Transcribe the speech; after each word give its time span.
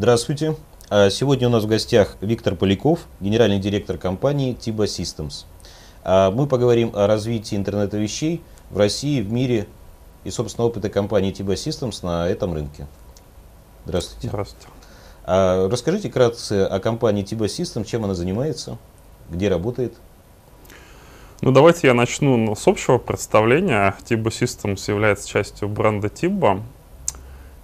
Здравствуйте. 0.00 0.56
А, 0.88 1.10
сегодня 1.10 1.48
у 1.48 1.50
нас 1.50 1.64
в 1.64 1.66
гостях 1.66 2.16
Виктор 2.22 2.56
Поляков, 2.56 3.00
генеральный 3.20 3.58
директор 3.58 3.98
компании 3.98 4.56
Tiba 4.56 4.86
Systems. 4.86 5.44
А, 6.02 6.30
мы 6.30 6.46
поговорим 6.46 6.92
о 6.94 7.06
развитии 7.06 7.54
интернета 7.54 7.98
вещей 7.98 8.40
в 8.70 8.78
России, 8.78 9.20
в 9.20 9.30
мире 9.30 9.66
и, 10.24 10.30
собственно, 10.30 10.66
опыта 10.66 10.88
компании 10.88 11.34
Tiba 11.34 11.52
Systems 11.52 11.98
на 12.02 12.26
этом 12.26 12.54
рынке. 12.54 12.86
Здравствуйте. 13.84 14.28
Здравствуйте. 14.28 14.68
А, 15.24 15.68
расскажите 15.68 16.08
кратко 16.08 16.66
о 16.66 16.80
компании 16.80 17.22
Tiba 17.22 17.44
Systems, 17.44 17.84
чем 17.84 18.02
она 18.04 18.14
занимается, 18.14 18.78
где 19.28 19.50
работает. 19.50 19.92
Ну, 21.42 21.52
давайте 21.52 21.88
я 21.88 21.92
начну 21.92 22.56
с 22.56 22.66
общего 22.66 22.96
представления. 22.96 23.94
Tiba 24.08 24.28
Systems 24.28 24.82
является 24.90 25.28
частью 25.28 25.68
бренда 25.68 26.08
Tiba. 26.08 26.62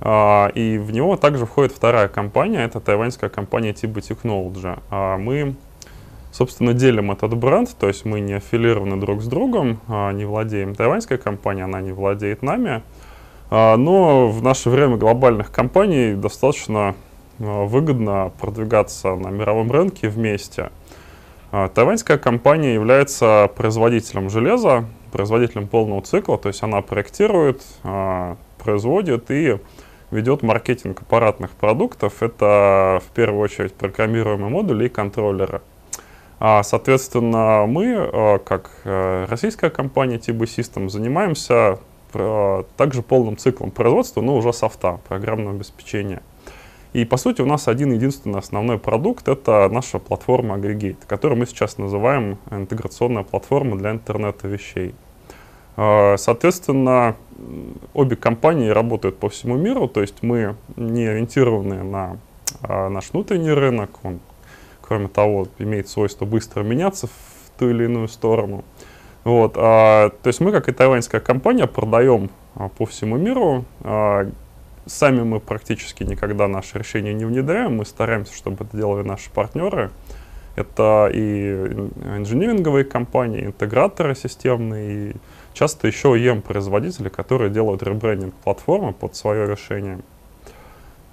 А, 0.00 0.48
и 0.54 0.78
в 0.78 0.92
него 0.92 1.16
также 1.16 1.46
входит 1.46 1.72
вторая 1.72 2.08
компания, 2.08 2.64
это 2.64 2.80
тайваньская 2.80 3.30
компания 3.30 3.72
Tiba 3.72 3.94
Technology. 3.94 4.78
А, 4.90 5.16
мы, 5.16 5.54
собственно, 6.32 6.74
делим 6.74 7.10
этот 7.10 7.34
бренд, 7.36 7.74
то 7.78 7.88
есть 7.88 8.04
мы 8.04 8.20
не 8.20 8.34
аффилированы 8.34 9.00
друг 9.00 9.22
с 9.22 9.26
другом, 9.26 9.80
а, 9.88 10.12
не 10.12 10.24
владеем 10.24 10.74
тайваньской 10.74 11.18
компанией, 11.18 11.64
она 11.64 11.80
не 11.80 11.92
владеет 11.92 12.42
нами. 12.42 12.82
Но 13.48 14.28
в 14.28 14.42
наше 14.42 14.70
время 14.70 14.96
глобальных 14.96 15.52
компаний 15.52 16.14
достаточно 16.14 16.96
выгодно 17.38 18.32
продвигаться 18.40 19.14
на 19.14 19.28
мировом 19.28 19.70
рынке 19.70 20.08
вместе. 20.08 20.70
Тайваньская 21.52 22.18
компания 22.18 22.74
является 22.74 23.48
производителем 23.54 24.30
железа, 24.30 24.86
производителем 25.12 25.68
полного 25.68 26.02
цикла, 26.02 26.38
то 26.38 26.48
есть 26.48 26.64
она 26.64 26.82
проектирует, 26.82 27.62
производит 28.58 29.30
и 29.30 29.58
ведет 30.10 30.42
маркетинг 30.42 31.02
аппаратных 31.02 31.50
продуктов. 31.50 32.22
Это 32.22 33.00
в 33.06 33.14
первую 33.14 33.40
очередь 33.40 33.74
программируемые 33.74 34.50
модули 34.50 34.86
и 34.86 34.88
контроллеры. 34.88 35.62
А, 36.38 36.62
соответственно, 36.62 37.64
мы, 37.66 37.94
а, 37.96 38.38
как 38.38 38.70
э, 38.84 39.26
российская 39.28 39.70
компания 39.70 40.18
TB 40.18 40.40
System, 40.40 40.88
занимаемся 40.88 41.78
а, 42.12 42.64
также 42.76 43.02
полным 43.02 43.38
циклом 43.38 43.70
производства, 43.70 44.20
но 44.20 44.36
уже 44.36 44.52
софта, 44.52 45.00
программного 45.08 45.56
обеспечения. 45.56 46.22
И 46.92 47.04
по 47.04 47.16
сути 47.16 47.40
у 47.40 47.46
нас 47.46 47.68
один 47.68 47.92
единственный 47.92 48.38
основной 48.38 48.78
продукт— 48.78 49.28
это 49.28 49.68
наша 49.70 49.98
платформа 49.98 50.56
Aggregate, 50.56 50.98
которую 51.06 51.38
мы 51.38 51.46
сейчас 51.46 51.78
называем 51.78 52.38
интеграционная 52.50 53.22
платформа 53.22 53.76
для 53.76 53.90
интернета 53.90 54.48
вещей. 54.48 54.94
Соответственно, 55.76 57.16
обе 57.94 58.16
компании 58.16 58.68
работают 58.68 59.18
по 59.18 59.28
всему 59.28 59.56
миру, 59.56 59.88
то 59.88 60.00
есть 60.00 60.22
мы 60.22 60.56
не 60.76 61.06
ориентированы 61.06 61.82
на 61.82 62.18
а, 62.62 62.88
наш 62.88 63.10
внутренний 63.10 63.52
рынок, 63.52 63.90
он, 64.02 64.20
кроме 64.80 65.08
того, 65.08 65.48
имеет 65.58 65.88
свойство 65.88 66.24
быстро 66.24 66.62
меняться 66.62 67.06
в 67.06 67.58
ту 67.58 67.70
или 67.70 67.84
иную 67.84 68.08
сторону. 68.08 68.64
Вот, 69.24 69.54
а, 69.56 70.10
то 70.10 70.28
есть 70.28 70.40
мы, 70.40 70.52
как 70.52 70.68
и 70.68 70.72
тайваньская 70.72 71.20
компания, 71.20 71.66
продаем 71.66 72.30
а, 72.54 72.68
по 72.68 72.86
всему 72.86 73.16
миру. 73.16 73.64
А, 73.82 74.30
сами 74.86 75.22
мы 75.22 75.40
практически 75.40 76.04
никогда 76.04 76.46
наши 76.46 76.78
решения 76.78 77.12
не 77.12 77.24
внедряем, 77.24 77.76
мы 77.76 77.84
стараемся, 77.84 78.34
чтобы 78.34 78.64
это 78.64 78.76
делали 78.76 79.06
наши 79.06 79.30
партнеры. 79.30 79.90
Это 80.54 81.10
и 81.12 81.52
инжиниринговые 82.16 82.84
компании, 82.84 83.46
интеграторы 83.46 84.14
системные, 84.14 85.10
и 85.10 85.16
Часто 85.56 85.86
еще 85.86 86.08
EM-производители, 86.08 87.08
которые 87.08 87.48
делают 87.48 87.82
ребрендинг 87.82 88.34
платформы 88.34 88.92
под 88.92 89.16
свое 89.16 89.46
решение. 89.50 90.00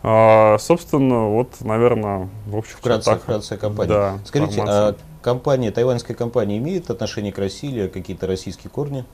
А, 0.01 0.57
собственно, 0.59 1.29
вот, 1.29 1.61
наверное, 1.61 2.27
в 2.47 2.57
общем 2.57 2.75
Вкратце, 2.75 3.11
так, 3.11 3.21
вкратце 3.21 3.55
компания. 3.55 3.89
Да, 3.89 4.19
Скажите, 4.25 4.61
а 4.67 4.95
компания, 5.21 5.71
тайваньская 5.71 6.17
компания 6.17 6.57
имеет 6.57 6.89
отношение 6.89 7.31
к 7.31 7.37
России 7.37 7.71
или 7.71 7.87
какие-то 7.87 8.27
российские 8.27 8.69
корни? 8.69 9.05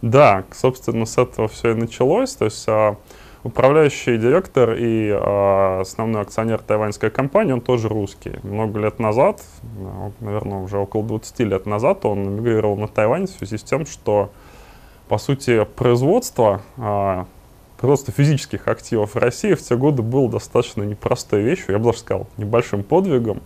Да, 0.00 0.44
собственно, 0.52 1.06
с 1.06 1.18
этого 1.18 1.48
все 1.48 1.72
и 1.72 1.74
началось. 1.74 2.36
То 2.36 2.44
есть 2.44 2.64
а, 2.68 2.94
управляющий 3.42 4.16
директор 4.16 4.74
и 4.74 5.10
а, 5.10 5.80
основной 5.80 6.22
акционер 6.22 6.60
тайваньской 6.60 7.10
компании, 7.10 7.50
он 7.50 7.62
тоже 7.62 7.88
русский. 7.88 8.38
Много 8.44 8.78
лет 8.78 9.00
назад, 9.00 9.42
наверное, 10.20 10.58
уже 10.58 10.78
около 10.78 11.02
20 11.02 11.40
лет 11.40 11.66
назад, 11.66 12.04
он 12.04 12.36
мигрировал 12.36 12.76
на 12.76 12.86
Тайвань 12.86 13.26
в 13.26 13.30
связи 13.30 13.58
с 13.58 13.64
тем, 13.64 13.84
что 13.84 14.30
по 15.08 15.18
сути, 15.18 15.64
производство, 15.64 16.62
а, 16.76 17.26
производство 17.78 18.12
физических 18.12 18.68
активов 18.68 19.14
в 19.14 19.18
России 19.18 19.54
в 19.54 19.62
те 19.62 19.76
годы 19.76 20.02
было 20.02 20.28
достаточно 20.28 20.82
непростой 20.82 21.42
вещью, 21.42 21.72
я 21.72 21.78
бы 21.78 21.86
даже 21.86 21.98
сказал, 21.98 22.26
небольшим 22.36 22.82
подвигом. 22.82 23.40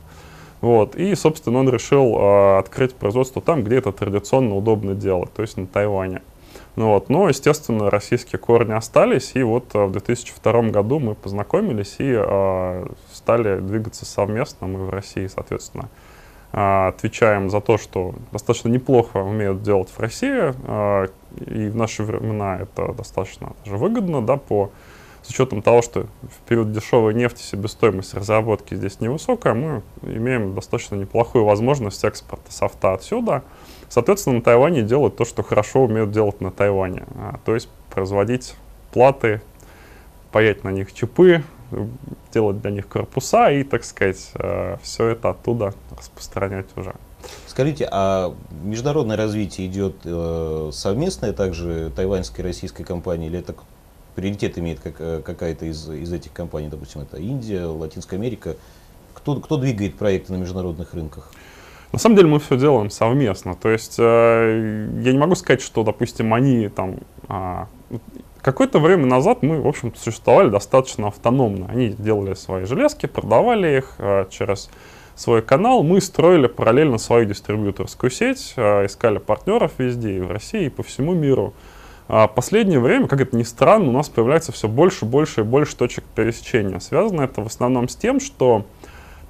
Вот. 0.60 0.94
И, 0.94 1.14
собственно, 1.14 1.58
он 1.58 1.68
решил 1.68 2.16
э, 2.16 2.58
открыть 2.58 2.94
производство 2.94 3.42
там, 3.42 3.64
где 3.64 3.78
это 3.78 3.90
традиционно 3.90 4.56
удобно 4.56 4.94
делать, 4.94 5.32
то 5.32 5.42
есть 5.42 5.56
на 5.56 5.66
Тайване. 5.66 6.22
Ну, 6.76 6.90
вот. 6.90 7.08
Но, 7.08 7.28
естественно, 7.28 7.90
российские 7.90 8.38
корни 8.38 8.72
остались, 8.72 9.32
и 9.34 9.42
вот 9.42 9.74
э, 9.74 9.84
в 9.84 9.92
2002 9.92 10.62
году 10.70 11.00
мы 11.00 11.14
познакомились 11.16 11.96
и 11.98 12.14
э, 12.16 12.86
стали 13.12 13.58
двигаться 13.58 14.06
совместно, 14.06 14.68
мы 14.68 14.86
в 14.86 14.90
России, 14.90 15.26
соответственно, 15.26 15.88
а, 16.52 16.88
отвечаем 16.88 17.48
за 17.48 17.60
то, 17.62 17.78
что 17.78 18.14
достаточно 18.30 18.68
неплохо 18.68 19.18
умеют 19.18 19.62
делать 19.62 19.88
в 19.88 19.98
России, 19.98 20.52
а, 20.66 21.06
и 21.40 21.68
в 21.68 21.76
наши 21.76 22.02
времена 22.02 22.58
это 22.58 22.92
достаточно 22.92 23.52
даже 23.64 23.76
выгодно, 23.76 24.24
да, 24.24 24.36
по, 24.36 24.70
с 25.22 25.30
учетом 25.30 25.62
того, 25.62 25.82
что 25.82 26.06
в 26.22 26.48
период 26.48 26.72
дешевой 26.72 27.14
нефти 27.14 27.42
себестоимость 27.42 28.14
разработки 28.14 28.74
здесь 28.74 29.00
невысокая, 29.00 29.54
мы 29.54 29.82
имеем 30.02 30.54
достаточно 30.54 30.96
неплохую 30.96 31.44
возможность 31.44 32.02
экспорта 32.04 32.52
софта 32.52 32.94
отсюда. 32.94 33.42
Соответственно, 33.88 34.36
на 34.36 34.42
Тайване 34.42 34.82
делают 34.82 35.16
то, 35.16 35.24
что 35.24 35.42
хорошо 35.42 35.84
умеют 35.84 36.10
делать 36.10 36.40
на 36.40 36.50
Тайване, 36.50 37.04
а, 37.14 37.38
то 37.44 37.54
есть 37.54 37.68
производить 37.90 38.54
платы, 38.92 39.42
паять 40.32 40.64
на 40.64 40.70
них 40.70 40.92
чипы, 40.92 41.42
делать 42.32 42.60
для 42.60 42.70
них 42.70 42.88
корпуса 42.88 43.50
и, 43.50 43.64
так 43.64 43.84
сказать, 43.84 44.30
э, 44.34 44.76
все 44.82 45.08
это 45.08 45.30
оттуда 45.30 45.74
распространять 45.96 46.66
уже. 46.76 46.94
Скажите, 47.46 47.88
а 47.90 48.34
международное 48.62 49.16
развитие 49.16 49.66
идет 49.66 49.96
э, 50.04 50.70
совместное 50.72 51.32
также 51.32 51.92
тайваньской 51.94 52.44
и 52.44 52.46
российской 52.46 52.84
компании, 52.84 53.28
или 53.28 53.38
это 53.38 53.54
приоритет 54.14 54.58
имеет 54.58 54.80
как, 54.80 54.94
э, 54.98 55.22
какая-то 55.24 55.66
из, 55.66 55.88
из 55.88 56.12
этих 56.12 56.32
компаний, 56.32 56.68
допустим, 56.68 57.02
это 57.02 57.16
Индия, 57.18 57.64
Латинская 57.64 58.16
Америка? 58.16 58.56
Кто, 59.14 59.36
кто 59.36 59.56
двигает 59.56 59.96
проекты 59.96 60.32
на 60.32 60.36
международных 60.36 60.94
рынках? 60.94 61.30
На 61.92 61.98
самом 61.98 62.16
деле 62.16 62.28
мы 62.28 62.40
все 62.40 62.56
делаем 62.56 62.90
совместно. 62.90 63.54
То 63.54 63.68
есть 63.68 63.96
э, 63.98 64.88
я 65.02 65.12
не 65.12 65.18
могу 65.18 65.34
сказать, 65.34 65.60
что, 65.60 65.84
допустим, 65.84 66.32
они 66.32 66.68
там 66.68 67.00
э, 67.28 67.66
Какое-то 68.42 68.80
время 68.80 69.06
назад 69.06 69.44
мы, 69.44 69.60
в 69.60 69.68
общем-то, 69.68 70.00
существовали 70.00 70.50
достаточно 70.50 71.06
автономно. 71.06 71.68
Они 71.70 71.90
делали 71.90 72.34
свои 72.34 72.64
железки, 72.64 73.06
продавали 73.06 73.78
их 73.78 73.94
э, 73.98 74.26
через 74.30 74.68
свой 75.22 75.40
канал. 75.40 75.82
Мы 75.82 76.00
строили 76.00 76.48
параллельно 76.48 76.98
свою 76.98 77.24
дистрибьюторскую 77.26 78.10
сеть, 78.10 78.54
э, 78.56 78.86
искали 78.86 79.18
партнеров 79.18 79.72
везде, 79.78 80.16
и 80.16 80.20
в 80.20 80.30
России, 80.30 80.66
и 80.66 80.68
по 80.68 80.82
всему 80.82 81.14
миру. 81.14 81.54
А 82.08 82.26
последнее 82.26 82.80
время, 82.80 83.06
как 83.06 83.20
это 83.20 83.36
ни 83.36 83.44
странно, 83.44 83.88
у 83.88 83.92
нас 83.92 84.08
появляется 84.08 84.50
все 84.52 84.68
больше, 84.68 85.04
больше 85.04 85.42
и 85.42 85.44
больше 85.44 85.76
точек 85.76 86.04
пересечения. 86.04 86.80
Связано 86.80 87.22
это 87.22 87.40
в 87.40 87.46
основном 87.46 87.88
с 87.88 87.94
тем, 87.94 88.18
что 88.18 88.66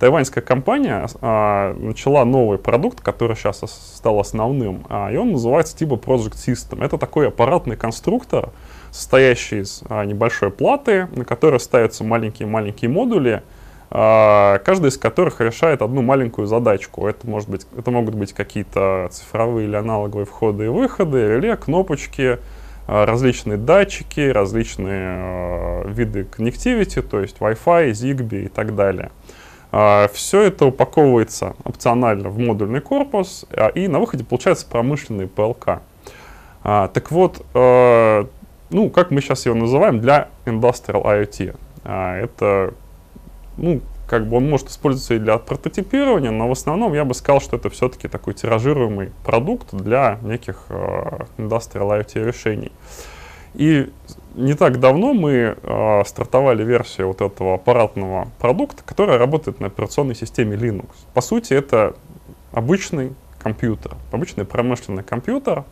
тайваньская 0.01 0.43
компания 0.43 1.07
а, 1.21 1.75
начала 1.75 2.25
новый 2.25 2.59
продукт, 2.59 3.01
который 3.03 3.37
сейчас 3.37 3.61
стал 3.95 4.19
основным, 4.19 4.85
а, 4.89 5.13
и 5.13 5.17
он 5.17 5.33
называется 5.33 5.77
типа 5.77 5.95
Project 5.95 6.35
System. 6.35 6.83
Это 6.83 6.97
такой 6.97 7.29
аппаратный 7.29 7.77
конструктор, 7.77 8.49
состоящий 8.91 9.61
из 9.61 9.83
а, 9.89 10.05
небольшой 10.05 10.51
платы, 10.51 11.09
на 11.15 11.25
которой 11.25 11.61
ставятся 11.61 12.03
маленькие-маленькие 12.03 12.91
модули, 12.91 13.43
а, 13.45 13.62
каждый 13.93 14.89
из 14.89 14.97
которых 14.97 15.43
решает 15.43 15.83
одну 15.83 16.01
маленькую 16.01 16.47
задачку. 16.47 17.07
Это, 17.07 17.29
может 17.29 17.51
быть, 17.51 17.67
это 17.77 17.91
могут 17.91 18.15
быть 18.15 18.33
какие-то 18.33 19.09
цифровые 19.11 19.69
или 19.69 19.77
аналоговые 19.77 20.25
входы 20.25 20.65
и 20.65 20.69
выходы, 20.69 21.29
реле, 21.29 21.57
кнопочки, 21.57 22.39
а, 22.87 23.07
различные 23.07 23.59
датчики, 23.59 24.29
различные 24.29 25.03
а, 25.05 25.89
виды 25.89 26.25
коннективити, 26.25 27.03
то 27.03 27.21
есть 27.21 27.37
Wi-Fi, 27.39 27.91
Zigbee 27.91 28.47
и 28.47 28.49
так 28.49 28.75
далее. 28.75 29.11
А, 29.71 30.09
Все 30.13 30.43
это 30.43 30.67
упаковывается 30.67 31.55
опционально 31.65 32.29
в 32.29 32.39
модульный 32.39 32.81
корпус, 32.81 33.47
а, 33.51 33.69
и 33.69 33.89
на 33.89 34.01
выходе 34.01 34.25
получается 34.25 34.67
промышленный 34.67 35.27
ПЛК. 35.27 35.81
Так 36.63 37.11
вот, 37.11 37.45
ну, 37.55 38.91
как 38.95 39.11
мы 39.11 39.21
сейчас 39.21 39.47
его 39.47 39.57
называем, 39.57 40.01
для 40.01 40.29
Industrial 40.47 41.03
IoT. 41.05 41.57
А, 41.85 42.17
это, 42.17 42.75
ну, 43.63 43.81
как 44.07 44.27
бы 44.27 44.37
он 44.37 44.51
может 44.51 44.69
использоваться 44.69 45.15
и 45.15 45.19
для 45.19 45.39
прототипирования, 45.39 46.31
но 46.31 46.47
в 46.47 46.53
основном 46.53 46.93
я 46.93 47.07
бы 47.07 47.15
сказал, 47.15 47.41
что 47.41 47.57
это 47.57 47.71
все-таки 47.71 48.09
такой 48.09 48.35
тиражируемый 48.35 49.11
продукт 49.25 49.73
для 49.73 50.19
неких 50.23 50.67
uh, 50.69 51.27
Industrial 51.39 51.89
IoT 51.99 52.23
решений. 52.23 52.73
И 53.55 53.91
не 54.35 54.55
так 54.55 54.81
давно 54.81 55.13
мы 55.13 55.57
э, 55.63 56.03
стартовали 56.07 56.65
версию 56.65 57.09
вот 57.09 57.21
этого 57.21 57.55
аппаратного 57.57 58.29
продукта, 58.39 58.83
которая 58.85 59.19
работает 59.19 59.61
на 59.61 59.67
операционной 59.67 60.15
системе 60.15 60.57
Linux. 60.57 60.89
По 61.13 61.21
сути, 61.21 61.53
это 61.53 61.95
обычный 62.53 63.13
компьютер, 63.39 63.97
обычный 64.11 64.47
промышленный 64.47 65.03
компьютер. 65.03 65.65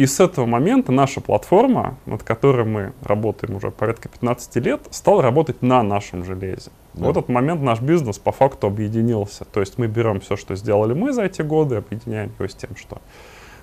И 0.00 0.06
с 0.06 0.18
этого 0.18 0.46
момента 0.46 0.92
наша 0.92 1.20
платформа, 1.20 1.98
над 2.06 2.22
которой 2.22 2.64
мы 2.64 2.94
работаем 3.02 3.56
уже 3.56 3.70
порядка 3.70 4.08
15 4.08 4.56
лет, 4.64 4.80
стала 4.88 5.20
работать 5.20 5.60
на 5.60 5.82
нашем 5.82 6.24
железе. 6.24 6.70
Да. 6.94 7.04
В 7.04 7.10
этот 7.10 7.28
момент 7.28 7.60
наш 7.60 7.82
бизнес 7.82 8.18
по 8.18 8.32
факту 8.32 8.66
объединился. 8.66 9.44
То 9.44 9.60
есть 9.60 9.76
мы 9.76 9.88
берем 9.88 10.20
все, 10.20 10.36
что 10.36 10.56
сделали 10.56 10.94
мы 10.94 11.12
за 11.12 11.24
эти 11.24 11.42
годы, 11.42 11.76
объединяем 11.76 12.32
его 12.38 12.48
с 12.48 12.54
тем, 12.54 12.76
что 12.76 13.02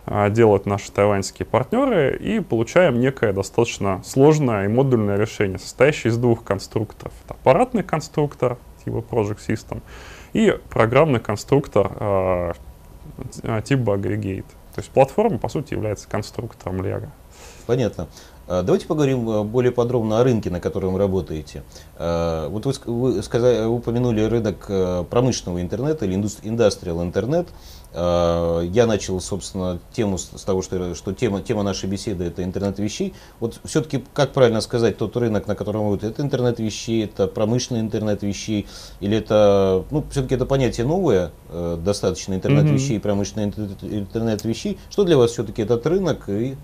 а, 0.06 0.30
делают 0.30 0.68
наши 0.68 0.92
тайваньские 0.92 1.48
партнеры, 1.48 2.16
и 2.16 2.40
получаем 2.40 3.00
некое 3.00 3.34
достаточно 3.34 4.04
сложное 4.06 4.66
и 4.66 4.68
модульное 4.68 5.18
решение, 5.18 5.58
состоящее 5.58 6.12
из 6.12 6.18
двух 6.18 6.44
конструкторов. 6.44 7.14
Это 7.26 7.34
аппаратный 7.34 7.82
конструктор 7.82 8.60
типа 8.86 8.98
Project 8.98 9.40
System 9.48 9.82
и 10.34 10.56
программный 10.70 11.20
конструктор 11.20 11.92
э, 12.00 12.54
типа 13.64 13.98
Aggregate. 13.98 14.46
То 14.78 14.82
есть 14.82 14.92
платформа, 14.92 15.40
по 15.40 15.50
сути, 15.50 15.74
является 15.74 16.08
конструктором 16.08 16.82
Lego. 16.82 17.10
Понятно. 17.66 18.08
А, 18.48 18.64
давайте 18.64 18.88
поговорим 18.88 19.30
э, 19.30 19.44
более 19.44 19.72
подробно 19.72 20.20
о 20.20 20.24
рынке, 20.24 20.50
на 20.50 20.60
котором 20.60 20.94
вы 20.94 21.00
работаете. 21.00 21.64
А, 21.98 22.48
вот 22.50 22.66
вы, 22.66 22.74
вы 22.86 23.24
сказали, 23.24 23.66
упомянули 23.66 24.22
рынок 24.22 24.66
э, 24.70 25.04
промышленного 25.10 25.62
интернета 25.62 26.06
или 26.06 26.16
индустриал 26.16 27.04
интернет. 27.04 27.48
А, 27.94 28.62
я 28.62 28.86
начал, 28.86 29.20
собственно, 29.20 29.80
тему 29.92 30.18
с 30.18 30.44
того, 30.44 30.62
что, 30.62 30.96
что 30.96 31.14
тема, 31.14 31.42
тема 31.42 31.64
нашей 31.64 31.90
беседы 31.90 32.26
это 32.26 32.44
интернет 32.44 32.80
вещей. 32.80 33.14
Вот 33.40 33.60
все-таки, 33.66 34.04
как 34.14 34.32
правильно 34.32 34.62
сказать, 34.62 34.98
тот 34.98 35.18
рынок, 35.18 35.48
на 35.48 35.56
котором 35.56 35.90
вы 35.90 35.98
это 35.98 36.22
интернет 36.22 36.60
вещей, 36.60 37.06
это 37.06 37.28
промышленный 37.28 37.82
интернет 37.82 38.24
вещей, 38.24 38.68
или 39.00 39.18
это, 39.18 39.84
ну, 39.92 40.06
все-таки 40.10 40.36
это 40.36 40.46
понятие 40.46 40.86
новое, 40.86 41.32
э, 41.50 41.78
достаточно 41.84 42.34
интернет 42.34 42.66
вещей, 42.66 42.98
mm-hmm. 42.98 43.02
промышленный 43.02 43.54
интернет 43.82 44.46
вещей. 44.46 44.78
Что 44.90 45.04
для 45.04 45.18
вас 45.18 45.32
все-таки 45.32 45.62
этот 45.64 45.86
рынок 45.86 46.30
и 46.30 46.56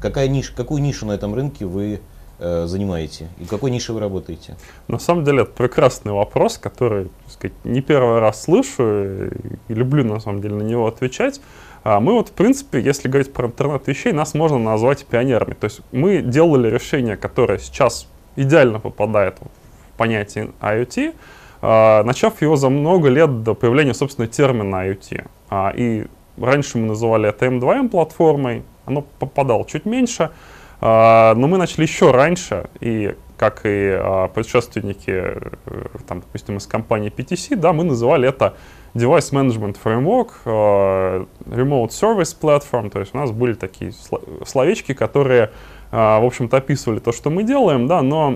Какая 0.00 0.28
ниша, 0.28 0.52
какую 0.54 0.82
нишу 0.82 1.06
на 1.06 1.12
этом 1.12 1.34
рынке 1.34 1.66
вы 1.66 2.00
э, 2.38 2.66
занимаете 2.66 3.28
и 3.38 3.44
в 3.44 3.48
какой 3.48 3.70
нише 3.70 3.92
вы 3.92 4.00
работаете? 4.00 4.56
На 4.86 4.98
самом 4.98 5.24
деле 5.24 5.42
это 5.42 5.50
прекрасный 5.50 6.12
вопрос, 6.12 6.58
который 6.58 7.04
так 7.04 7.32
сказать, 7.32 7.56
не 7.64 7.80
первый 7.80 8.20
раз 8.20 8.42
слышу 8.42 9.26
и 9.68 9.74
люблю 9.74 10.04
на 10.04 10.20
самом 10.20 10.40
деле 10.40 10.54
на 10.54 10.62
него 10.62 10.86
отвечать. 10.86 11.40
А 11.84 12.00
мы 12.00 12.12
вот, 12.12 12.28
в 12.28 12.32
принципе, 12.32 12.80
если 12.80 13.08
говорить 13.08 13.32
про 13.32 13.46
интернет 13.46 13.86
вещей, 13.86 14.12
нас 14.12 14.34
можно 14.34 14.58
назвать 14.58 15.06
пионерами. 15.06 15.54
То 15.54 15.64
есть 15.64 15.80
мы 15.92 16.22
делали 16.22 16.68
решение, 16.68 17.16
которое 17.16 17.58
сейчас 17.58 18.06
идеально 18.36 18.78
попадает 18.78 19.38
в 19.38 19.96
понятие 19.96 20.50
IoT, 20.60 21.14
а, 21.60 22.02
начав 22.04 22.40
его 22.42 22.56
за 22.56 22.68
много 22.68 23.08
лет 23.08 23.42
до 23.42 23.54
появления, 23.54 23.94
собственно, 23.94 24.28
термина 24.28 24.88
IoT. 24.88 25.26
А, 25.50 25.72
и 25.74 26.06
раньше 26.36 26.78
мы 26.78 26.86
называли 26.86 27.28
это 27.28 27.46
M2M 27.46 27.88
платформой, 27.88 28.62
оно 28.88 29.02
попадало 29.18 29.64
чуть 29.64 29.84
меньше, 29.84 30.30
а, 30.80 31.34
но 31.34 31.46
мы 31.48 31.58
начали 31.58 31.82
еще 31.82 32.10
раньше, 32.10 32.68
и 32.80 33.14
как 33.36 33.60
и 33.64 33.90
а, 33.92 34.28
предшественники, 34.28 35.10
э, 35.10 35.50
там, 36.08 36.20
допустим, 36.20 36.56
из 36.56 36.66
компании 36.66 37.12
PTC, 37.14 37.56
да, 37.56 37.72
мы 37.72 37.84
называли 37.84 38.28
это 38.28 38.54
Device 38.94 39.32
Management 39.32 39.76
Framework, 39.82 40.28
а, 40.44 41.26
Remote 41.46 41.88
Service 41.88 42.36
Platform, 42.40 42.90
то 42.90 43.00
есть 43.00 43.14
у 43.14 43.18
нас 43.18 43.30
были 43.30 43.54
такие 43.54 43.92
словечки, 44.46 44.94
которые, 44.94 45.50
в 45.90 46.26
общем-то, 46.26 46.58
описывали 46.58 46.98
то, 46.98 47.12
что 47.12 47.30
мы 47.30 47.44
делаем, 47.44 47.86
да, 47.86 48.02
но 48.02 48.34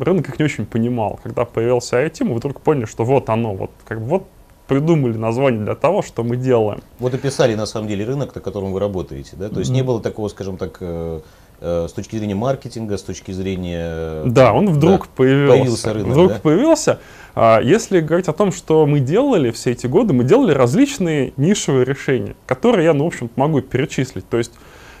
рынок 0.00 0.28
их 0.28 0.38
не 0.38 0.44
очень 0.46 0.64
понимал. 0.64 1.20
Когда 1.22 1.44
появился 1.44 2.02
IT, 2.02 2.24
мы 2.24 2.34
вдруг 2.36 2.62
поняли, 2.62 2.86
что 2.86 3.04
вот 3.04 3.28
оно, 3.28 3.54
вот, 3.54 3.70
как 3.84 3.98
вот 3.98 4.26
придумали 4.70 5.16
название 5.16 5.64
для 5.64 5.74
того, 5.74 6.00
что 6.00 6.22
мы 6.22 6.36
делаем. 6.36 6.80
Вот 7.00 7.12
описали 7.12 7.56
на 7.56 7.66
самом 7.66 7.88
деле 7.88 8.04
рынок, 8.04 8.36
на 8.36 8.40
котором 8.40 8.72
вы 8.72 8.78
работаете, 8.78 9.32
да? 9.32 9.48
То 9.48 9.58
есть 9.58 9.72
mm-hmm. 9.72 9.74
не 9.74 9.82
было 9.82 10.00
такого, 10.00 10.28
скажем 10.28 10.56
так, 10.58 10.76
э, 10.80 11.20
э, 11.60 11.86
с 11.90 11.92
точки 11.92 12.14
зрения 12.14 12.36
маркетинга, 12.36 12.96
с 12.96 13.02
точки 13.02 13.32
зрения... 13.32 13.80
Э, 13.82 14.22
да, 14.26 14.52
он 14.52 14.68
вдруг 14.68 15.00
да, 15.00 15.08
появился. 15.16 15.56
Появился 15.56 15.92
рынок, 15.92 16.12
Вдруг 16.12 16.28
да? 16.28 16.38
появился. 16.40 16.98
А, 17.34 17.60
если 17.60 17.98
говорить 17.98 18.28
о 18.28 18.32
том, 18.32 18.52
что 18.52 18.86
мы 18.86 19.00
делали 19.00 19.50
все 19.50 19.72
эти 19.72 19.88
годы, 19.88 20.12
мы 20.12 20.22
делали 20.22 20.52
различные 20.52 21.32
нишевые 21.36 21.84
решения, 21.84 22.36
которые 22.46 22.84
я, 22.84 22.94
ну, 22.94 23.02
в 23.02 23.06
общем 23.08 23.28
могу 23.34 23.62
перечислить. 23.62 24.28
То 24.28 24.38
есть 24.38 24.52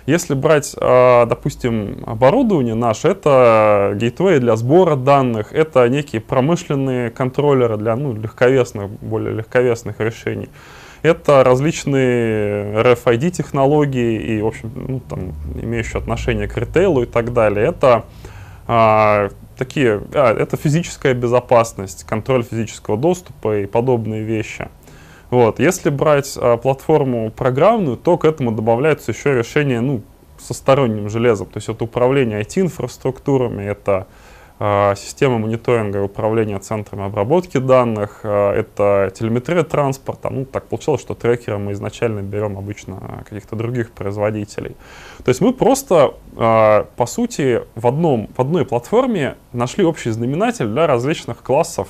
если 0.06 0.34
брать, 0.34 0.74
а, 0.78 1.26
допустим, 1.26 2.02
оборудование 2.06 2.74
наше, 2.74 3.08
это 3.08 3.92
гейтвей 3.96 4.38
для 4.38 4.56
сбора 4.56 4.96
данных, 4.96 5.52
это 5.52 5.88
некие 5.88 6.20
промышленные 6.20 7.10
контроллеры 7.10 7.76
для 7.76 7.96
ну, 7.96 8.14
легковесных, 8.14 8.90
более 8.90 9.34
легковесных 9.34 10.00
решений. 10.00 10.48
Это 11.02 11.44
различные 11.44 12.74
RFID 12.82 13.30
технологии 13.30 14.20
и, 14.20 14.42
в 14.42 14.46
общем, 14.46 14.72
ну, 14.74 15.00
там, 15.00 15.32
имеющие 15.62 15.98
отношение 15.98 16.46
к 16.46 16.56
ритейлу 16.56 17.02
и 17.02 17.06
так 17.06 17.32
далее. 17.32 17.66
Это 17.66 18.04
а, 18.66 19.30
такие, 19.56 20.02
а, 20.12 20.34
это 20.34 20.56
физическая 20.56 21.14
безопасность, 21.14 22.04
контроль 22.04 22.42
физического 22.42 22.96
доступа 22.96 23.60
и 23.60 23.66
подобные 23.66 24.22
вещи. 24.22 24.68
Вот. 25.30 25.60
Если 25.60 25.90
брать 25.90 26.36
а, 26.36 26.56
платформу 26.56 27.30
программную, 27.30 27.96
то 27.96 28.18
к 28.18 28.24
этому 28.24 28.52
добавляется 28.52 29.12
еще 29.12 29.36
решение 29.36 29.80
ну, 29.80 30.02
со 30.38 30.54
сторонним 30.54 31.08
железом. 31.08 31.46
То 31.46 31.58
есть 31.58 31.68
это 31.68 31.84
управление 31.84 32.40
IT-инфраструктурами, 32.42 33.62
это 33.62 34.06
а, 34.62 34.94
система 34.94 35.38
мониторинга 35.38 36.00
и 36.00 36.02
управления 36.02 36.58
центрами 36.58 37.06
обработки 37.06 37.56
данных, 37.56 38.20
а, 38.24 38.52
это 38.52 39.10
телеметрия 39.14 39.62
транспорта. 39.62 40.28
Ну, 40.28 40.44
так 40.44 40.66
получилось, 40.66 41.00
что 41.00 41.14
трекеры 41.14 41.56
мы 41.56 41.72
изначально 41.72 42.20
берем 42.20 42.58
обычно 42.58 43.24
каких-то 43.26 43.56
других 43.56 43.90
производителей. 43.92 44.76
То 45.24 45.30
есть 45.30 45.40
мы 45.40 45.54
просто, 45.54 46.12
а, 46.36 46.86
по 46.96 47.06
сути, 47.06 47.62
в, 47.74 47.86
одном, 47.86 48.28
в 48.36 48.40
одной 48.40 48.66
платформе 48.66 49.36
нашли 49.54 49.82
общий 49.82 50.10
знаменатель 50.10 50.66
для 50.66 50.86
различных 50.86 51.42
классов 51.42 51.88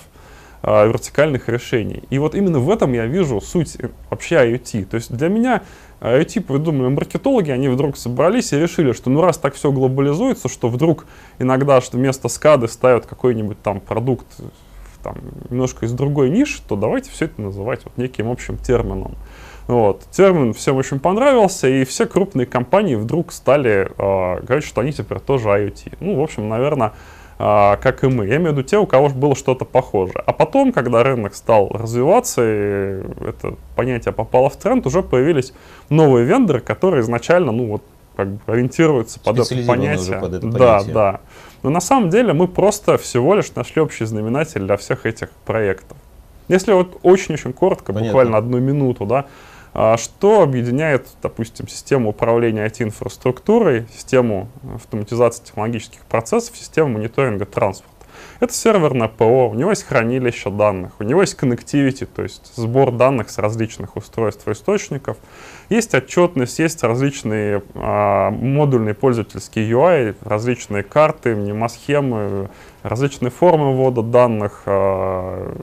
э, 0.62 0.88
вертикальных 0.88 1.48
решений. 1.48 2.02
И 2.10 2.18
вот 2.18 2.34
именно 2.34 2.58
в 2.58 2.70
этом 2.70 2.92
я 2.92 3.06
вижу 3.06 3.40
суть 3.40 3.76
вообще 4.10 4.36
IoT. 4.36 4.86
То 4.86 4.96
есть 4.96 5.14
для 5.14 5.28
меня 5.28 5.62
IoT 6.00 6.40
придумали 6.42 6.88
маркетологи, 6.88 7.50
они 7.50 7.68
вдруг 7.68 7.96
собрались 7.96 8.52
и 8.52 8.58
решили, 8.58 8.92
что 8.92 9.10
ну 9.10 9.20
раз 9.20 9.38
так 9.38 9.54
все 9.54 9.70
глобализуется, 9.70 10.48
что 10.48 10.68
вдруг 10.68 11.06
иногда 11.38 11.80
что 11.80 11.96
вместо 11.96 12.28
скады 12.28 12.68
ставят 12.68 13.06
какой-нибудь 13.06 13.60
там 13.62 13.80
продукт 13.80 14.26
там, 15.02 15.16
немножко 15.48 15.86
из 15.86 15.92
другой 15.92 16.30
ниши, 16.30 16.60
то 16.66 16.76
давайте 16.76 17.10
все 17.10 17.26
это 17.26 17.40
называть 17.40 17.84
вот 17.84 17.96
неким 17.96 18.30
общим 18.30 18.56
термином. 18.56 19.16
Вот. 19.66 20.04
Термин 20.10 20.52
всем 20.52 20.76
очень 20.76 20.98
понравился, 20.98 21.68
и 21.68 21.84
все 21.84 22.06
крупные 22.06 22.46
компании 22.46 22.96
вдруг 22.96 23.32
стали 23.32 23.88
э, 23.96 24.42
говорить, 24.42 24.64
что 24.64 24.80
они 24.80 24.92
теперь 24.92 25.20
тоже 25.20 25.48
IoT. 25.48 25.98
Ну, 26.00 26.16
в 26.16 26.22
общем, 26.22 26.48
наверное, 26.48 26.88
а, 26.88 26.94
как 27.40 28.04
и 28.04 28.08
мы. 28.08 28.26
Я 28.26 28.36
имею 28.36 28.50
в 28.50 28.58
виду 28.58 28.62
те, 28.62 28.78
у 28.78 28.86
кого 28.86 29.08
было 29.08 29.34
что-то 29.34 29.64
похожее. 29.64 30.22
А 30.26 30.32
потом, 30.32 30.72
когда 30.72 31.02
рынок 31.02 31.34
стал 31.34 31.70
развиваться, 31.70 32.42
и 32.44 33.02
это 33.26 33.54
понятие 33.76 34.12
попало 34.12 34.50
в 34.50 34.56
тренд, 34.56 34.86
уже 34.86 35.02
появились 35.02 35.54
новые 35.88 36.26
вендоры, 36.26 36.60
которые 36.60 37.00
изначально, 37.00 37.52
ну 37.52 37.66
вот, 37.66 37.82
как 38.16 38.28
бы 38.28 38.40
ориентируются 38.46 39.20
под 39.20 39.38
это 39.38 39.66
понятие. 39.66 40.18
Под 40.18 40.34
это 40.34 40.46
да, 40.48 40.82
да. 40.84 41.20
Но 41.62 41.70
на 41.70 41.80
самом 41.80 42.10
деле 42.10 42.34
мы 42.34 42.46
просто 42.46 42.98
всего 42.98 43.34
лишь 43.34 43.54
нашли 43.54 43.80
общий 43.80 44.04
знаменатель 44.04 44.60
для 44.60 44.76
всех 44.76 45.06
этих 45.06 45.30
проектов. 45.46 45.96
Если 46.48 46.72
вот 46.72 46.98
очень-очень 47.02 47.52
коротко, 47.52 47.92
Понятно. 47.92 48.08
буквально 48.08 48.36
одну 48.36 48.58
минуту, 48.58 49.06
да, 49.06 49.18
а 49.20 49.26
что 49.72 50.42
объединяет, 50.42 51.06
допустим, 51.22 51.68
систему 51.68 52.10
управления 52.10 52.66
IT-инфраструктурой, 52.66 53.86
систему 53.94 54.48
автоматизации 54.74 55.44
технологических 55.44 56.00
процессов, 56.06 56.56
систему 56.56 56.98
мониторинга 56.98 57.46
транспорта? 57.46 58.00
Это 58.40 58.54
серверное 58.54 59.08
ПО, 59.08 59.50
у 59.50 59.54
него 59.54 59.70
есть 59.70 59.84
хранилище 59.84 60.50
данных, 60.50 60.92
у 60.98 61.04
него 61.04 61.20
есть 61.20 61.38
connectivity, 61.38 62.06
то 62.06 62.22
есть 62.22 62.52
сбор 62.56 62.90
данных 62.90 63.28
с 63.28 63.36
различных 63.36 63.96
устройств 63.96 64.48
и 64.48 64.52
источников, 64.52 65.18
есть 65.68 65.94
отчетность, 65.94 66.58
есть 66.58 66.82
различные 66.82 67.62
а, 67.74 68.30
модульные 68.30 68.94
пользовательские 68.94 69.70
UI, 69.70 70.16
различные 70.22 70.82
карты, 70.82 71.36
мнемосхемы, 71.36 72.48
различные 72.82 73.30
формы 73.30 73.74
ввода 73.76 74.02
данных, 74.02 74.62
а, 74.64 75.54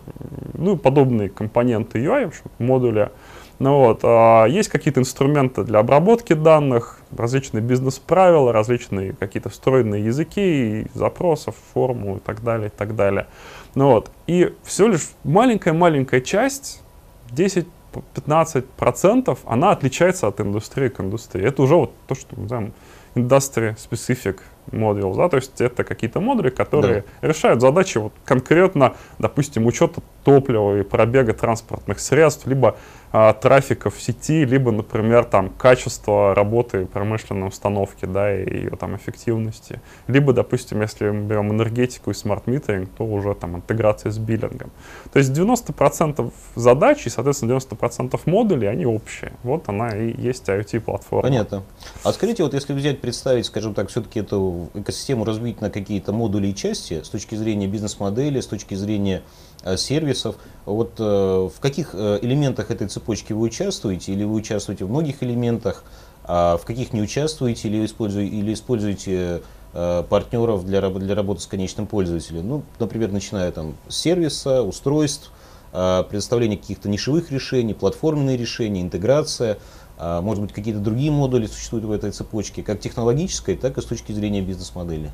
ну 0.53 0.75
и 0.75 0.77
подобные 0.77 1.29
компоненты 1.29 1.97
UI, 1.99 2.25
в 2.25 2.27
общем, 2.27 2.43
модуля. 2.59 3.11
Ну 3.59 3.79
вот, 3.79 4.01
а, 4.03 4.45
есть 4.45 4.69
какие-то 4.69 4.99
инструменты 4.99 5.63
для 5.63 5.79
обработки 5.79 6.33
данных, 6.33 6.99
различные 7.15 7.61
бизнес-правила, 7.61 8.53
различные 8.53 9.13
какие-то 9.13 9.49
встроенные 9.49 10.05
языки, 10.05 10.87
запросов, 10.93 11.55
форму 11.73 12.17
и 12.17 12.19
так 12.19 12.43
далее, 12.43 12.67
и 12.67 12.71
так 12.77 12.95
далее. 12.95 13.27
Ну 13.73 13.89
вот, 13.89 14.11
и 14.27 14.53
всего 14.63 14.89
лишь 14.89 15.09
маленькая-маленькая 15.23 16.21
часть, 16.21 16.83
10 17.31 17.67
15% 18.15 19.39
она 19.45 19.71
отличается 19.71 20.27
от 20.27 20.39
индустрии 20.39 20.89
к 20.89 20.99
индустрии. 20.99 21.45
Это 21.45 21.63
уже 21.63 21.75
вот 21.75 21.93
то, 22.07 22.13
что 22.13 22.35
мы 22.35 22.43
называем 22.43 22.73
industry 23.15 23.75
specific 23.75 24.39
modules, 24.71 25.15
да, 25.15 25.29
то 25.29 25.37
есть 25.37 25.61
это 25.61 25.83
какие-то 25.83 26.19
модули, 26.19 26.49
которые 26.49 27.03
да. 27.21 27.27
решают 27.27 27.61
задачи 27.61 27.97
вот 27.97 28.13
конкретно, 28.25 28.95
допустим, 29.19 29.65
учета 29.65 30.01
топлива 30.23 30.79
и 30.79 30.83
пробега 30.83 31.33
транспортных 31.33 31.99
средств, 31.99 32.47
либо 32.47 32.77
а, 33.13 33.33
трафика 33.33 33.89
в 33.89 34.01
сети, 34.01 34.43
либо, 34.43 34.71
например, 34.71 35.23
там 35.23 35.49
качество 35.49 36.35
работы 36.35 36.85
промышленной 36.85 37.47
установки, 37.47 38.05
да, 38.05 38.35
и 38.35 38.63
ее 38.63 38.71
там 38.71 38.95
эффективности, 38.97 39.79
либо, 40.07 40.33
допустим, 40.33 40.81
если 40.81 41.09
мы 41.09 41.25
берем 41.25 41.51
энергетику 41.51 42.11
и 42.11 42.13
smart 42.13 42.40
metering, 42.40 42.89
то 42.97 43.05
уже 43.05 43.33
там 43.33 43.55
интеграция 43.55 44.11
с 44.11 44.17
биллингом. 44.17 44.71
То 45.13 45.19
есть 45.19 45.31
90% 45.31 46.31
задач 46.55 47.05
и, 47.05 47.09
соответственно, 47.09 47.53
90% 47.53 48.19
модулей, 48.25 48.67
они 48.67 48.85
общие. 48.85 49.31
Вот 49.43 49.69
она 49.69 49.95
и 49.95 50.13
есть 50.21 50.49
IoT-платформа. 50.49 51.21
Понятно. 51.21 51.63
А 52.03 52.11
скажите, 52.11 52.43
вот 52.43 52.53
если 52.53 52.73
взять, 52.73 52.99
представить, 52.99 53.45
скажем 53.45 53.73
так, 53.73 53.89
все-таки 53.89 54.19
эту 54.19 54.56
экосистему 54.73 55.25
разбить 55.25 55.61
на 55.61 55.69
какие-то 55.69 56.13
модули 56.13 56.47
и 56.47 56.55
части 56.55 57.01
с 57.03 57.09
точки 57.09 57.35
зрения 57.35 57.67
бизнес-модели, 57.67 58.39
с 58.41 58.47
точки 58.47 58.75
зрения 58.75 59.23
Э, 59.63 59.75
сервисов. 59.75 60.35
Вот 60.65 60.93
э, 60.99 61.03
в 61.03 61.59
каких 61.59 61.89
э, 61.93 62.19
элементах 62.21 62.69
этой 62.71 62.87
цепочки 62.87 63.33
вы 63.33 63.41
участвуете, 63.41 64.13
или 64.13 64.23
вы 64.23 64.35
участвуете 64.35 64.85
в 64.85 64.89
многих 64.89 65.23
элементах, 65.23 65.83
а 66.23 66.57
в 66.57 66.65
каких 66.65 66.93
не 66.93 67.01
участвуете, 67.01 67.67
или 67.67 67.85
используете, 67.85 68.35
или 68.35 68.53
используете 68.53 69.41
партнеров 69.73 70.65
для, 70.65 70.81
для 70.89 71.13
работы 71.13 71.41
с 71.41 71.45
конечным 71.45 71.85
пользователем. 71.85 72.47
Ну, 72.47 72.63
например, 72.79 73.11
начиная 73.11 73.51
там 73.51 73.75
с 73.87 73.97
сервиса, 73.97 74.63
устройств, 74.63 75.31
предоставления 75.71 76.57
каких-то 76.57 76.89
нишевых 76.89 77.31
решений, 77.31 77.75
платформенные 77.75 78.37
решения, 78.37 78.81
интеграция, 78.81 79.59
может 79.99 80.43
быть, 80.43 80.53
какие-то 80.53 80.79
другие 80.79 81.11
модули 81.11 81.47
существуют 81.47 81.85
в 81.85 81.91
этой 81.91 82.11
цепочке, 82.11 82.63
как 82.63 82.79
технологической, 82.79 83.55
так 83.55 83.77
и 83.77 83.81
с 83.81 83.85
точки 83.85 84.11
зрения 84.11 84.41
бизнес-модели. 84.41 85.11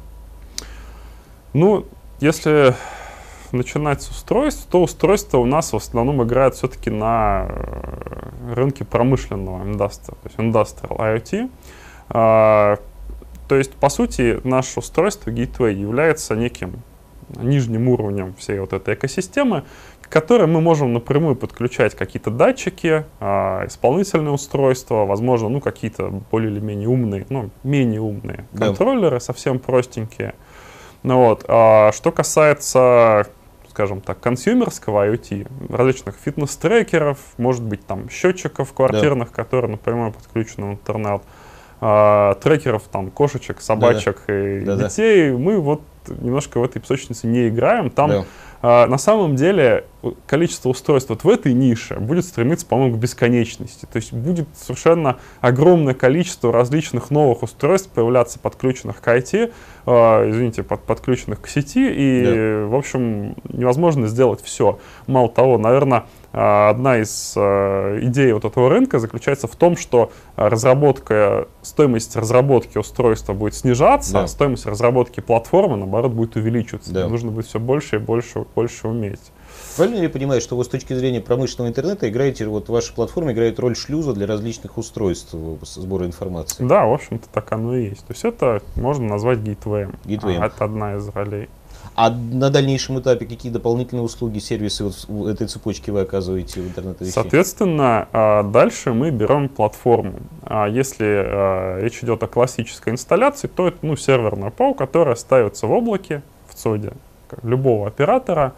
Ну, 1.54 1.86
если 2.20 2.75
начинать 3.54 4.02
с 4.02 4.10
устройств, 4.10 4.68
то 4.70 4.82
устройства 4.82 5.38
у 5.38 5.46
нас 5.46 5.72
в 5.74 5.75
основном 5.75 6.24
играют 6.24 6.56
все-таки 6.56 6.90
на 6.90 7.48
э, 7.48 8.54
рынке 8.54 8.84
промышленного 8.84 9.63
индустрия, 9.63 10.18
то 10.22 10.30
есть 10.30 10.40
industrial 10.40 10.98
IoT. 10.98 11.52
А, 12.10 12.78
то 13.48 13.56
есть, 13.56 13.72
по 13.74 13.90
сути, 13.90 14.40
наше 14.44 14.80
устройство 14.80 15.30
Gateway 15.30 15.74
является 15.74 16.36
неким 16.36 16.82
нижним 17.38 17.88
уровнем 17.88 18.34
всей 18.38 18.60
вот 18.60 18.74
этой 18.74 18.96
экосистемы, 18.96 19.63
которой 20.13 20.46
мы 20.46 20.62
можем 20.62 20.93
напрямую 20.93 21.36
подключать 21.36 21.96
какие-то 21.96 22.29
датчики, 22.29 23.03
а, 23.20 23.65
исполнительные 23.65 24.32
устройства, 24.32 25.05
возможно, 25.05 25.50
ну, 25.50 25.60
какие-то 25.60 26.22
более 26.29 26.51
или 26.51 26.60
менее 26.60 26.88
умные, 26.88 27.25
ну, 27.29 27.50
менее 27.63 28.00
умные 28.00 28.46
да. 28.51 28.67
контроллеры, 28.67 29.20
совсем 29.20 29.58
простенькие. 29.58 30.36
Ну, 31.01 31.17
вот. 31.17 31.46
а, 31.48 31.91
что 31.93 32.12
касается 32.12 33.27
скажем 33.70 34.01
так, 34.01 34.20
консюмерского 34.20 35.08
IoT, 35.08 35.75
различных 35.75 36.15
фитнес-трекеров, 36.24 37.17
может 37.38 37.63
быть, 37.63 37.84
там, 37.84 38.08
счетчиков 38.08 38.72
квартирных, 38.72 39.29
да. 39.29 39.34
которые 39.34 39.72
напрямую 39.72 40.12
подключены 40.12 40.67
в 40.67 40.72
интернет, 40.74 41.24
э, 41.82 42.36
трекеров, 42.43 42.84
там, 42.84 43.10
кошечек, 43.10 43.62
собачек 43.62 44.25
да, 44.27 44.34
и 44.34 44.60
да, 44.63 44.75
детей, 44.75 45.32
да. 45.32 45.38
мы 45.39 45.60
вот 45.60 45.82
немножко 46.08 46.60
в 46.60 46.63
этой 46.63 46.82
песочнице 46.82 47.25
не 47.25 47.50
играем. 47.50 47.89
Там 47.89 48.10
да. 48.10 48.25
А, 48.65 48.88
на 48.88 48.98
самом 48.98 49.36
деле 49.36 49.84
количество 50.25 50.70
устройств 50.70 51.10
вот 51.10 51.25
в 51.25 51.29
этой 51.29 51.53
нише 51.53 52.00
будет 52.00 52.24
стремиться, 52.24 52.65
по-моему, 52.65 52.96
к 52.96 52.98
бесконечности. 52.98 53.86
То 53.91 53.98
есть 53.98 54.13
будет 54.13 54.48
совершенно 54.55 55.17
огромное 55.41 55.93
количество 55.93 56.53
различных 56.53 57.12
новых 57.12 57.43
устройств 57.43 57.89
появляться, 57.89 58.39
подключенных 58.39 59.01
к 59.01 59.08
IT, 59.08 59.51
э, 59.86 60.29
извините, 60.29 60.63
под, 60.63 60.82
подключенных 60.84 61.41
к 61.41 61.50
сети, 61.50 61.91
и, 61.91 62.24
да. 62.24 62.67
в 62.67 62.75
общем, 62.75 63.36
невозможно 63.50 64.08
сделать 64.08 64.41
все. 64.41 64.79
Мало 65.08 65.27
того, 65.27 65.58
наверное, 65.58 66.05
одна 66.34 66.98
из 66.98 67.34
э, 67.36 68.00
идей 68.02 68.34
вот 68.34 68.44
этого 68.44 68.68
рынка 68.70 68.98
заключается 68.98 69.48
в 69.48 69.56
том, 69.56 69.78
что 69.78 70.12
разработка, 70.36 71.48
стоимость 71.62 72.16
разработки 72.16 72.80
устройства 72.80 73.34
будет 73.34 73.54
снижаться, 73.54 74.13
да. 74.13 74.24
а 74.24 74.28
стоимость 74.28 74.66
разработки 74.66 75.20
платформы, 75.20 75.78
наоборот, 75.78 76.12
будет 76.12 76.36
увеличиваться. 76.36 76.92
Да. 76.92 77.08
Нужно 77.08 77.30
будет 77.30 77.46
все 77.46 77.60
больше 77.60 77.98
и 77.98 78.00
больше, 78.00 78.46
больше 78.56 78.88
уметь. 78.88 79.32
Правильно 79.75 79.98
ли 79.98 80.04
я 80.04 80.10
понимаю, 80.10 80.42
что 80.42 80.56
вы 80.56 80.63
с 80.63 80.68
точки 80.68 80.94
зрения 80.94 81.22
промышленного 81.22 81.70
интернета 81.70 82.10
играете, 82.10 82.48
вот 82.48 82.70
ваша 82.70 82.94
платформа 82.94 83.32
играет 83.32 83.60
роль 83.60 83.75
шлюза 83.75 84.13
для 84.13 84.25
различных 84.25 84.78
устройств 84.78 85.36
сбора 85.62 86.06
информации? 86.06 86.63
Да, 86.66 86.86
в 86.86 86.94
общем-то 86.94 87.28
так 87.32 87.52
оно 87.52 87.75
и 87.75 87.90
есть. 87.90 88.06
То 88.06 88.13
есть 88.13 88.25
это 88.25 88.62
можно 88.75 89.08
назвать 89.08 89.40
гейтвеем. 89.40 89.96
Гейтвеем. 90.06 90.42
А, 90.42 90.48
это 90.48 90.66
одна 90.66 90.96
из 90.96 91.08
ролей. 91.10 91.50
А 91.96 92.10
на 92.10 92.50
дальнейшем 92.50 93.00
этапе 93.00 93.26
какие 93.26 93.52
дополнительные 93.52 94.04
услуги, 94.04 94.40
сервисы 94.40 94.84
вот 94.84 95.06
в 95.08 95.28
этой 95.28 95.48
цепочке 95.48 95.92
вы 95.92 96.02
оказываете 96.02 96.62
в 96.62 96.68
интернете? 96.68 97.06
Соответственно, 97.06 98.08
а, 98.12 98.44
дальше 98.44 98.94
мы 98.94 99.12
берем 99.12 99.48
платформу. 99.48 100.20
А 100.44 100.68
если 100.68 101.06
а, 101.06 101.80
речь 101.80 102.04
идет 102.04 102.24
о 102.24 102.28
классической 102.28 102.94
инсталляции, 102.94 103.48
то 103.48 103.68
это 103.68 103.78
ну, 103.84 103.96
серверная 103.96 104.50
ПО, 104.50 104.74
которая 104.74 105.16
ставится 105.16 105.68
в 105.68 105.72
облаке, 105.72 106.24
в 106.48 106.56
ЦОДе 106.56 106.94
любого 107.42 107.88
оператора. 107.88 108.54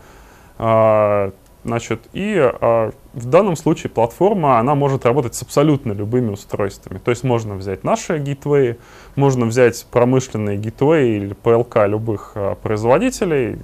Значит, 0.58 2.02
и 2.14 2.52
в 3.16 3.26
данном 3.26 3.56
случае 3.56 3.90
платформа, 3.90 4.60
она 4.60 4.76
может 4.76 5.06
работать 5.06 5.36
с 5.36 5.42
абсолютно 5.42 5.94
любыми 5.94 6.32
устройствами. 6.32 7.00
То 7.00 7.12
есть 7.12 7.24
можно 7.24 7.56
взять 7.56 7.84
наши 7.84 8.20
гитвей, 8.20 8.78
можно 9.16 9.46
взять 9.46 9.86
промышленные 9.90 10.58
гитвей 10.58 11.18
или 11.18 11.36
PLK 11.36 11.88
любых 11.88 12.34
э, 12.36 12.56
производителей, 12.62 13.60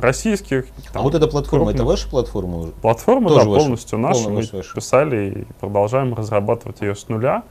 российских. 0.00 0.66
А 0.88 0.92
там, 0.92 1.02
а 1.02 1.04
вот 1.04 1.14
эта 1.14 1.26
платформа, 1.26 1.66
крупных. 1.66 1.74
это 1.74 1.84
ваша 1.84 2.08
платформа? 2.08 2.66
Платформа, 2.80 3.28
Тоже 3.28 3.44
да, 3.44 3.50
ваша? 3.50 3.60
полностью 3.60 3.98
наша. 3.98 4.28
Мы 4.28 4.42
ваша. 4.42 4.74
писали 4.74 5.30
и 5.30 5.52
продолжаем 5.60 6.14
разрабатывать 6.14 6.80
ее 6.80 6.94
с 6.94 7.08
нуля. 7.08 7.42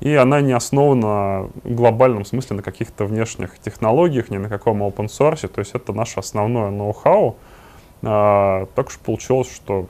И 0.00 0.14
она 0.14 0.40
не 0.40 0.52
основана 0.52 1.48
в 1.64 1.74
глобальном 1.74 2.24
смысле 2.24 2.56
на 2.56 2.62
каких-то 2.62 3.04
внешних 3.04 3.58
технологиях, 3.58 4.30
ни 4.30 4.36
на 4.36 4.48
каком 4.48 4.82
open 4.82 5.06
source. 5.06 5.48
То 5.48 5.58
есть 5.58 5.74
это 5.74 5.92
наше 5.92 6.20
основное 6.20 6.70
ноу-хау. 6.70 7.36
А, 8.02 8.66
так 8.76 8.88
уж 8.88 8.98
получилось, 8.98 9.52
что 9.52 9.86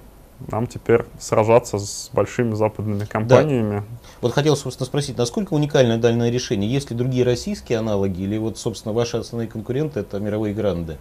нам 0.47 0.66
теперь 0.66 1.04
сражаться 1.18 1.78
с 1.78 2.11
большими 2.12 2.54
западными 2.54 3.04
компаниями. 3.04 3.78
Да. 3.78 3.85
Вот 4.21 4.33
хотел, 4.33 4.57
собственно, 4.57 4.87
спросить, 4.87 5.18
насколько 5.18 5.54
уникальное 5.54 5.99
данное 5.99 6.30
решение? 6.30 6.71
Есть 6.71 6.90
ли 6.90 6.97
другие 6.97 7.25
российские 7.25 7.78
аналоги 7.78 8.23
или 8.23 8.38
вот, 8.38 8.59
собственно, 8.59 8.92
ваши 8.92 9.16
основные 9.16 9.49
конкуренты 9.49 10.00
это 10.00 10.21
мировые 10.21 10.54
гранды? 10.54 10.97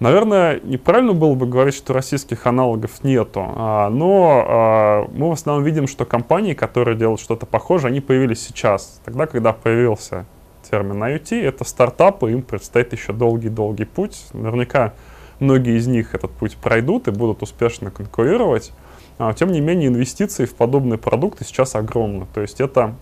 Наверное, 0.00 0.60
неправильно 0.64 1.12
было 1.12 1.34
бы 1.34 1.46
говорить, 1.46 1.74
что 1.74 1.92
российских 1.92 2.46
аналогов 2.46 3.04
нету, 3.04 3.46
а, 3.46 3.88
но 3.90 4.44
а, 4.46 5.08
мы 5.12 5.30
в 5.30 5.32
основном 5.32 5.64
видим, 5.64 5.86
что 5.86 6.04
компании, 6.04 6.52
которые 6.52 6.96
делают 6.96 7.20
что-то 7.20 7.46
похожее, 7.46 7.90
они 7.90 8.00
появились 8.00 8.44
сейчас, 8.44 9.00
тогда, 9.04 9.26
когда 9.26 9.52
появился 9.52 10.26
термин 10.68 11.02
IoT, 11.02 11.40
это 11.40 11.64
стартапы, 11.64 12.32
им 12.32 12.42
предстоит 12.42 12.92
еще 12.92 13.12
долгий-долгий 13.12 13.84
путь. 13.84 14.26
Наверняка 14.32 14.94
многие 15.44 15.78
из 15.78 15.86
них 15.86 16.14
этот 16.14 16.30
путь 16.32 16.56
пройдут 16.56 17.08
и 17.08 17.10
будут 17.10 17.42
успешно 17.42 17.90
конкурировать. 17.90 18.72
А, 19.18 19.32
тем 19.32 19.52
не 19.52 19.60
менее, 19.60 19.88
инвестиции 19.88 20.44
в 20.44 20.54
подобные 20.54 20.98
продукты 20.98 21.44
сейчас 21.44 21.74
огромны. 21.74 22.26
То 22.34 22.40
есть 22.40 22.60
это 22.60 22.94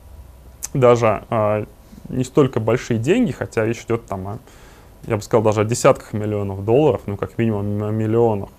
даже 0.75 1.25
а, 1.30 1.66
не 2.08 2.25
столько 2.25 2.61
большие 2.61 2.99
деньги, 2.99 3.32
хотя 3.32 3.64
речь 3.64 3.84
идет 3.84 4.06
там 4.06 4.40
я 5.06 5.16
бы 5.16 5.22
сказал, 5.22 5.42
даже 5.42 5.62
о 5.62 5.64
десятках 5.64 6.12
миллионов 6.12 6.64
долларов, 6.64 7.02
ну 7.06 7.16
как 7.16 7.38
минимум 7.38 7.82
о 7.82 7.90
миллионах. 7.90 8.50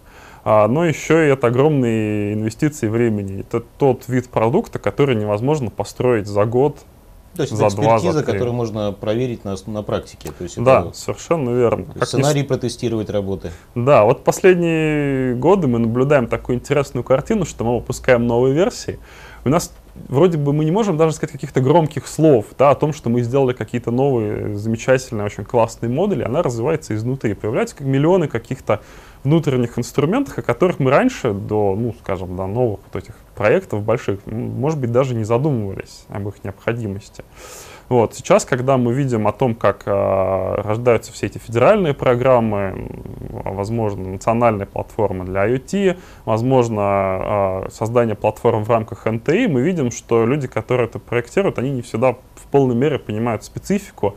А, 0.43 0.67
но 0.67 0.85
еще 0.85 1.27
и 1.27 1.31
это 1.31 1.47
огромные 1.47 2.33
инвестиции 2.33 2.87
времени. 2.87 3.41
Это 3.41 3.61
тот 3.77 4.07
вид 4.07 4.29
продукта, 4.29 4.77
который 4.77 5.15
невозможно 5.15 5.69
построить 5.69 6.27
за 6.27 6.45
год, 6.45 6.79
то 7.35 7.41
есть 7.41 7.53
за 7.53 7.65
это 7.65 7.75
экспертиза, 7.75 8.23
два, 8.23 8.31
которую 8.31 8.53
можно 8.53 8.91
проверить 8.91 9.43
на, 9.43 9.55
на 9.67 9.81
практике. 9.81 10.31
То 10.37 10.43
есть 10.43 10.61
да, 10.61 10.81
это, 10.81 10.97
совершенно 10.97 11.49
верно. 11.49 11.87
Как 11.93 12.07
сценарий 12.07 12.41
не... 12.41 12.47
протестировать 12.47 13.09
работы. 13.09 13.51
Да, 13.75 14.03
вот 14.05 14.23
последние 14.23 15.35
годы 15.35 15.67
мы 15.67 15.79
наблюдаем 15.79 16.27
такую 16.27 16.57
интересную 16.59 17.03
картину, 17.03 17.45
что 17.45 17.63
мы 17.63 17.75
выпускаем 17.75 18.27
новые 18.27 18.53
версии. 18.53 18.99
У 19.45 19.49
нас 19.49 19.73
вроде 20.07 20.37
бы 20.37 20.53
мы 20.53 20.63
не 20.63 20.71
можем 20.71 20.95
даже 20.95 21.13
сказать 21.13 21.31
каких-то 21.31 21.59
громких 21.59 22.07
слов 22.07 22.45
да, 22.57 22.69
о 22.69 22.75
том, 22.75 22.93
что 22.93 23.09
мы 23.09 23.21
сделали 23.21 23.53
какие-то 23.53 23.91
новые, 23.91 24.55
замечательные, 24.55 25.25
очень 25.25 25.43
классные 25.43 25.89
модули. 25.89 26.23
Она 26.23 26.43
развивается 26.43 26.95
изнутри. 26.95 27.33
Появляются 27.33 27.75
как 27.75 27.87
миллионы 27.87 28.27
каких-то 28.27 28.81
внутренних 29.23 29.79
инструментах, 29.79 30.39
о 30.39 30.41
которых 30.41 30.79
мы 30.79 30.91
раньше, 30.91 31.33
до, 31.33 31.75
ну, 31.75 31.95
скажем, 32.01 32.35
до 32.35 32.45
новых 32.45 32.79
вот 32.91 33.03
этих 33.03 33.15
проектов 33.35 33.83
больших, 33.83 34.19
может 34.25 34.79
быть, 34.79 34.91
даже 34.91 35.15
не 35.15 35.23
задумывались 35.23 36.05
об 36.09 36.27
их 36.27 36.43
необходимости. 36.43 37.23
Вот. 37.89 38.15
Сейчас, 38.15 38.45
когда 38.45 38.77
мы 38.77 38.93
видим 38.93 39.27
о 39.27 39.33
том, 39.33 39.55
как 39.55 39.83
э, 39.85 40.55
рождаются 40.61 41.11
все 41.11 41.27
эти 41.27 41.37
федеральные 41.37 41.93
программы, 41.93 42.89
возможно, 43.29 44.09
национальные 44.09 44.65
платформы 44.65 45.25
для 45.25 45.47
IoT, 45.47 45.97
возможно, 46.25 47.65
э, 47.65 47.69
создание 47.71 48.15
платформ 48.15 48.63
в 48.63 48.69
рамках 48.69 49.05
НТИ, 49.05 49.47
мы 49.47 49.61
видим, 49.61 49.91
что 49.91 50.25
люди, 50.25 50.47
которые 50.47 50.87
это 50.87 50.99
проектируют, 50.99 51.59
они 51.59 51.71
не 51.71 51.81
всегда 51.81 52.13
в 52.13 52.47
полной 52.51 52.75
мере 52.75 52.99
понимают 52.99 53.43
специфику. 53.43 54.15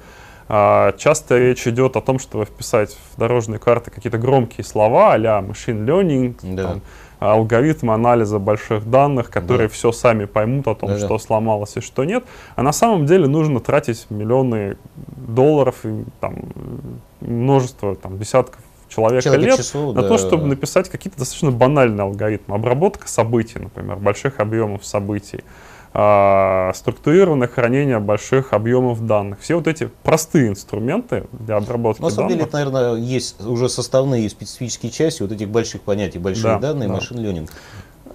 Э, 0.48 0.92
часто 0.96 1.38
речь 1.38 1.66
идет 1.66 1.96
о 1.96 2.00
том, 2.00 2.18
чтобы 2.18 2.44
вписать 2.44 2.96
в 3.12 3.18
дорожные 3.18 3.58
карты 3.58 3.90
какие-то 3.90 4.18
громкие 4.18 4.64
слова 4.64 5.12
а-ля 5.12 5.40
machine 5.40 5.84
learning, 5.84 6.36
да. 6.42 6.62
там, 6.62 6.82
алгоритмы 7.18 7.94
анализа 7.94 8.38
больших 8.38 8.88
данных, 8.88 9.30
которые 9.30 9.68
да. 9.68 9.74
все 9.74 9.92
сами 9.92 10.26
поймут 10.26 10.68
о 10.68 10.74
том, 10.74 10.90
да, 10.90 10.98
что 10.98 11.08
да. 11.08 11.18
сломалось 11.18 11.76
и 11.76 11.80
что 11.80 12.04
нет. 12.04 12.24
А 12.54 12.62
на 12.62 12.72
самом 12.72 13.06
деле 13.06 13.26
нужно 13.26 13.60
тратить 13.60 14.06
миллионы 14.10 14.76
долларов 15.16 15.84
и 15.84 16.04
там, 16.20 16.36
множество, 17.20 17.96
там, 17.96 18.18
десятков 18.18 18.60
человека 18.88 19.24
Человек 19.24 19.46
лет 19.46 19.56
часу, 19.56 19.92
на 19.92 20.02
да. 20.02 20.08
то, 20.08 20.18
чтобы 20.18 20.46
написать 20.46 20.88
какие-то 20.88 21.18
достаточно 21.18 21.50
банальные 21.50 22.02
алгоритмы. 22.02 22.54
Обработка 22.54 23.08
событий, 23.08 23.58
например, 23.58 23.96
больших 23.96 24.38
объемов 24.38 24.86
событий 24.86 25.42
структурированное 26.74 27.48
хранение 27.48 27.98
больших 28.00 28.52
объемов 28.52 29.06
данных. 29.06 29.40
Все 29.40 29.54
вот 29.54 29.66
эти 29.66 29.88
простые 30.02 30.48
инструменты 30.48 31.24
для 31.32 31.56
обработки 31.56 32.02
На 32.02 32.10
самом 32.10 32.28
данных. 32.28 32.32
деле, 32.32 32.48
это, 32.48 32.52
наверное, 32.52 32.94
есть 33.02 33.40
уже 33.40 33.70
составные 33.70 34.28
специфические 34.28 34.92
части 34.92 35.22
вот 35.22 35.32
этих 35.32 35.48
больших 35.48 35.80
понятий, 35.80 36.18
большие 36.18 36.54
да, 36.54 36.58
данные, 36.58 36.88
да. 36.88 36.94
машин 36.94 37.18
ленинг. 37.18 37.50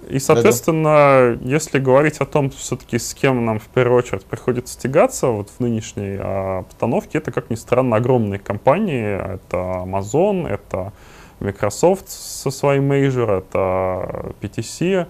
И, 0.08 0.18
соответственно, 0.18 1.36
да. 1.40 1.48
если 1.48 1.78
говорить 1.78 2.18
о 2.18 2.26
том, 2.26 2.50
все-таки 2.50 2.98
с 2.98 3.14
кем 3.14 3.44
нам 3.44 3.58
в 3.58 3.66
первую 3.68 3.98
очередь 3.98 4.24
приходится 4.26 4.78
тягаться 4.78 5.28
вот 5.28 5.48
в 5.48 5.60
нынешней 5.60 6.18
а, 6.20 6.60
обстановке, 6.60 7.18
это, 7.18 7.32
как 7.32 7.50
ни 7.50 7.54
странно, 7.54 7.96
огромные 7.96 8.38
компании. 8.38 9.34
Это 9.34 9.56
Amazon, 9.56 10.46
это 10.46 10.92
Microsoft 11.40 12.10
со 12.10 12.50
своим 12.50 12.92
Major, 12.92 13.38
это 13.38 14.34
PTC. 14.40 15.06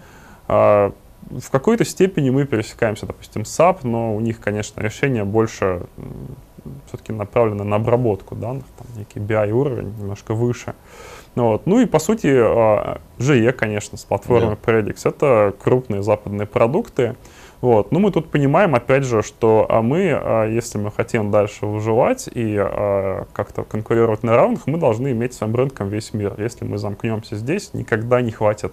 А, 0.49 0.93
в 1.31 1.51
какой-то 1.51 1.85
степени 1.85 2.31
мы 2.31 2.45
пересекаемся, 2.45 3.07
допустим, 3.07 3.45
с 3.45 3.59
SAP, 3.59 3.81
но 3.85 4.15
у 4.15 4.21
них, 4.21 4.41
конечно, 4.41 4.81
решение 4.81 5.25
больше 5.25 5.87
все-таки 6.87 7.13
направлено 7.13 7.65
на 7.65 7.77
обработку 7.77 8.35
данных, 8.35 8.65
там 8.79 8.87
некий 8.97 9.19
BI 9.19 9.51
уровень 9.51 9.95
немножко 9.99 10.35
выше. 10.35 10.75
Ну, 11.35 11.49
вот. 11.49 11.67
ну 11.67 11.81
и 11.81 11.87
по 11.87 11.99
сути 11.99 12.27
GE, 12.27 13.49
а, 13.49 13.53
конечно, 13.53 13.97
с 13.97 14.05
платформой 14.05 14.55
yeah. 14.55 14.59
Predix, 14.65 15.09
это 15.09 15.55
крупные 15.59 16.03
западные 16.03 16.47
продукты. 16.47 17.17
Вот. 17.63 17.91
Ну, 17.93 18.01
мы 18.01 18.11
тут 18.11 18.31
понимаем, 18.31 18.75
опять 18.75 19.05
же, 19.05 19.23
что 19.23 19.67
а 19.69 19.83
мы, 19.83 20.11
а, 20.13 20.47
если 20.47 20.79
мы 20.79 20.91
хотим 20.91 21.31
дальше 21.31 21.65
выживать 21.65 22.29
и 22.33 22.57
как-то 23.33 23.63
конкурировать 23.65 24.23
на 24.23 24.37
равных, 24.37 24.67
мы 24.67 24.79
должны 24.79 25.13
иметь 25.13 25.33
своим 25.33 25.55
рынком 25.55 25.89
весь 25.89 26.13
мир. 26.13 26.35
Если 26.39 26.65
мы 26.65 26.77
замкнемся 26.77 27.37
здесь, 27.37 27.73
никогда 27.73 28.21
не 28.21 28.31
хватит 28.31 28.73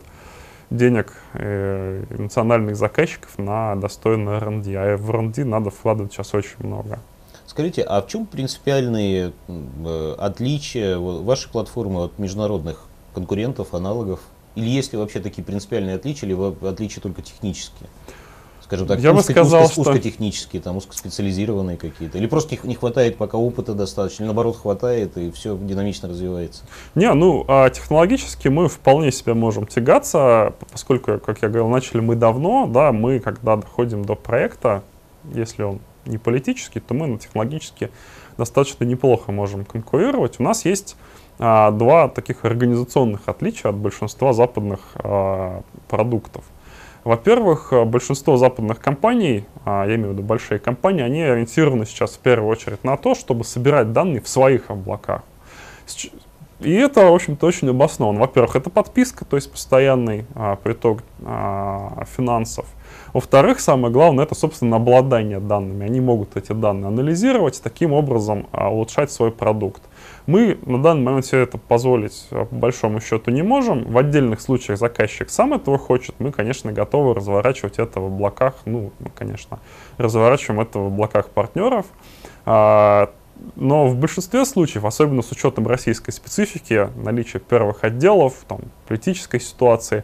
денег 0.70 1.14
э, 1.34 2.04
национальных 2.10 2.76
заказчиков 2.76 3.38
на 3.38 3.76
достойный 3.76 4.34
R&D. 4.34 4.76
А 4.76 4.98
в 4.98 5.10
R&D 5.10 5.44
надо 5.46 5.70
вкладывать 5.70 6.14
сейчас 6.14 6.34
очень 6.34 6.58
много. 6.60 7.00
Скажите, 7.46 7.82
а 7.82 8.02
в 8.02 8.08
чем 8.08 8.26
принципиальные 8.26 9.34
э, 9.48 10.16
отличия 10.18 10.98
вашей 10.98 11.50
платформы 11.50 12.04
от 12.04 12.20
международных 12.20 12.86
конкурентов, 13.14 13.74
аналогов? 13.74 14.20
Или 14.56 14.70
есть 14.70 14.94
ли 14.94 15.00
вообще 15.00 15.20
такие 15.20 15.44
принципиальные 15.44 15.96
отличия, 15.96 16.28
или 16.28 16.68
отличия 16.68 17.02
только 17.02 17.22
технические? 17.22 17.90
Скажем 18.70 18.86
так, 18.86 19.00
я 19.00 19.12
узко, 19.14 19.18
бы 19.18 19.34
сказал, 19.34 19.64
узко, 19.64 19.72
что... 19.72 19.82
узкотехнические, 19.82 20.62
там, 20.62 20.78
узкоспециализированные 20.78 21.76
какие-то? 21.76 22.20
Или 22.20 22.28
просто 22.28 22.56
не 22.62 22.76
хватает 22.76 23.18
пока 23.18 23.36
опыта 23.36 23.74
достаточно, 23.74 24.22
или 24.22 24.28
наоборот 24.28 24.58
хватает, 24.58 25.18
и 25.18 25.32
все 25.32 25.58
динамично 25.58 26.08
развивается? 26.08 26.66
Не, 26.94 27.12
ну, 27.16 27.46
а 27.48 27.72
технологически 27.72 28.48
мы 28.48 28.70
вполне 28.70 29.12
себе 29.12 29.34
можем 29.34 29.66
тягаться, 29.66 30.54
поскольку, 30.72 31.18
как 31.18 31.42
я 31.42 31.48
говорил, 31.48 31.68
начали 31.68 32.00
мы 32.00 32.16
давно, 32.16 32.68
да, 32.68 32.92
мы, 32.92 33.20
когда 33.20 33.56
доходим 33.56 34.06
до 34.06 34.14
проекта, 34.14 34.84
если 35.34 35.64
он 35.64 35.80
не 36.06 36.20
политический, 36.20 36.80
то 36.80 36.94
мы 36.94 37.08
на 37.08 37.18
технологически 37.18 37.90
достаточно 38.38 38.84
неплохо 38.84 39.32
можем 39.32 39.66
конкурировать. 39.66 40.40
У 40.40 40.44
нас 40.44 40.64
есть 40.66 40.96
а, 41.40 41.72
два 41.72 42.08
таких 42.08 42.46
организационных 42.46 43.22
отличия 43.26 43.72
от 43.72 43.78
большинства 43.78 44.32
западных 44.32 44.80
а, 44.94 45.64
продуктов. 45.88 46.46
Во-первых, 47.04 47.72
э, 47.72 47.86
большинство 47.86 48.38
западных 48.38 48.80
компаний, 48.80 49.46
а, 49.66 49.86
я 49.88 49.96
имею 49.96 50.10
в 50.10 50.14
виду 50.14 50.24
большие 50.24 50.60
компании, 50.60 51.02
они 51.02 51.22
ориентированы 51.22 51.86
сейчас 51.86 52.16
в 52.16 52.20
первую 52.20 52.50
очередь 52.50 52.84
на 52.84 52.98
то, 52.98 53.16
чтобы 53.16 53.44
собирать 53.44 53.94
данные 53.94 54.22
в 54.22 54.28
своих 54.28 54.70
облаках. 54.70 55.24
И 56.60 56.74
это, 56.74 57.06
в 57.06 57.14
общем-то, 57.14 57.46
очень 57.48 57.70
обосновано. 57.70 58.20
Во-первых, 58.20 58.58
это 58.58 58.70
подписка, 58.70 59.24
то 59.24 59.38
есть 59.38 59.50
постоянный 59.50 60.26
а, 60.36 60.58
приток 60.58 61.04
а, 61.26 62.04
финансов. 62.18 62.66
Во-вторых, 63.14 63.62
самое 63.62 63.94
главное, 63.94 64.26
это, 64.26 64.36
собственно, 64.36 64.76
обладание 64.76 65.40
данными. 65.40 65.86
Они 65.86 66.02
могут 66.02 66.36
эти 66.36 66.52
данные 66.52 66.90
анализировать, 66.90 67.62
таким 67.64 67.94
образом 67.94 68.48
улучшать 68.52 69.12
свой 69.12 69.32
продукт. 69.32 69.82
Мы 70.26 70.60
на 70.66 70.82
данный 70.82 71.04
момент 71.04 71.26
себе 71.26 71.44
это 71.44 71.58
позволить 71.58 72.28
а, 72.32 72.46
по 72.46 72.56
большому 72.56 73.00
счету 73.02 73.32
не 73.32 73.42
можем. 73.42 73.84
В 73.84 73.98
отдельных 73.98 74.42
случаях 74.42 74.78
заказчик 74.78 75.30
сам 75.30 75.54
этого 75.54 75.78
хочет. 75.78 76.16
Мы, 76.20 76.32
конечно, 76.32 76.72
готовы 76.72 77.14
разворачивать 77.16 77.80
это 77.80 78.00
в 78.00 78.06
облаках. 78.06 78.56
Ну, 78.66 78.92
мы, 79.00 79.10
конечно, 79.10 79.60
разворачиваем 79.98 80.62
это 80.62 80.80
в 80.80 80.88
облаках 80.88 81.30
партнеров. 81.30 81.86
А, 82.46 83.12
но 83.56 83.88
в 83.88 83.96
большинстве 83.96 84.46
случаев, 84.46 84.86
особенно 84.86 85.22
с 85.22 85.32
учетом 85.32 85.68
российской 85.68 86.12
специфики, 86.12 86.90
наличия 86.96 87.40
первых 87.40 87.84
отделов, 87.84 88.34
там, 88.48 88.60
политической 88.88 89.40
ситуации, 89.40 90.04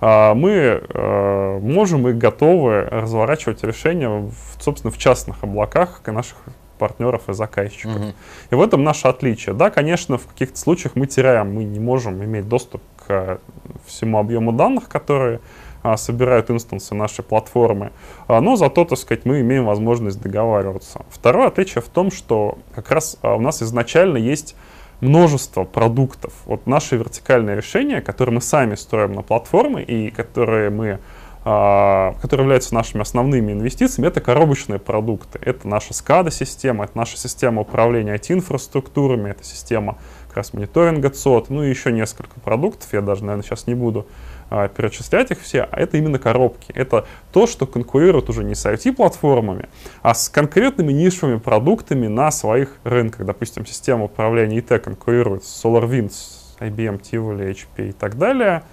а, 0.00 0.34
мы 0.34 0.50
э, 0.50 1.58
можем 1.60 2.06
и 2.08 2.12
готовы 2.12 2.82
разворачивать 2.82 3.62
решения, 3.64 4.08
в, 4.08 4.32
собственно, 4.60 4.90
в 4.90 4.98
частных 4.98 5.42
облаках 5.42 6.02
наших 6.06 6.36
партнеров 6.78 7.28
и 7.28 7.32
заказчиков. 7.32 7.96
Угу. 7.96 8.12
И 8.50 8.54
в 8.54 8.60
этом 8.60 8.84
наше 8.84 9.08
отличие. 9.08 9.54
Да, 9.54 9.70
конечно, 9.70 10.18
в 10.18 10.26
каких-то 10.26 10.58
случаях 10.58 10.96
мы 10.96 11.06
теряем, 11.06 11.54
мы 11.54 11.64
не 11.64 11.80
можем 11.80 12.22
иметь 12.22 12.48
доступ 12.48 12.82
к 13.06 13.40
всему 13.86 14.18
объему 14.18 14.52
данных, 14.52 14.88
которые 14.88 15.40
а, 15.82 15.96
собирают 15.96 16.50
инстансы 16.50 16.94
нашей 16.94 17.22
платформы, 17.22 17.92
а, 18.26 18.40
но 18.40 18.56
зато, 18.56 18.84
так 18.84 18.98
сказать, 18.98 19.24
мы 19.24 19.40
имеем 19.40 19.64
возможность 19.64 20.20
договариваться. 20.20 21.04
Второе 21.10 21.46
отличие 21.46 21.80
в 21.80 21.88
том, 21.88 22.10
что 22.10 22.58
как 22.74 22.90
раз 22.90 23.18
а, 23.22 23.36
у 23.36 23.40
нас 23.40 23.62
изначально 23.62 24.16
есть 24.16 24.56
множество 25.00 25.64
продуктов. 25.64 26.32
Вот 26.46 26.66
наши 26.66 26.96
вертикальные 26.96 27.56
решения, 27.56 28.00
которые 28.00 28.34
мы 28.34 28.40
сами 28.40 28.74
строим 28.74 29.12
на 29.12 29.22
платформе 29.22 29.84
и 29.84 30.10
которые 30.10 30.70
мы 30.70 30.98
которые 31.46 32.42
являются 32.42 32.74
нашими 32.74 33.02
основными 33.02 33.52
инвестициями, 33.52 34.08
это 34.08 34.20
коробочные 34.20 34.80
продукты. 34.80 35.38
Это 35.40 35.68
наша 35.68 35.92
SCADA-система, 35.92 36.86
это 36.86 36.98
наша 36.98 37.16
система 37.16 37.60
управления 37.60 38.16
IT-инфраструктурами, 38.16 39.30
это 39.30 39.44
система 39.44 39.96
как 40.26 40.38
раз 40.38 40.52
мониторинга 40.52 41.08
ЦОД, 41.08 41.50
ну 41.50 41.62
и 41.62 41.70
еще 41.70 41.92
несколько 41.92 42.40
продуктов, 42.40 42.92
я 42.92 43.00
даже, 43.00 43.24
наверное, 43.24 43.44
сейчас 43.44 43.68
не 43.68 43.76
буду 43.76 44.08
а, 44.50 44.66
перечислять 44.66 45.30
их 45.30 45.40
все, 45.40 45.62
а 45.70 45.80
это 45.80 45.96
именно 45.98 46.18
коробки. 46.18 46.72
Это 46.72 47.06
то, 47.32 47.46
что 47.46 47.64
конкурирует 47.64 48.28
уже 48.28 48.42
не 48.42 48.56
с 48.56 48.66
IT-платформами, 48.66 49.68
а 50.02 50.14
с 50.14 50.28
конкретными 50.28 50.92
нишевыми 50.92 51.38
продуктами 51.38 52.08
на 52.08 52.32
своих 52.32 52.76
рынках. 52.82 53.24
Допустим, 53.24 53.64
система 53.66 54.06
управления 54.06 54.58
IT 54.58 54.80
конкурирует 54.80 55.44
с 55.44 55.64
SolarWinds, 55.64 56.12
IBM, 56.58 57.00
Tivoli, 57.00 57.52
HP 57.52 57.90
и 57.90 57.92
так 57.92 58.18
далее. 58.18 58.64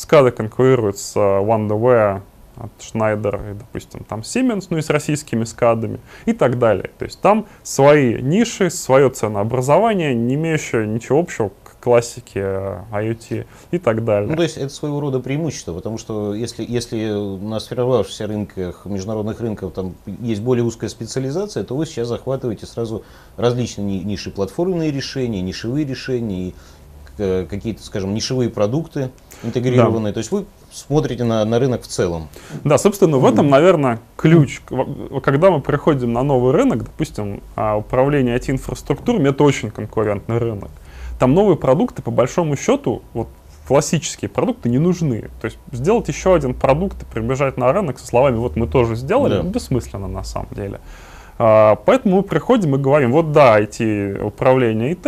SCADA 0.00 0.30
конкурирует 0.30 0.98
с 0.98 1.16
OneDeware, 1.16 2.22
от 2.56 2.70
Schneider 2.78 3.52
и, 3.52 3.54
допустим, 3.54 4.04
там 4.04 4.20
Siemens, 4.20 4.66
ну 4.70 4.78
и 4.78 4.82
с 4.82 4.90
российскими 4.90 5.44
скадами 5.44 5.98
и 6.26 6.32
так 6.32 6.58
далее. 6.58 6.90
То 6.98 7.06
есть 7.06 7.20
там 7.20 7.46
свои 7.62 8.20
ниши, 8.20 8.70
свое 8.70 9.08
ценообразование, 9.10 10.14
не 10.14 10.34
имеющее 10.34 10.86
ничего 10.86 11.20
общего 11.20 11.50
классики 11.80 12.38
IoT 12.38 13.46
и 13.70 13.78
так 13.78 14.04
далее. 14.04 14.28
Ну, 14.28 14.36
то 14.36 14.42
есть 14.42 14.58
это 14.58 14.68
своего 14.68 15.00
рода 15.00 15.18
преимущество, 15.20 15.72
потому 15.72 15.96
что 15.96 16.34
если, 16.34 16.64
если 16.68 17.08
на 17.42 17.58
сформировавшихся 17.58 18.26
рынках, 18.26 18.84
международных 18.84 19.40
рынках 19.40 19.72
там 19.72 19.94
есть 20.04 20.42
более 20.42 20.64
узкая 20.64 20.90
специализация, 20.90 21.64
то 21.64 21.74
вы 21.74 21.86
сейчас 21.86 22.08
захватываете 22.08 22.66
сразу 22.66 23.02
различные 23.38 24.04
ниши, 24.04 24.30
платформенные 24.30 24.90
решения, 24.90 25.40
нишевые 25.40 25.86
решения 25.86 26.48
и 26.48 26.54
э, 27.16 27.46
какие-то, 27.48 27.82
скажем, 27.82 28.12
нишевые 28.12 28.50
продукты 28.50 29.10
интегрированные. 29.42 30.12
Да. 30.12 30.14
То 30.14 30.18
есть 30.18 30.32
вы 30.32 30.46
смотрите 30.72 31.24
на, 31.24 31.44
на 31.44 31.58
рынок 31.58 31.82
в 31.82 31.86
целом. 31.86 32.28
Да, 32.64 32.78
собственно, 32.78 33.18
в 33.18 33.26
этом, 33.26 33.48
наверное, 33.48 34.00
ключ. 34.16 34.60
Когда 35.22 35.50
мы 35.50 35.60
приходим 35.60 36.12
на 36.12 36.22
новый 36.22 36.52
рынок, 36.52 36.84
допустим, 36.84 37.42
а, 37.56 37.76
управление 37.76 38.36
IT-инфраструктурами, 38.36 39.28
это 39.30 39.44
очень 39.44 39.70
конкурентный 39.70 40.38
рынок. 40.38 40.70
там 41.18 41.34
новые 41.34 41.56
продукты, 41.56 42.02
по 42.02 42.10
большому 42.10 42.56
счету, 42.56 43.02
вот 43.12 43.28
классические 43.70 44.28
продукты 44.28 44.68
не 44.68 44.78
нужны. 44.78 45.30
То 45.40 45.44
есть 45.44 45.58
сделать 45.70 46.08
еще 46.08 46.34
один 46.34 46.54
продукт 46.54 47.02
и 47.02 47.04
прибежать 47.04 47.56
на 47.56 47.72
рынок 47.72 48.00
со 48.00 48.06
словами 48.06 48.36
«вот 48.36 48.56
мы 48.56 48.66
тоже 48.66 48.96
сделали» 48.96 49.36
да. 49.36 49.42
бессмысленно 49.42 50.08
на 50.08 50.24
самом 50.24 50.48
деле. 50.50 50.80
А, 51.38 51.76
поэтому 51.76 52.16
мы 52.16 52.22
приходим 52.22 52.74
и 52.74 52.78
говорим, 52.78 53.12
вот 53.12 53.30
да, 53.32 53.60
IT, 53.60 54.22
управление 54.24 54.92
ИТ, 54.92 55.06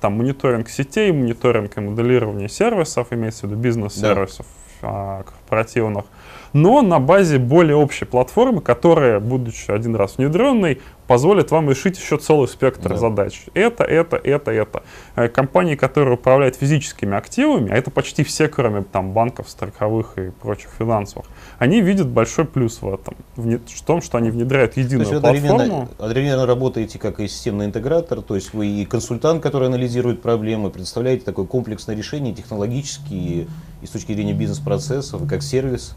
там 0.00 0.14
мониторинг 0.14 0.68
сетей, 0.68 1.12
мониторинг 1.12 1.76
и 1.76 1.80
моделирование 1.80 2.48
сервисов, 2.48 3.12
имеется 3.12 3.46
в 3.46 3.50
виду 3.50 3.60
бизнес-сервисов. 3.60 4.46
Корпоративных, 4.80 6.04
но 6.52 6.82
на 6.82 6.98
базе 6.98 7.38
более 7.38 7.76
общей 7.76 8.04
платформы, 8.04 8.60
которая, 8.60 9.20
будучи 9.20 9.70
один 9.70 9.94
раз 9.94 10.18
внедренной, 10.18 10.80
позволит 11.06 11.50
вам 11.50 11.68
решить 11.68 11.98
еще 11.98 12.18
целый 12.18 12.46
спектр 12.46 12.90
да. 12.90 12.96
задач. 12.96 13.46
Это, 13.54 13.82
это, 13.82 14.16
это, 14.16 14.52
это. 14.52 14.84
Э, 15.16 15.28
компании, 15.28 15.74
которые 15.74 16.14
управляют 16.14 16.54
физическими 16.54 17.16
активами, 17.16 17.72
а 17.72 17.76
это 17.76 17.90
почти 17.90 18.22
все, 18.22 18.46
кроме 18.46 18.82
там, 18.82 19.12
банков, 19.12 19.50
страховых 19.50 20.18
и 20.18 20.30
прочих 20.30 20.70
финансовых, 20.78 21.26
они 21.58 21.80
видят 21.80 22.08
большой 22.08 22.44
плюс 22.44 22.80
в 22.80 22.94
этом, 22.94 23.16
в 23.34 23.82
том, 23.84 24.02
что 24.02 24.18
они 24.18 24.30
внедряют 24.30 24.76
единую 24.76 25.06
то 25.06 25.14
есть 25.14 25.22
платформу. 25.22 25.54
Одновременно, 25.54 25.88
одновременно 25.98 26.46
работаете 26.46 27.00
как 27.00 27.18
и 27.18 27.26
системный 27.26 27.66
интегратор, 27.66 28.22
то 28.22 28.36
есть 28.36 28.54
вы 28.54 28.68
и 28.68 28.84
консультант, 28.84 29.42
который 29.42 29.66
анализирует 29.66 30.22
проблемы, 30.22 30.70
представляете 30.70 31.24
такое 31.24 31.44
комплексное 31.44 31.96
решение 31.96 32.32
технологически 32.32 33.48
и 33.82 33.86
с 33.86 33.90
точки 33.90 34.12
зрения 34.12 34.34
бизнес-процессов, 34.34 35.26
как 35.28 35.42
сервис. 35.42 35.96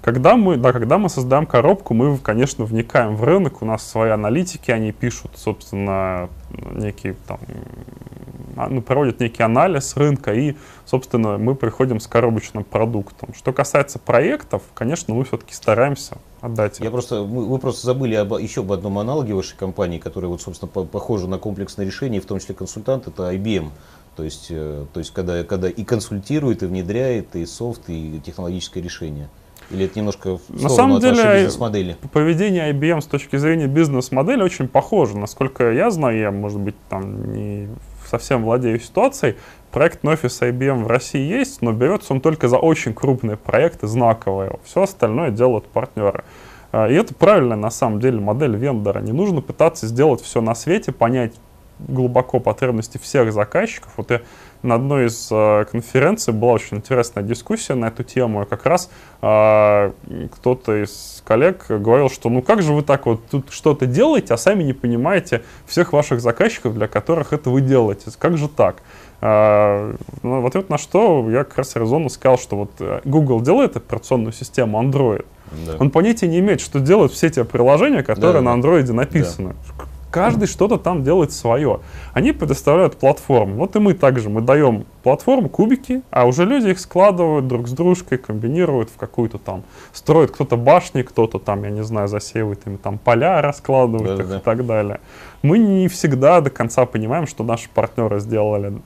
Когда 0.00 0.36
мы, 0.36 0.56
да, 0.56 0.72
когда 0.72 0.96
мы 0.96 1.08
создаем 1.08 1.44
коробку, 1.44 1.92
мы, 1.92 2.18
конечно, 2.18 2.64
вникаем 2.64 3.16
в 3.16 3.24
рынок, 3.24 3.62
у 3.62 3.64
нас 3.64 3.82
свои 3.82 4.10
аналитики, 4.10 4.70
они 4.70 4.92
пишут, 4.92 5.32
собственно, 5.34 6.28
некий 6.50 7.14
там, 7.26 7.40
а, 8.56 8.68
ну, 8.68 8.80
проводят 8.80 9.20
некий 9.20 9.42
анализ 9.42 9.96
рынка, 9.96 10.32
и, 10.32 10.56
собственно, 10.84 11.36
мы 11.38 11.54
приходим 11.54 12.00
с 12.00 12.06
коробочным 12.06 12.64
продуктом. 12.64 13.34
Что 13.34 13.52
касается 13.52 13.98
проектов, 13.98 14.62
конечно, 14.74 15.14
мы 15.14 15.24
все-таки 15.24 15.52
стараемся 15.52 16.18
отдать. 16.40 16.80
Я 16.80 16.90
просто, 16.90 17.24
мы, 17.24 17.46
вы 17.46 17.58
просто 17.58 17.86
забыли 17.86 18.14
об, 18.14 18.32
еще 18.34 18.60
об 18.60 18.72
одном 18.72 18.98
аналоге 18.98 19.34
вашей 19.34 19.56
компании, 19.56 19.98
который, 19.98 20.26
вот, 20.26 20.42
собственно, 20.42 20.70
по, 20.70 20.84
похоже 20.84 21.28
на 21.28 21.38
комплексное 21.38 21.86
решение, 21.86 22.20
в 22.20 22.26
том 22.26 22.38
числе 22.38 22.54
консультант, 22.54 23.08
это 23.08 23.32
IBM. 23.32 23.70
То 24.18 24.24
есть, 24.24 24.48
э, 24.50 24.84
то 24.92 24.98
есть 24.98 25.12
когда, 25.12 25.44
когда 25.44 25.70
и 25.70 25.84
консультирует, 25.84 26.64
и 26.64 26.66
внедряет, 26.66 27.36
и 27.36 27.46
софт, 27.46 27.82
и 27.86 28.20
технологическое 28.26 28.82
решение. 28.82 29.28
Или 29.70 29.84
это 29.84 29.96
немножко 29.96 30.38
в 30.38 30.60
На 30.60 30.68
самом 30.68 30.98
деле, 30.98 31.22
бизнес-модели? 31.34 31.96
поведение 32.12 32.72
IBM 32.72 33.00
с 33.00 33.06
точки 33.06 33.36
зрения 33.36 33.68
бизнес-модели 33.68 34.42
очень 34.42 34.66
похоже. 34.66 35.16
Насколько 35.16 35.70
я 35.70 35.92
знаю, 35.92 36.18
я, 36.18 36.32
может 36.32 36.58
быть, 36.58 36.74
там 36.88 37.32
не 37.32 37.68
совсем 38.10 38.42
владею 38.42 38.80
ситуацией, 38.80 39.36
проектный 39.70 40.14
офис 40.14 40.42
IBM 40.42 40.82
в 40.82 40.88
России 40.88 41.24
есть, 41.24 41.62
но 41.62 41.70
берется 41.70 42.12
он 42.12 42.20
только 42.20 42.48
за 42.48 42.56
очень 42.56 42.94
крупные 42.94 43.36
проекты, 43.36 43.86
знаковые. 43.86 44.58
Все 44.64 44.82
остальное 44.82 45.30
делают 45.30 45.66
партнеры. 45.66 46.24
А, 46.72 46.88
и 46.88 46.94
это 46.94 47.14
правильная 47.14 47.56
на 47.56 47.70
самом 47.70 48.00
деле 48.00 48.18
модель 48.18 48.56
вендора. 48.56 48.98
Не 48.98 49.12
нужно 49.12 49.42
пытаться 49.42 49.86
сделать 49.86 50.20
все 50.22 50.40
на 50.40 50.56
свете, 50.56 50.90
понять 50.90 51.34
глубоко 51.86 52.40
потребности 52.40 52.98
всех 52.98 53.32
заказчиков. 53.32 53.92
Вот 53.96 54.10
я 54.10 54.20
на 54.62 54.74
одной 54.74 55.06
из 55.06 55.28
э, 55.30 55.66
конференций 55.70 56.34
была 56.34 56.52
очень 56.52 56.78
интересная 56.78 57.22
дискуссия 57.22 57.74
на 57.74 57.86
эту 57.86 58.02
тему. 58.02 58.42
И 58.42 58.46
как 58.46 58.66
раз 58.66 58.90
э, 59.22 59.92
кто-то 60.32 60.82
из 60.82 61.22
коллег 61.24 61.66
говорил, 61.68 62.10
что 62.10 62.28
ну 62.28 62.42
как 62.42 62.62
же 62.62 62.72
вы 62.72 62.82
так 62.82 63.06
вот 63.06 63.20
тут 63.30 63.50
что-то 63.50 63.86
делаете, 63.86 64.34
а 64.34 64.36
сами 64.36 64.64
не 64.64 64.72
понимаете 64.72 65.42
всех 65.66 65.92
ваших 65.92 66.20
заказчиков, 66.20 66.74
для 66.74 66.88
которых 66.88 67.32
это 67.32 67.50
вы 67.50 67.60
делаете. 67.60 68.10
Как 68.18 68.36
же 68.36 68.48
так? 68.48 68.82
Uh, 69.20 69.98
ну, 70.22 70.42
в 70.42 70.46
ответ 70.46 70.68
на 70.70 70.78
что 70.78 71.28
я 71.28 71.42
как 71.42 71.58
раз 71.58 71.74
резонно 71.74 72.08
сказал, 72.08 72.38
что 72.38 72.54
вот 72.54 72.70
э, 72.78 73.00
Google 73.04 73.40
делает 73.40 73.76
операционную 73.76 74.32
систему 74.32 74.80
Android. 74.80 75.26
Да. 75.66 75.76
Он 75.80 75.90
понятия 75.90 76.28
не 76.28 76.38
имеет, 76.38 76.60
что 76.60 76.78
делают 76.78 77.12
все 77.12 77.28
те 77.28 77.42
приложения, 77.42 78.04
которые 78.04 78.42
да, 78.42 78.54
на 78.54 78.60
Android 78.60 78.92
написаны. 78.92 79.56
Да. 79.76 79.84
Каждый 80.10 80.48
что-то 80.48 80.78
там 80.78 81.04
делает 81.04 81.32
свое. 81.32 81.80
Они 82.14 82.32
предоставляют 82.32 82.96
платформу. 82.96 83.56
Вот 83.56 83.76
и 83.76 83.78
мы 83.78 83.94
также, 83.94 84.30
мы 84.30 84.40
даем 84.40 84.86
платформу, 85.02 85.48
кубики, 85.48 86.02
а 86.10 86.26
уже 86.26 86.44
люди 86.44 86.68
их 86.68 86.80
складывают 86.80 87.46
друг 87.46 87.68
с 87.68 87.72
дружкой, 87.72 88.18
комбинируют 88.18 88.90
в 88.90 88.96
какую-то 88.96 89.38
там, 89.38 89.64
строят 89.92 90.30
кто-то 90.30 90.56
башни, 90.56 91.02
кто-то 91.02 91.38
там, 91.38 91.64
я 91.64 91.70
не 91.70 91.84
знаю, 91.84 92.08
засеивает 92.08 92.66
им 92.66 92.78
там 92.78 92.98
поля, 92.98 93.42
раскладывает 93.42 94.16
да, 94.16 94.22
их 94.22 94.28
да. 94.28 94.36
и 94.38 94.40
так 94.40 94.66
далее. 94.66 95.00
Мы 95.42 95.58
не 95.58 95.88
всегда 95.88 96.40
до 96.40 96.50
конца 96.50 96.86
понимаем, 96.86 97.26
что 97.26 97.44
наши 97.44 97.68
партнеры 97.68 98.20
сделали 98.20 98.80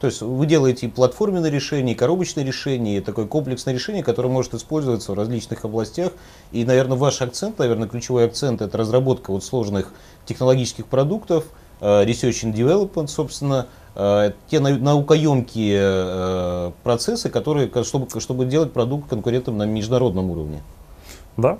то 0.00 0.06
есть 0.06 0.22
вы 0.22 0.46
делаете 0.46 0.86
и 0.86 0.88
платформенное 0.88 1.50
решение, 1.50 1.94
и 1.94 1.98
коробочное 1.98 2.42
решение, 2.42 2.98
и 2.98 3.00
такое 3.00 3.26
комплексное 3.26 3.74
решение, 3.74 4.02
которое 4.02 4.30
может 4.30 4.54
использоваться 4.54 5.12
в 5.12 5.14
различных 5.14 5.66
областях. 5.66 6.12
И, 6.52 6.64
наверное, 6.64 6.96
ваш 6.96 7.20
акцент, 7.20 7.58
наверное, 7.58 7.86
ключевой 7.86 8.24
акцент– 8.24 8.62
это 8.62 8.78
разработка 8.78 9.30
вот 9.30 9.44
сложных 9.44 9.92
технологических 10.24 10.86
продуктов, 10.86 11.44
э, 11.82 12.04
research 12.04 12.44
and 12.44 12.54
development, 12.54 13.08
собственно, 13.08 13.66
э, 13.94 14.32
те 14.48 14.60
наукоемкие 14.60 15.80
э, 15.82 16.70
процессы, 16.82 17.28
которые, 17.28 17.70
чтобы, 17.84 18.08
чтобы 18.20 18.46
делать 18.46 18.72
продукт 18.72 19.06
конкурентом 19.10 19.58
на 19.58 19.64
международном 19.64 20.30
уровне. 20.30 20.62
Да, 21.36 21.58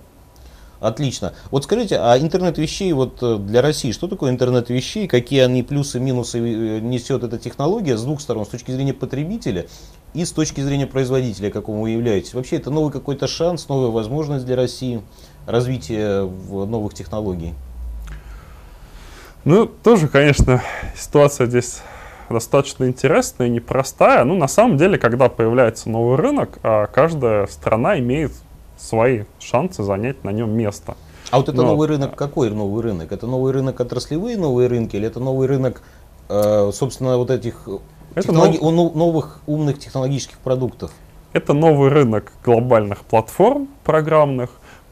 Отлично. 0.80 1.34
Вот 1.50 1.64
скажите, 1.64 1.98
а 1.98 2.18
интернет 2.18 2.56
вещей 2.56 2.92
вот 2.94 3.46
для 3.46 3.60
России, 3.60 3.92
что 3.92 4.08
такое 4.08 4.30
интернет 4.30 4.70
вещей, 4.70 5.06
какие 5.06 5.40
они 5.40 5.62
плюсы 5.62 6.00
минусы 6.00 6.40
несет 6.40 7.22
эта 7.22 7.38
технология 7.38 7.98
с 7.98 8.02
двух 8.02 8.20
сторон, 8.20 8.46
с 8.46 8.48
точки 8.48 8.70
зрения 8.70 8.94
потребителя 8.94 9.66
и 10.14 10.24
с 10.24 10.32
точки 10.32 10.62
зрения 10.62 10.86
производителя, 10.86 11.50
какому 11.50 11.82
вы 11.82 11.90
являетесь? 11.90 12.32
Вообще 12.32 12.56
это 12.56 12.70
новый 12.70 12.90
какой-то 12.90 13.26
шанс, 13.26 13.68
новая 13.68 13.90
возможность 13.90 14.46
для 14.46 14.56
России, 14.56 15.02
развития 15.46 16.22
новых 16.22 16.94
технологий? 16.94 17.54
Ну, 19.44 19.66
тоже, 19.66 20.08
конечно, 20.08 20.62
ситуация 20.96 21.46
здесь 21.46 21.82
достаточно 22.30 22.86
интересная 22.86 23.48
и 23.48 23.50
непростая. 23.50 24.24
Ну, 24.24 24.36
на 24.36 24.48
самом 24.48 24.76
деле, 24.76 24.98
когда 24.98 25.28
появляется 25.28 25.90
новый 25.90 26.16
рынок, 26.16 26.58
а 26.62 26.86
каждая 26.86 27.46
страна 27.48 27.98
имеет 27.98 28.32
свои 28.80 29.24
шансы 29.38 29.82
занять 29.82 30.24
на 30.24 30.30
нем 30.30 30.50
место. 30.50 30.96
А 31.30 31.38
вот 31.38 31.48
это 31.48 31.56
Но, 31.58 31.68
новый 31.68 31.86
рынок, 31.86 32.16
какой 32.16 32.50
новый 32.50 32.82
рынок? 32.82 33.12
Это 33.12 33.26
новый 33.26 33.52
рынок 33.52 33.80
отраслевые 33.80 34.36
новые 34.36 34.68
рынки 34.68 34.96
или 34.96 35.06
это 35.06 35.20
новый 35.20 35.46
рынок, 35.46 35.82
э, 36.28 36.70
собственно, 36.72 37.16
вот 37.18 37.30
этих 37.30 37.68
это 38.14 38.28
технологи- 38.28 38.58
нов... 38.60 38.94
новых 38.94 39.40
умных 39.46 39.78
технологических 39.78 40.38
продуктов? 40.38 40.90
Это 41.32 41.52
новый 41.52 41.90
рынок 41.90 42.32
глобальных 42.44 43.04
платформ 43.04 43.68
программных, 43.84 44.50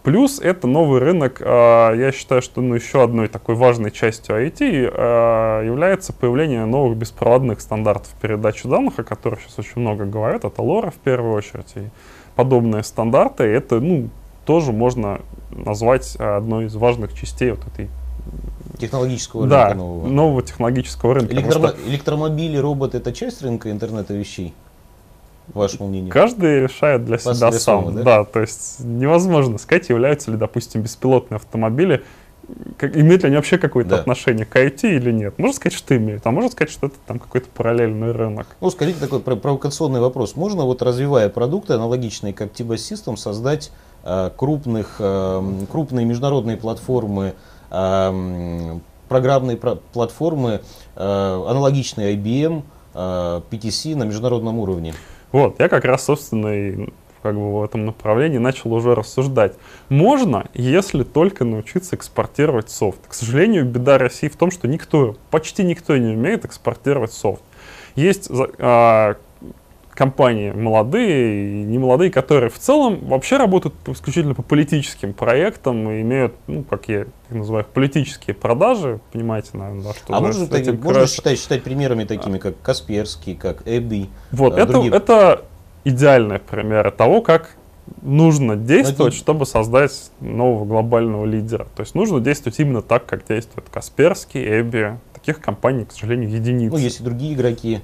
Плюс 0.09 0.41
это 0.41 0.67
новый 0.67 1.01
рынок, 1.01 1.43
а, 1.45 1.93
я 1.93 2.13
считаю, 2.13 2.41
что 2.41 2.63
ну, 2.63 2.75
еще 2.75 3.03
одной 3.03 3.29
такой 3.29 3.57
важной 3.57 3.91
частью 3.91 4.37
IT 4.37 4.91
а, 4.91 5.63
является 5.63 6.15
появление 6.15 6.65
новых 6.65 6.97
беспроводных 6.97 7.61
стандартов 7.61 8.15
передачи 8.19 8.67
данных, 8.67 8.99
о 8.99 9.05
которых 9.05 9.41
сейчас 9.41 9.59
очень 9.59 9.83
много 9.83 10.07
говорят, 10.07 10.45
это 10.47 10.63
LoRa 10.63 10.91
в 10.93 10.97
первую 10.97 11.35
очередь, 11.35 11.73
и 11.75 11.91
подобные 12.39 12.85
стандарты, 12.85 13.43
это 13.43 13.81
ну, 13.81 14.11
тоже 14.47 14.71
можно 14.71 15.23
назвать 15.51 16.15
одной 16.15 16.67
из 16.67 16.75
важных 16.77 17.13
частей 17.13 17.51
вот 17.51 17.67
этой 17.67 17.89
технологического 18.79 19.43
рынка 19.43 19.57
да, 19.57 19.75
нового. 19.75 20.07
нового 20.07 20.43
технологического 20.43 21.15
рынка. 21.15 21.35
Электромо- 21.35 21.77
что... 21.77 21.89
Электромобили, 21.89 22.57
роботы 22.57 22.99
это 22.99 23.13
часть 23.13 23.43
рынка 23.43 23.73
интернета 23.73 24.15
вещей? 24.15 24.55
вашему 25.53 25.89
мнению? 25.89 26.13
Каждый 26.13 26.63
решает 26.63 27.05
для 27.05 27.19
себя 27.19 27.51
сам. 27.51 27.93
Да? 27.97 28.03
да, 28.05 28.25
то 28.25 28.39
есть 28.39 28.79
невозможно 28.85 29.59
сказать, 29.59 29.89
являются 29.89 30.31
ли, 30.31 30.37
допустим, 30.37 30.83
беспилотные 30.83 31.37
автомобили, 31.39 32.05
как, 32.77 32.97
имеют 32.97 33.23
ли 33.23 33.29
они 33.29 33.37
вообще 33.37 33.59
какое-то 33.59 33.91
да. 33.91 33.99
отношение 34.01 34.47
к 34.47 34.57
IT 34.57 34.81
или 34.83 35.13
нет. 35.13 35.39
Можно 35.39 35.55
сказать, 35.55 35.77
что 35.77 35.97
имеют, 35.97 36.27
а 36.27 36.31
можно 36.31 36.51
сказать, 36.51 36.73
что 36.73 36.87
это 36.87 36.97
там 37.07 37.19
какой-то 37.19 37.49
параллельный 37.55 38.13
рынок. 38.13 38.47
Ну, 38.61 38.71
скажите 38.71 39.01
такой 39.01 39.21
провокационный 39.21 40.01
вопрос. 40.01 40.37
Можно 40.37 40.65
вот 40.65 40.83
развивая 40.83 41.29
продукты, 41.29 41.75
аналогичные 41.75 42.33
как 42.33 42.53
Tiba 42.53 42.77
System, 42.77 43.17
создать 43.17 43.71
э, 44.05 44.31
крупных, 44.37 44.97
э, 44.99 45.43
крупные 45.71 46.07
международные 46.07 46.57
платформы, 46.57 47.35
э, 47.71 48.79
программные 49.09 49.57
платформы, 49.57 50.61
э, 50.97 51.45
аналогичные 51.49 52.15
IBM, 52.15 52.63
э, 52.95 53.41
PTC 53.51 53.95
на 53.95 54.05
международном 54.05 54.59
уровне? 54.59 54.95
Вот, 55.33 55.61
я 55.61 55.69
как 55.69 55.85
раз, 55.85 56.05
собственно, 56.05 56.49
и 56.49 56.89
как 57.29 57.37
бы 57.37 57.61
в 57.61 57.63
этом 57.63 57.85
направлении 57.85 58.39
начал 58.39 58.73
уже 58.73 58.95
рассуждать. 58.95 59.55
Можно, 59.91 60.47
если 60.55 61.03
только 61.03 61.45
научиться 61.45 61.95
экспортировать 61.95 62.71
софт. 62.71 63.01
К 63.07 63.13
сожалению, 63.13 63.67
беда 63.67 63.99
России 63.99 64.29
в 64.29 64.37
том, 64.37 64.51
что 64.51 64.67
никто, 64.67 65.17
почти 65.31 65.63
никто 65.63 65.97
не 65.99 66.15
умеет 66.15 66.47
экспортировать 66.47 67.13
софт. 67.13 67.43
Есть 67.97 68.31
а, 68.59 69.17
компании 69.93 70.53
молодые 70.53 71.61
и 71.61 71.65
не 71.65 71.77
молодые, 71.77 72.11
которые 72.11 72.49
в 72.49 72.59
целом 72.59 73.05
вообще 73.05 73.37
работают 73.37 73.75
исключительно 73.87 74.35
по 74.35 74.43
политическим 74.43 75.13
проектам 75.13 75.91
и 75.91 76.01
имеют, 76.01 76.35
ну, 76.47 76.63
как 76.63 76.89
я 76.89 77.03
их 77.03 77.09
называю, 77.29 77.67
политические 77.67 78.35
продажи, 78.35 79.01
понимаете, 79.13 79.51
наверное, 79.53 79.83
да, 79.83 79.93
что... 79.93 80.15
А 80.15 80.21
можно, 80.21 80.47
таки, 80.47 80.71
можно 80.71 81.07
считать, 81.07 81.39
считать 81.39 81.63
примерами 81.63 82.05
такими, 82.05 82.39
как 82.39 82.55
Касперский, 82.63 83.35
как 83.35 83.63
Эбби? 83.67 84.09
Вот, 84.31 84.57
а, 84.57 84.63
это, 84.63 84.73
другие... 84.73 84.95
это 84.95 85.45
идеальный 85.89 86.39
пример 86.39 86.91
того, 86.91 87.23
как 87.23 87.57
нужно 88.03 88.57
действовать, 88.57 89.15
это... 89.15 89.23
чтобы 89.23 89.47
создать 89.47 90.11
нового 90.21 90.65
глобального 90.65 91.25
лидера. 91.25 91.67
То 91.77 91.83
есть 91.83 91.95
нужно 91.95 92.21
действовать 92.21 92.59
именно 92.59 92.83
так, 92.83 93.07
как 93.07 93.27
действует 93.27 93.69
Касперский, 93.71 94.61
Эбби. 94.61 94.99
Таких 95.15 95.41
компаний, 95.41 95.85
к 95.85 95.93
сожалению, 95.93 96.31
единицы. 96.31 96.75
Ну, 96.75 96.79
есть 96.79 97.01
и 97.01 97.03
другие 97.03 97.35
игроки. 97.35 97.81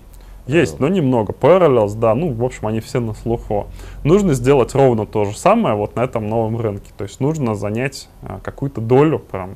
Есть, 0.47 0.79
но 0.79 0.88
немного. 0.88 1.33
Parallels, 1.33 1.99
да, 1.99 2.14
ну, 2.14 2.33
в 2.33 2.45
общем, 2.45 2.67
они 2.67 2.81
все 2.81 3.01
на 3.01 3.14
слуху. 3.14 3.67
Нужно 4.05 4.35
сделать 4.35 4.75
ровно 4.75 5.07
то 5.07 5.25
же 5.25 5.37
самое 5.37 5.75
вот 5.75 5.97
на 5.97 6.05
этом 6.05 6.29
новом 6.29 6.61
рынке. 6.61 6.93
То 6.99 7.05
есть 7.05 7.19
нужно 7.19 7.55
занять 7.55 8.11
а, 8.23 8.40
какую-то 8.40 8.83
долю, 8.83 9.19
прям 9.19 9.55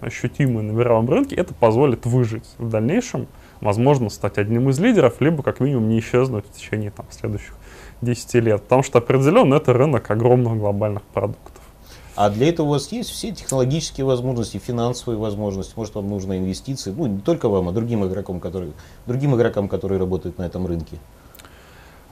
ощутимую 0.00 0.64
на 0.64 0.70
мировом 0.70 1.10
рынке. 1.10 1.34
Это 1.34 1.52
позволит 1.52 2.06
выжить 2.06 2.48
в 2.58 2.68
дальнейшем, 2.68 3.26
возможно, 3.60 4.08
стать 4.08 4.38
одним 4.38 4.70
из 4.70 4.78
лидеров, 4.78 5.20
либо 5.20 5.42
как 5.42 5.58
минимум 5.58 5.88
не 5.88 5.98
исчезнуть 5.98 6.46
в 6.46 6.52
течение 6.52 6.92
там, 6.92 7.06
следующих 7.10 7.56
10 8.02 8.34
лет. 8.34 8.62
Потому 8.62 8.82
что 8.82 8.98
определенно 8.98 9.54
это 9.54 9.72
рынок 9.72 10.10
огромных 10.10 10.58
глобальных 10.58 11.02
продуктов. 11.02 11.60
А 12.16 12.28
для 12.28 12.48
этого 12.48 12.66
у 12.66 12.70
вас 12.70 12.92
есть 12.92 13.08
все 13.10 13.32
технологические 13.32 14.04
возможности, 14.04 14.58
финансовые 14.58 15.18
возможности, 15.18 15.72
может 15.76 15.94
вам 15.94 16.08
нужны 16.08 16.38
инвестиции, 16.38 16.92
ну 16.94 17.06
не 17.06 17.20
только 17.20 17.48
вам, 17.48 17.68
а 17.68 17.72
другим 17.72 18.04
игрокам, 18.04 18.40
которые, 18.40 18.72
другим 19.06 19.34
игрокам, 19.36 19.68
которые 19.68 19.98
работают 19.98 20.36
на 20.36 20.42
этом 20.42 20.66
рынке. 20.66 20.98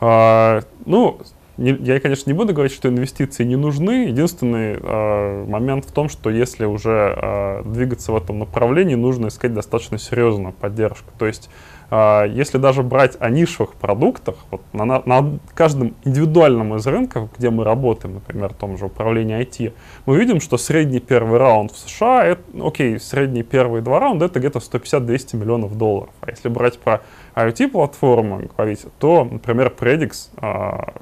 А, 0.01 0.63
ну, 0.87 1.19
я, 1.59 2.01
конечно, 2.01 2.31
не 2.31 2.37
буду 2.37 2.55
говорить, 2.55 2.73
что 2.73 2.89
инвестиции 2.89 3.45
не 3.45 3.57
нужны. 3.57 4.07
Единственный 4.07 4.79
э, 4.81 5.45
момент 5.47 5.85
в 5.85 5.93
том, 5.93 6.09
что 6.09 6.31
если 6.31 6.65
уже 6.65 7.15
э, 7.17 7.63
двигаться 7.65 8.13
в 8.13 8.17
этом 8.17 8.39
направлении, 8.39 8.95
нужно 8.95 9.29
искать 9.29 9.53
достаточно 9.53 9.99
серьезную 9.99 10.53
поддержку. 10.53 11.11
То 11.19 11.27
есть 11.27 11.51
а, 11.91 12.25
если 12.25 12.59
даже 12.59 12.83
брать 12.83 13.17
о 13.19 13.31
нишевых 13.31 13.75
продуктах, 13.75 14.37
вот 14.51 14.61
на, 14.73 14.85
на 14.85 15.39
каждом 15.55 15.95
индивидуальном 16.05 16.75
из 16.77 16.87
рынков, 16.87 17.31
где 17.37 17.49
мы 17.49 17.65
работаем, 17.65 18.15
например, 18.15 18.51
в 18.51 18.57
том 18.57 18.77
же 18.77 18.87
управлении 18.87 19.41
IT, 19.41 19.73
мы 20.05 20.19
видим, 20.19 20.41
что 20.41 20.59
средний 20.59 21.01
первый 21.01 21.39
раунд 21.39 21.73
в 21.73 21.79
США, 21.79 22.27
это, 22.27 22.43
окей, 22.63 23.01
средние 23.01 23.43
первые 23.43 23.83
два 23.83 24.01
раунда 24.01 24.27
это 24.27 24.39
где-то 24.39 24.59
150-200 24.59 25.37
миллионов 25.37 25.79
долларов. 25.79 26.13
А 26.21 26.31
если 26.31 26.51
брать 26.51 26.79
про 26.79 27.01
IoT-платформы 27.35 28.51
говорить, 28.55 28.85
то, 28.99 29.25
например, 29.25 29.73
Predix, 29.79 30.29
а, 30.37 30.93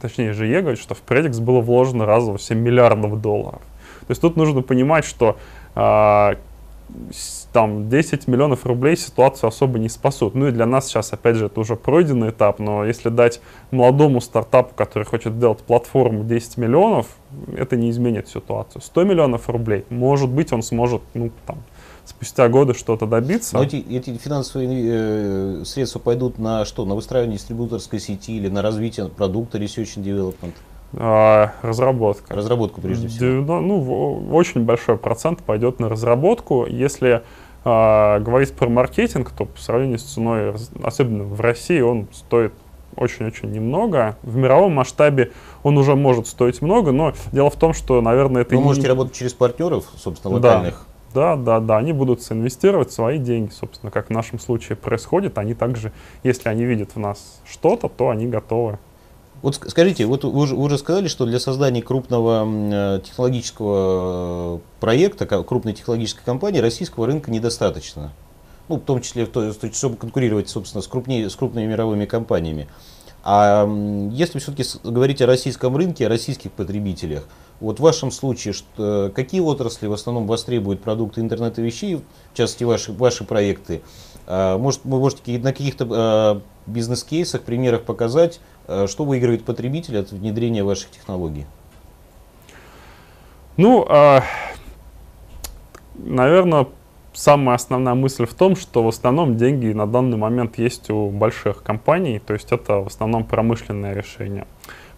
точнее 0.00 0.32
GE 0.32 0.60
говорит, 0.60 0.80
что 0.80 0.94
в 0.94 1.02
Predix 1.06 1.40
было 1.40 1.60
вложено 1.60 2.06
разово 2.06 2.38
7 2.38 2.58
миллиардов 2.58 3.20
долларов. 3.20 3.60
То 4.00 4.10
есть 4.10 4.20
тут 4.20 4.36
нужно 4.36 4.62
понимать, 4.62 5.04
что 5.04 5.36
а, 5.74 6.36
там 7.52 7.88
10 7.88 8.28
миллионов 8.28 8.64
рублей 8.66 8.96
ситуацию 8.96 9.48
особо 9.48 9.78
не 9.78 9.88
спасут. 9.88 10.34
Ну 10.34 10.48
и 10.48 10.50
для 10.50 10.66
нас 10.66 10.86
сейчас, 10.86 11.12
опять 11.12 11.36
же, 11.36 11.46
это 11.46 11.60
уже 11.60 11.76
пройденный 11.76 12.30
этап, 12.30 12.58
но 12.58 12.84
если 12.84 13.08
дать 13.08 13.40
молодому 13.70 14.20
стартапу, 14.20 14.74
который 14.74 15.04
хочет 15.04 15.34
сделать 15.34 15.58
платформу 15.58 16.24
10 16.24 16.56
миллионов, 16.56 17.06
это 17.56 17.76
не 17.76 17.90
изменит 17.90 18.28
ситуацию. 18.28 18.82
100 18.82 19.04
миллионов 19.04 19.48
рублей, 19.48 19.84
может 19.90 20.30
быть, 20.30 20.52
он 20.52 20.62
сможет, 20.62 21.02
ну, 21.14 21.30
там, 21.46 21.58
спустя 22.08 22.48
годы 22.48 22.74
что-то 22.74 23.06
добиться. 23.06 23.54
Но 23.54 23.62
эти, 23.62 23.76
эти 23.76 24.16
финансовые 24.16 25.60
э, 25.60 25.62
средства 25.64 25.98
пойдут 25.98 26.38
на 26.38 26.64
что? 26.64 26.84
На 26.84 26.94
выстраивание 26.94 27.36
дистрибьюторской 27.36 28.00
сети 28.00 28.36
или 28.36 28.48
на 28.48 28.62
развитие 28.62 29.08
продукта 29.08 29.58
Research 29.58 29.96
and 29.96 30.04
Development? 30.04 30.52
А, 30.94 31.52
разработка. 31.62 32.34
Разработку 32.34 32.80
прежде 32.80 33.08
всего. 33.08 33.60
Ну, 33.60 33.60
ну, 33.60 34.34
очень 34.34 34.64
большой 34.64 34.96
процент 34.96 35.42
пойдет 35.42 35.80
на 35.80 35.88
разработку. 35.88 36.66
Если 36.66 37.22
а, 37.64 38.20
говорить 38.20 38.54
про 38.54 38.68
маркетинг, 38.68 39.30
то 39.36 39.44
по 39.44 39.60
сравнению 39.60 39.98
с 39.98 40.04
ценой, 40.04 40.54
особенно 40.82 41.24
в 41.24 41.40
России, 41.40 41.80
он 41.80 42.08
стоит 42.12 42.54
очень-очень 42.96 43.50
немного. 43.50 44.16
В 44.22 44.36
мировом 44.36 44.72
масштабе 44.72 45.32
он 45.62 45.78
уже 45.78 45.94
может 45.94 46.26
стоить 46.26 46.62
много, 46.62 46.92
но 46.92 47.12
дело 47.32 47.50
в 47.50 47.56
том, 47.56 47.72
что, 47.72 48.00
наверное, 48.00 48.42
это... 48.42 48.54
Вы 48.54 48.60
не... 48.60 48.64
можете 48.64 48.88
работать 48.88 49.14
через 49.14 49.34
партнеров, 49.34 49.84
собственно, 49.96 50.34
локальных. 50.34 50.74
Да, 50.74 50.87
да, 51.14 51.60
да, 51.60 51.78
они 51.78 51.92
будут 51.92 52.20
инвестировать 52.30 52.92
свои 52.92 53.18
деньги, 53.18 53.50
собственно, 53.50 53.90
как 53.90 54.08
в 54.08 54.10
нашем 54.10 54.38
случае 54.38 54.76
происходит. 54.76 55.38
Они 55.38 55.54
также, 55.54 55.92
если 56.22 56.48
они 56.48 56.64
видят 56.64 56.94
в 56.94 56.98
нас 56.98 57.40
что-то, 57.46 57.88
то 57.88 58.10
они 58.10 58.26
готовы 58.26 58.78
вот 59.40 59.54
скажите, 59.54 60.04
вот 60.06 60.24
вы 60.24 60.30
уже, 60.30 60.56
вы 60.56 60.64
уже 60.64 60.78
сказали, 60.78 61.06
что 61.06 61.24
для 61.24 61.38
создания 61.38 61.80
крупного 61.80 62.44
э, 62.44 63.00
технологического 63.04 64.56
э, 64.56 64.58
проекта, 64.80 65.26
крупной 65.26 65.74
технологической 65.74 66.24
компании 66.24 66.58
российского 66.58 67.06
рынка 67.06 67.30
недостаточно. 67.30 68.12
Ну, 68.68 68.76
в 68.76 68.80
том 68.80 69.00
числе, 69.00 69.28
чтобы 69.72 69.96
конкурировать, 69.96 70.48
собственно, 70.48 70.82
с, 70.82 70.88
крупнее, 70.88 71.30
с 71.30 71.36
крупными 71.36 71.66
мировыми 71.66 72.04
компаниями. 72.04 72.68
А 73.22 73.66
если 74.10 74.38
все-таки 74.40 74.64
говорить 74.84 75.22
о 75.22 75.26
российском 75.26 75.76
рынке, 75.76 76.06
о 76.06 76.08
российских 76.08 76.50
потребителях, 76.52 77.24
вот 77.60 77.78
в 77.78 77.82
вашем 77.82 78.10
случае, 78.10 78.54
что, 78.54 79.10
какие 79.14 79.40
отрасли 79.40 79.86
в 79.86 79.92
основном 79.92 80.26
востребуют 80.26 80.82
продукты 80.82 81.20
интернета 81.20 81.60
вещей, 81.62 81.96
в 81.96 82.36
частности 82.36 82.64
ваши, 82.64 82.92
ваши 82.92 83.24
проекты? 83.24 83.82
А, 84.26 84.58
может, 84.58 84.80
вы 84.84 84.98
можете 84.98 85.38
на 85.38 85.52
каких-то 85.52 85.88
а, 85.90 86.42
бизнес-кейсах, 86.66 87.42
примерах 87.42 87.82
показать, 87.82 88.40
Э, 88.68 88.86
что 88.86 89.04
выигрывает 89.04 89.44
потребитель 89.44 89.98
от 89.98 90.12
внедрения 90.12 90.62
ваших 90.62 90.90
технологий? 90.90 91.46
Ну, 93.56 93.84
э, 93.88 94.20
наверное, 95.94 96.66
самая 97.14 97.56
основная 97.56 97.94
мысль 97.94 98.26
в 98.26 98.34
том, 98.34 98.56
что 98.56 98.82
в 98.82 98.88
основном 98.88 99.38
деньги 99.38 99.72
на 99.72 99.86
данный 99.86 100.18
момент 100.18 100.58
есть 100.58 100.90
у 100.90 101.08
больших 101.08 101.62
компаний, 101.62 102.20
то 102.24 102.34
есть 102.34 102.52
это 102.52 102.80
в 102.80 102.88
основном 102.88 103.24
промышленное 103.24 103.94
решение. 103.94 104.46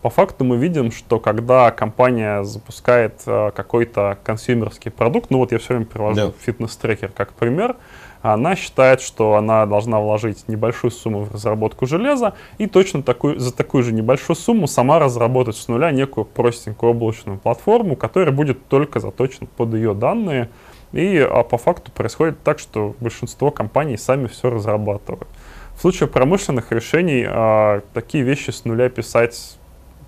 По 0.03 0.09
факту 0.09 0.45
мы 0.45 0.57
видим, 0.57 0.91
что 0.93 1.21
когда 1.21 1.71
компания 1.71 2.43
запускает 2.43 3.21
э, 3.27 3.51
какой-то 3.55 4.19
консюмерский 4.25 4.91
продукт, 4.91 5.31
ну 5.31 5.39
вот 5.39 5.53
я 5.53 5.59
все 5.59 5.75
время 5.75 5.85
привожу 5.85 6.29
да. 6.29 6.33
фитнес-трекер 6.41 7.11
как 7.15 7.35
пример, 7.35 7.77
она 8.23 8.57
считает, 8.57 9.03
что 9.03 9.35
она 9.35 9.67
должна 9.67 10.01
вложить 10.01 10.49
небольшую 10.49 10.91
сумму 10.91 11.25
в 11.25 11.35
разработку 11.35 11.87
железа 11.87 12.35
и 12.57 12.67
точно 12.67 13.03
такую, 13.03 13.39
за 13.39 13.55
такую 13.55 13.83
же 13.83 13.93
небольшую 13.93 14.37
сумму 14.37 14.67
сама 14.67 14.99
разработать 14.99 15.57
с 15.57 15.69
нуля 15.69 15.91
некую 15.91 16.25
простенькую 16.25 16.93
облачную 16.93 17.39
платформу, 17.39 17.95
которая 17.95 18.33
будет 18.33 18.67
только 18.69 19.01
заточена 19.01 19.49
под 19.55 19.75
ее 19.75 19.93
данные. 19.93 20.49
И 20.93 21.19
а 21.19 21.43
по 21.45 21.59
факту 21.59 21.93
происходит 21.93 22.43
так, 22.43 22.59
что 22.59 22.95
большинство 23.01 23.51
компаний 23.51 23.97
сами 23.97 24.27
все 24.27 24.51
разрабатывают. 24.51 25.29
В 25.77 25.81
случае 25.81 26.09
промышленных 26.09 26.73
решений 26.73 27.25
а, 27.27 27.81
такие 27.95 28.25
вещи 28.25 28.51
с 28.51 28.65
нуля 28.65 28.91
писать 28.91 29.57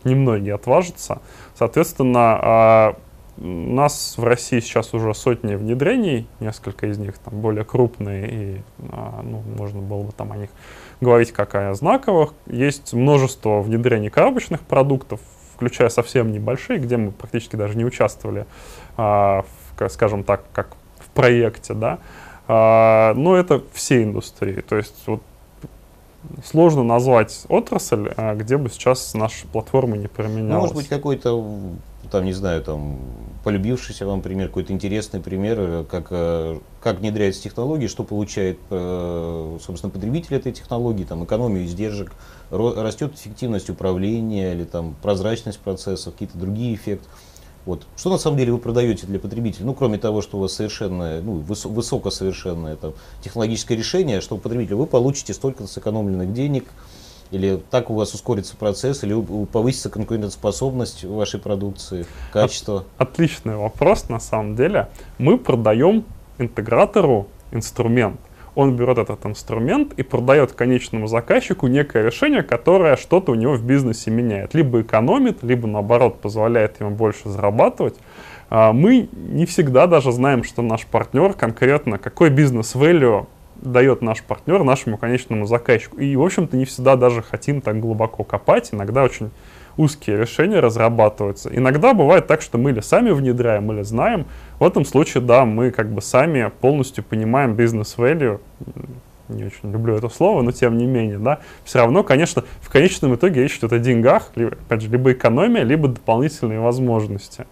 немногие 0.05 0.55
отважатся. 0.55 1.21
Соответственно, 1.55 2.39
а, 2.41 2.97
у 3.39 3.45
нас 3.45 4.15
в 4.17 4.25
России 4.25 4.61
сейчас 4.61 4.95
уже 4.95 5.15
сотни 5.15 5.55
внедрений, 5.55 6.27
несколько 6.41 6.87
из 6.87 6.99
них 6.99 7.19
там 7.19 7.41
более 7.41 7.65
крупные, 7.65 8.29
и 8.31 8.61
а, 8.91 9.23
ну, 9.23 9.43
можно 9.57 9.81
было 9.81 10.03
бы 10.03 10.13
там 10.13 10.33
о 10.33 10.37
них 10.37 10.51
говорить 11.01 11.33
как 11.33 11.55
о 11.55 11.75
знаковых. 11.75 12.35
Есть 12.47 12.93
множество 12.93 13.61
внедрений 13.61 14.11
коробочных 14.11 14.61
продуктов, 14.61 15.21
включая 15.55 15.89
совсем 15.89 16.31
небольшие, 16.33 16.79
где 16.79 16.97
мы 16.97 17.11
практически 17.11 17.57
даже 17.57 17.77
не 17.77 17.85
участвовали, 17.85 18.47
а, 18.97 19.45
скажем 19.89 20.25
так, 20.25 20.45
как 20.53 20.77
в 20.99 21.09
проекте, 21.11 21.75
да. 21.75 21.99
А, 22.49 23.15
но 23.15 23.37
это 23.37 23.63
все 23.73 24.03
индустрии. 24.03 24.61
То 24.61 24.77
есть 24.77 25.03
вот 25.07 25.23
сложно 26.45 26.83
назвать 26.83 27.45
отрасль, 27.49 28.13
а, 28.17 28.35
где 28.35 28.57
бы 28.57 28.71
сейчас 28.71 29.15
наша 29.15 29.47
платформа 29.49 29.97
не 29.97 30.09
применялась. 30.09 30.53
Ну, 30.53 30.61
может 30.61 30.75
быть, 30.75 30.89
какой-то 30.89 31.59
там, 32.13 32.27
не 32.27 32.35
знаю, 32.35 32.63
там, 32.63 32.99
полюбившийся 33.43 34.07
вам 34.07 34.21
пример, 34.21 34.49
какой-то 34.49 34.73
интересный 34.73 35.19
пример, 35.21 35.57
э, 35.59 35.85
как, 35.91 36.09
э, 36.11 36.59
как 36.83 37.01
внедряются 37.01 37.43
технологии, 37.43 37.87
что 37.87 38.05
получает, 38.05 38.59
э, 38.71 39.59
собственно, 39.65 39.91
потребитель 39.91 40.37
этой 40.37 40.53
технологии, 40.53 41.05
там, 41.05 41.25
экономию 41.25 41.65
издержек, 41.65 42.13
растет 42.51 43.15
эффективность 43.15 43.71
управления 43.71 44.53
или 44.53 44.65
там 44.65 44.95
прозрачность 45.01 45.59
процессов, 45.59 46.13
какие-то 46.13 46.37
другие 46.37 46.75
эффекты. 46.75 47.09
Вот. 47.65 47.87
Что 47.97 48.11
на 48.11 48.19
самом 48.19 48.39
деле 48.39 48.53
вы 48.53 48.59
продаете 48.59 49.07
для 49.07 49.19
потребителя? 49.19 49.65
Ну, 49.65 49.75
кроме 49.75 49.99
того, 49.99 50.21
что 50.21 50.39
у 50.39 50.41
вас 50.41 50.53
совершенно, 50.53 51.21
ну, 51.21 51.35
выс 51.35 51.65
высокосовершенное 51.65 52.77
там, 52.77 52.95
технологическое 53.23 53.79
решение, 53.79 54.21
что 54.21 54.37
потребителя 54.37 54.77
вы 54.77 54.87
получите 54.87 55.33
столько 55.33 55.67
сэкономленных 55.67 56.33
денег, 56.33 56.65
или 57.31 57.63
так 57.71 57.89
у 57.91 57.95
вас 57.95 58.13
ускорится 58.15 58.57
процесс, 58.57 59.05
или 59.05 59.19
повысится 59.47 59.91
конкурентоспособность 59.91 61.05
вашей 61.05 61.41
продукции, 61.41 62.05
качество? 62.33 62.85
От, 62.99 63.13
отличный 63.13 63.57
вопрос 63.57 64.09
на 64.09 64.21
самом 64.21 64.55
деле. 64.55 64.89
Мы 65.19 65.39
продаем 65.39 66.05
интегратору 66.39 67.29
инструмент. 67.53 68.21
Он 68.55 68.77
берет 68.77 68.99
этот 68.99 69.25
инструмент 69.25 69.95
и 69.97 70.03
продает 70.03 70.53
конечному 70.53 71.07
заказчику 71.07 71.67
некое 71.67 72.05
решение, 72.05 72.43
которое 72.43 72.97
что-то 72.97 73.33
у 73.33 73.35
него 73.35 73.55
в 73.55 73.65
бизнесе 73.65 74.11
меняет. 74.11 74.55
Либо 74.55 74.83
экономит, 74.83 75.43
либо 75.43 75.67
наоборот 75.67 76.21
позволяет 76.21 76.81
ему 76.81 76.91
больше 76.91 77.29
зарабатывать. 77.29 77.97
А, 78.51 78.73
мы 78.73 79.09
не 79.13 79.47
всегда 79.47 79.87
даже 79.87 80.13
знаем, 80.13 80.45
что 80.45 80.61
наш 80.61 80.85
партнер 80.87 81.33
конкретно, 81.33 81.99
какой 81.99 82.29
бизнес-value 82.29 83.27
дает 83.63 84.03
наш 84.03 84.23
партнер 84.23 84.63
нашему 84.65 84.99
конечному 84.99 85.47
заказчику. 85.47 85.99
И, 85.99 86.15
в 86.17 86.23
общем-то, 86.23 86.57
не 86.57 86.65
всегда 86.65 86.97
даже 86.97 87.23
хотим 87.23 87.61
так 87.63 87.81
глубоко 87.81 88.25
копать. 88.25 88.71
Иногда 88.73 89.05
очень 89.05 89.31
узкие 89.77 90.17
решения 90.17 90.61
разрабатываются. 90.61 91.51
Иногда 91.55 91.95
бывает 91.95 92.27
так, 92.27 92.43
что 92.43 92.59
мы 92.59 92.71
или 92.71 92.81
сами 92.81 93.11
внедряем, 93.11 93.73
или 93.73 93.83
знаем. 93.83 94.27
В 94.59 94.65
этом 94.65 94.85
случае, 94.85 95.23
да, 95.23 95.45
мы 95.45 95.71
как 95.71 95.91
бы 95.91 96.03
сами 96.03 96.51
полностью 96.61 97.05
понимаем 97.05 97.55
бизнес-value. 97.55 98.41
Не 99.29 99.45
очень 99.45 99.73
люблю 99.73 99.95
это 99.95 100.09
слово, 100.09 100.43
но 100.43 100.53
тем 100.53 100.77
не 100.77 100.87
менее, 100.87 101.19
да. 101.19 101.39
Все 101.65 101.79
равно, 101.79 102.03
конечно, 102.03 102.45
в 102.61 102.71
конечном 102.71 103.15
итоге 103.15 103.43
речь 103.43 103.59
идет 103.59 103.73
о 103.73 103.79
деньгах, 103.79 104.31
либо, 104.35 104.53
опять 104.53 104.83
же, 104.83 104.89
либо 104.89 105.13
экономия, 105.13 105.63
либо 105.63 105.89
дополнительные 105.89 106.61
возможности. 106.61 107.47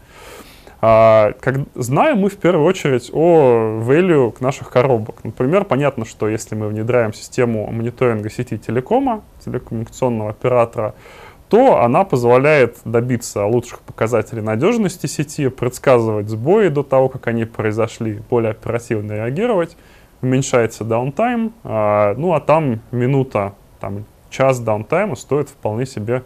А, 0.82 1.32
как, 1.40 1.56
знаем 1.74 2.18
мы 2.18 2.30
в 2.30 2.38
первую 2.38 2.64
очередь 2.64 3.10
о 3.12 3.80
value 3.82 4.34
наших 4.40 4.70
коробок. 4.70 5.22
Например, 5.24 5.64
понятно, 5.64 6.06
что 6.06 6.26
если 6.28 6.54
мы 6.54 6.68
внедряем 6.68 7.12
систему 7.12 7.70
мониторинга 7.70 8.30
сети 8.30 8.56
телекома, 8.56 9.22
телекоммуникационного 9.44 10.30
оператора, 10.30 10.94
то 11.50 11.82
она 11.82 12.04
позволяет 12.04 12.78
добиться 12.84 13.44
лучших 13.44 13.80
показателей 13.80 14.40
надежности 14.40 15.06
сети, 15.06 15.48
предсказывать 15.48 16.28
сбои 16.28 16.68
до 16.68 16.84
того, 16.84 17.08
как 17.08 17.26
они 17.26 17.44
произошли, 17.44 18.22
более 18.30 18.52
оперативно 18.52 19.14
реагировать, 19.14 19.76
уменьшается 20.22 20.84
даунтайм, 20.84 21.52
а, 21.64 22.14
ну 22.16 22.34
а 22.34 22.40
там 22.40 22.80
минута, 22.92 23.54
там 23.80 24.04
час 24.30 24.60
даунтайма 24.60 25.16
стоит 25.16 25.48
вполне 25.48 25.86
себе 25.86 26.22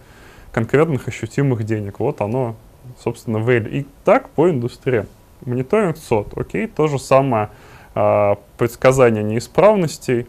конкретных 0.52 1.08
ощутимых 1.08 1.64
денег. 1.64 2.00
Вот 2.00 2.20
оно, 2.20 2.54
собственно, 3.02 3.38
value. 3.38 3.70
И 3.70 3.86
так 4.04 4.28
по 4.28 4.50
индустрии. 4.50 5.06
Мониторинг 5.46 5.96
сот, 5.96 6.36
окей, 6.36 6.66
то 6.66 6.86
же 6.86 6.98
самое 6.98 7.48
а, 7.94 8.36
предсказание 8.58 9.22
неисправностей, 9.22 10.26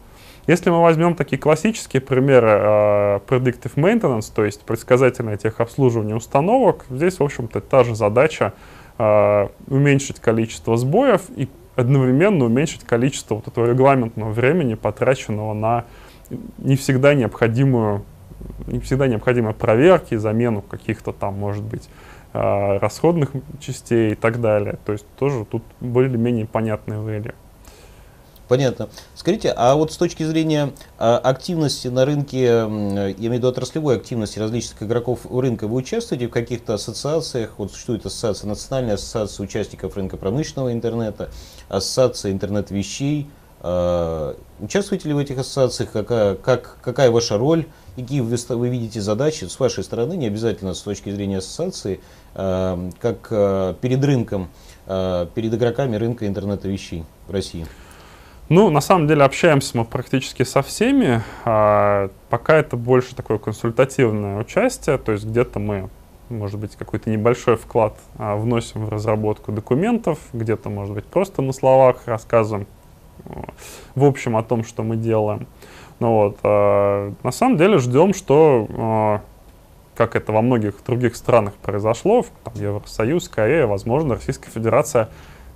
если 0.48 0.70
мы 0.70 0.82
возьмем 0.82 1.16
такие 1.16 1.38
классические 1.38 2.02
примеры 2.02 2.50
э, 2.50 3.20
predictive 3.28 3.76
maintenance, 3.76 4.32
то 4.34 4.44
есть 4.46 4.62
предсказательное 4.62 5.38
техобслуживание 5.38 6.16
установок, 6.16 6.86
здесь, 6.90 7.20
в 7.20 7.24
общем-то, 7.24 7.62
та 7.62 7.84
же 7.84 7.96
задача 7.96 8.54
э, 8.98 9.48
уменьшить 9.68 10.20
количество 10.20 10.78
сбоев 10.78 11.24
и 11.36 11.50
одновременно 11.76 12.46
уменьшить 12.46 12.84
количество 12.84 13.36
вот 13.36 13.48
этого 13.48 13.66
регламентного 13.66 14.32
времени, 14.32 14.76
потраченного 14.76 15.54
на 15.54 15.86
не 16.58 16.76
всегда 16.76 17.14
необходимую 17.14 18.04
не 18.68 18.80
всегда 18.80 19.08
необходимые 19.08 19.54
проверки, 19.54 20.16
замену 20.16 20.62
каких-то 20.62 21.12
там, 21.12 21.36
может 21.36 21.64
быть, 21.64 21.90
э, 22.34 22.78
расходных 22.78 23.32
частей 23.60 24.12
и 24.12 24.16
так 24.16 24.42
далее. 24.42 24.78
То 24.86 24.92
есть 24.92 25.06
тоже 25.18 25.46
тут 25.46 25.64
более-менее 25.80 26.46
понятные 26.46 27.00
value. 27.00 27.34
Понятно. 28.48 28.90
Скажите, 29.16 29.52
а 29.56 29.74
вот 29.76 29.92
с 29.92 29.98
точки 29.98 30.24
зрения 30.24 30.72
а, 31.00 31.18
активности 31.18 31.88
на 31.88 32.06
рынке, 32.06 32.44
я 32.44 32.66
имею 32.68 33.16
в 33.16 33.34
виду 33.34 33.48
отраслевой 33.48 33.96
активности 33.96 34.38
различных 34.38 34.84
игроков 34.84 35.22
рынка, 35.32 35.68
вы 35.68 35.78
участвуете 35.78 36.28
в 36.28 36.30
каких-то 36.30 36.76
ассоциациях? 36.76 37.56
Вот 37.58 37.72
существует 37.72 38.06
ассоциация, 38.06 38.48
национальная 38.48 38.96
ассоциация 38.96 39.44
участников 39.44 39.96
рынка 39.98 40.18
промышленного 40.18 40.72
интернета, 40.72 41.32
ассоциация 41.70 42.32
интернет-вещей. 42.34 43.28
А, 43.62 44.38
участвуете 44.60 45.08
ли 45.08 45.16
в 45.16 45.18
этих 45.18 45.40
ассоциациях? 45.40 45.92
Какая, 45.92 46.36
как, 46.36 46.78
какая 46.84 47.10
ваша 47.10 47.40
роль? 47.40 47.66
Какие 47.96 48.20
вы, 48.20 48.38
вы 48.50 48.70
видите 48.70 49.02
задачи 49.02 49.46
с 49.46 49.60
вашей 49.60 49.84
стороны, 49.84 50.14
не 50.14 50.28
обязательно 50.28 50.76
с 50.76 50.82
точки 50.82 51.10
зрения 51.10 51.40
ассоциации, 51.40 52.00
а, 52.36 52.92
как 53.02 53.80
перед 53.80 54.04
рынком, 54.04 54.50
перед 54.86 55.52
игроками 55.52 55.96
рынка 55.96 56.28
интернета 56.28 56.68
вещей 56.68 57.06
в 57.28 57.32
России? 57.32 57.66
Ну, 58.48 58.70
на 58.70 58.80
самом 58.80 59.08
деле 59.08 59.24
общаемся 59.24 59.76
мы 59.76 59.86
практически 59.86 60.44
со 60.44 60.62
всеми. 60.62 61.24
А, 61.46 62.12
пока 62.30 62.58
это 62.58 62.78
больше 62.78 63.16
такое 63.16 63.40
консультативное 63.40 64.40
участие, 64.40 65.00
то 65.00 65.14
есть 65.14 65.26
где-то 65.26 65.58
мы, 65.58 65.90
может 66.30 66.60
быть, 66.60 66.76
какой-то 66.76 67.10
небольшой 67.10 67.56
вклад 67.56 67.98
а, 68.20 68.36
вносим 68.36 68.86
в 68.86 68.90
разработку 68.90 69.52
документов, 69.52 70.20
где-то, 70.32 70.70
может 70.70 70.94
быть, 70.94 71.06
просто 71.06 71.42
на 71.42 71.54
словах 71.54 72.04
рассказываем 72.06 72.68
в 73.96 74.06
общем 74.06 74.38
о 74.38 74.44
том, 74.44 74.64
что 74.64 74.84
мы 74.84 74.96
делаем. 74.96 75.48
Ну 76.00 76.12
вот, 76.14 76.38
а, 76.44 77.14
на 77.24 77.32
самом 77.32 77.58
деле 77.58 77.80
ждем, 77.80 78.14
что, 78.14 78.68
а, 78.78 79.22
как 79.96 80.16
это 80.16 80.32
во 80.32 80.44
многих 80.44 80.84
других 80.86 81.16
странах 81.16 81.54
произошло, 81.56 82.24
там, 82.44 82.54
Евросоюз, 82.56 83.28
Корея, 83.28 83.66
возможно, 83.66 84.16
Российская 84.16 84.52
Федерация 84.52 85.10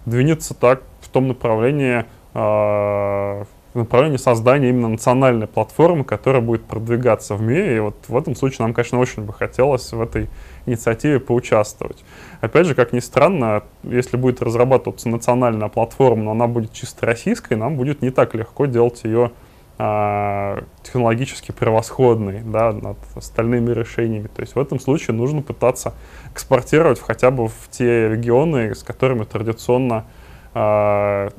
двинется 0.08 0.56
так 0.56 0.82
в 1.02 1.10
том 1.10 1.28
направлении, 1.28 2.06
в 2.40 3.48
направлении 3.76 4.18
создания 4.18 4.70
именно 4.70 4.90
национальной 4.90 5.48
платформы, 5.48 6.04
которая 6.04 6.42
будет 6.42 6.64
продвигаться 6.64 7.36
в 7.36 7.42
мире. 7.42 7.78
И 7.78 7.80
вот 7.80 7.96
в 8.08 8.18
этом 8.18 8.36
случае 8.36 8.66
нам, 8.66 8.74
конечно, 8.74 9.00
очень 9.00 9.24
бы 9.24 9.34
хотелось 9.34 9.92
в 9.92 10.02
этой 10.02 10.30
инициативе 10.66 11.20
поучаствовать. 11.20 12.04
Опять 12.42 12.68
же, 12.68 12.76
как 12.76 12.94
ни 12.94 13.00
странно, 13.00 13.64
если 13.84 14.18
будет 14.18 14.42
разрабатываться 14.42 15.10
национальная 15.10 15.70
платформа, 15.70 16.24
но 16.24 16.32
она 16.32 16.48
будет 16.48 16.74
чисто 16.74 17.06
российской, 17.06 17.54
нам 17.54 17.76
будет 17.76 18.02
не 18.02 18.10
так 18.10 18.34
легко 18.34 18.66
делать 18.66 19.04
ее 19.04 19.32
а, 19.78 20.64
технологически 20.84 21.52
превосходной 21.52 22.42
да, 22.42 22.72
над 22.74 22.98
остальными 23.16 23.72
решениями. 23.72 24.28
То 24.28 24.42
есть 24.42 24.56
в 24.56 24.60
этом 24.60 24.80
случае 24.80 25.16
нужно 25.16 25.42
пытаться 25.42 25.94
экспортировать 26.34 27.00
хотя 27.00 27.32
бы 27.32 27.48
в 27.48 27.70
те 27.72 28.10
регионы, 28.10 28.76
с 28.76 28.84
которыми 28.84 29.24
традиционно 29.24 30.06
а, 30.54 31.30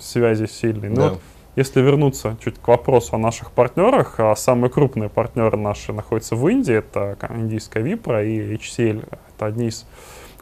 связи 0.00 0.46
сильные. 0.46 0.90
Но 0.90 0.96
ну 0.96 1.02
да. 1.02 1.08
вот, 1.10 1.20
если 1.56 1.80
вернуться 1.80 2.36
чуть 2.42 2.58
к 2.58 2.66
вопросу 2.66 3.14
о 3.14 3.18
наших 3.18 3.52
партнерах, 3.52 4.18
а 4.18 4.34
самые 4.34 4.70
крупные 4.70 5.08
партнеры 5.08 5.56
наши 5.56 5.92
находятся 5.92 6.34
в 6.34 6.48
Индии, 6.48 6.74
это 6.74 7.16
индийская 7.30 7.82
Випра 7.82 8.24
и 8.24 8.56
HCL, 8.56 9.06
это 9.36 9.46
одни 9.46 9.68
из 9.68 9.86